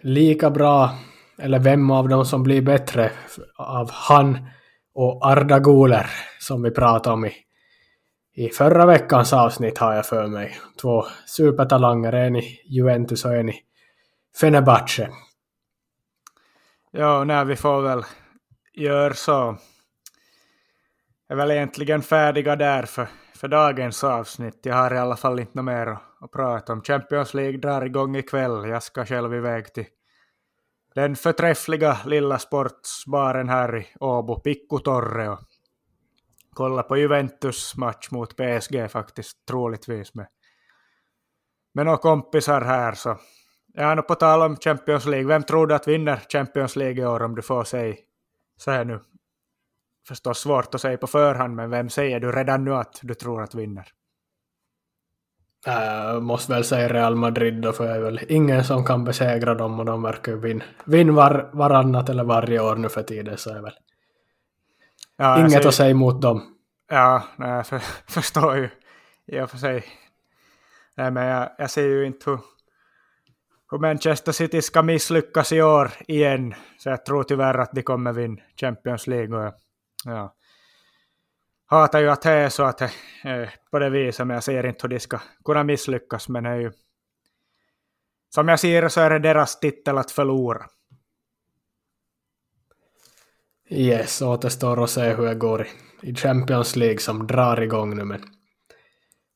lika 0.02 0.50
bra 0.50 0.90
eller 1.38 1.58
vem 1.58 1.90
av 1.90 2.08
dem 2.08 2.24
som 2.24 2.42
blir 2.42 2.62
bättre 2.62 3.12
av 3.56 3.90
han 3.90 4.38
och 4.94 5.26
Arda 5.26 5.58
Guler 5.58 6.06
som 6.38 6.62
vi 6.62 6.70
pratade 6.70 7.14
om 7.14 7.24
i, 7.24 7.32
i 8.34 8.48
förra 8.48 8.86
veckans 8.86 9.32
avsnitt 9.32 9.78
har 9.78 9.94
jag 9.94 10.06
för 10.06 10.26
mig. 10.26 10.56
Två 10.80 11.04
supertalanger, 11.26 12.12
en 12.12 12.36
i 12.36 12.60
Juventus 12.64 13.24
och 13.24 13.34
en 13.34 13.48
i 13.48 13.60
Fenerbahce. 14.40 15.10
Ja, 16.90 17.24
när 17.24 17.44
vi 17.44 17.56
får 17.56 17.82
väl 17.82 18.02
göra 18.74 19.14
så. 19.14 19.56
Jag 21.28 21.36
är 21.36 21.36
väl 21.36 21.50
egentligen 21.50 22.02
färdiga 22.02 22.56
där 22.56 22.82
för, 22.82 23.08
för 23.34 23.48
dagens 23.48 24.04
avsnitt. 24.04 24.60
Jag 24.62 24.74
har 24.74 24.94
i 24.94 24.98
alla 24.98 25.16
fall 25.16 25.40
inte 25.40 25.52
något 25.54 25.64
mer 25.64 25.86
att, 25.86 26.02
att 26.20 26.30
prata 26.30 26.72
om. 26.72 26.82
Champions 26.82 27.34
League 27.34 27.58
drar 27.58 27.86
igång 27.86 28.16
ikväll. 28.16 28.68
Jag 28.68 28.82
ska 28.82 29.06
själv 29.06 29.34
iväg 29.34 29.72
till 29.74 29.86
den 30.94 31.16
förträffliga 31.16 31.98
lilla 32.06 32.38
sportsbaren 32.38 33.48
här 33.48 33.76
i 33.76 33.86
Åbo, 34.00 34.40
Pikku 34.40 34.78
Torre 34.78 35.28
och 35.28 35.40
kolla 36.54 36.82
på 36.82 36.96
Juventus 36.96 37.76
match 37.76 38.10
mot 38.10 38.36
PSG 38.36 38.90
faktiskt, 38.90 39.46
troligtvis 39.46 40.14
med, 40.14 40.26
med 41.74 41.84
några 41.84 41.98
kompisar 41.98 42.60
här 42.60 42.92
så. 42.92 43.18
Ja, 43.74 43.94
nu 43.94 44.02
på 44.02 44.14
tal 44.14 44.42
om 44.42 44.56
Champions 44.56 45.06
League, 45.06 45.26
vem 45.26 45.42
tror 45.42 45.66
du 45.66 45.74
att 45.74 45.88
vinner 45.88 46.20
Champions 46.28 46.76
League 46.76 47.02
i 47.02 47.06
år 47.06 47.22
om 47.22 47.34
du 47.34 47.42
får 47.42 47.64
säga 47.64 47.94
säga 48.60 48.84
nu? 48.84 49.00
Förstås 50.08 50.38
svårt 50.38 50.74
att 50.74 50.80
säga 50.80 50.98
på 50.98 51.06
förhand, 51.06 51.56
men 51.56 51.70
vem 51.70 51.88
säger 51.88 52.20
du 52.20 52.32
redan 52.32 52.64
nu 52.64 52.74
att 52.74 53.00
du 53.02 53.14
tror 53.14 53.42
att 53.42 53.54
vinner? 53.54 53.88
Äh, 55.66 55.72
jag 55.72 56.14
äh, 56.14 56.20
måste 56.20 56.52
väl 56.52 56.64
säga 56.64 56.88
Real 56.88 57.16
Madrid 57.16 57.62
då, 57.62 57.72
för 57.72 57.86
jag 57.86 57.96
är 57.96 58.00
väl 58.00 58.20
ingen 58.28 58.64
som 58.64 58.84
kan 58.84 59.04
besegra 59.04 59.54
dem 59.54 59.80
och 59.80 59.84
de 59.84 60.02
verkar 60.02 60.32
ju 60.32 60.38
vinna 60.38 60.64
vin 60.84 61.14
var, 61.14 61.50
varannat 61.52 62.08
eller 62.08 62.24
varje 62.24 62.60
år 62.60 62.76
nu 62.76 62.88
för 62.88 63.02
tiden 63.02 63.36
så 63.36 63.50
är 63.50 63.62
väl 63.62 63.72
ja, 65.22 65.38
inget 65.38 65.52
säger, 65.52 65.68
att 65.68 65.74
säga 65.74 65.90
emot 65.90 66.22
dem. 66.22 66.42
Ja, 66.90 67.22
nej, 67.36 67.50
jag 67.50 67.66
för, 67.66 67.78
förstår 68.12 68.56
ju 68.56 68.68
i 69.26 69.40
och 69.40 69.50
för 69.50 69.58
sig. 69.58 69.84
Nej, 70.96 71.10
men 71.10 71.26
jag, 71.26 71.50
jag 71.58 71.70
ser 71.70 71.86
ju 71.86 72.06
inte 72.06 72.30
hur, 72.30 72.40
hur 73.70 73.78
Manchester 73.78 74.32
City 74.32 74.62
ska 74.62 74.82
misslyckas 74.82 75.52
i 75.52 75.62
år 75.62 75.90
igen. 76.08 76.54
Så 76.78 76.88
jag 76.88 77.04
tror 77.04 77.22
tyvärr 77.22 77.58
att 77.58 77.72
de 77.72 77.82
kommer 77.82 78.12
vinna 78.12 78.42
Champions 78.56 79.06
League. 79.06 79.46
Och, 79.46 79.54
ja 80.04 80.34
hatar 81.72 82.00
ju 82.00 82.10
att 82.10 82.22
det 82.22 82.30
är 82.30 82.48
så 82.48 82.62
att 82.62 82.78
det 82.78 82.90
är 83.22 83.54
på 83.70 83.78
det 83.78 83.90
viset, 83.90 84.26
men 84.26 84.34
jag 84.34 84.44
ser 84.44 84.66
inte 84.66 84.78
hur 84.82 84.88
de 84.88 85.00
ska 85.00 85.18
kunna 85.44 85.64
misslyckas. 85.64 86.28
Men 86.28 86.44
det 86.44 86.50
är 86.50 86.56
ju, 86.56 86.72
som 88.34 88.48
jag 88.48 88.60
ser 88.60 88.88
så 88.88 89.00
är 89.00 89.10
det 89.10 89.18
deras 89.18 89.60
titel 89.60 89.98
att 89.98 90.10
förlora. 90.10 90.66
Yes, 93.74 94.22
återstår 94.22 94.84
att 94.84 94.90
se 94.90 95.14
hur 95.14 95.26
det 95.26 95.34
går 95.34 95.66
i 96.02 96.14
Champions 96.14 96.76
League 96.76 96.98
som 96.98 97.26
drar 97.26 97.60
igång 97.60 97.96
nu. 97.96 98.04
Men 98.04 98.20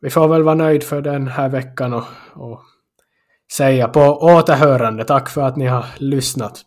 vi 0.00 0.10
får 0.10 0.28
väl 0.28 0.42
vara 0.42 0.54
nöjd 0.54 0.82
för 0.82 1.02
den 1.02 1.28
här 1.28 1.48
veckan 1.48 1.92
och, 1.92 2.04
och 2.32 2.60
säga 3.52 3.88
på 3.88 4.00
återhörande. 4.00 5.04
Tack 5.04 5.28
för 5.28 5.42
att 5.42 5.56
ni 5.56 5.66
har 5.66 5.84
lyssnat. 5.98 6.64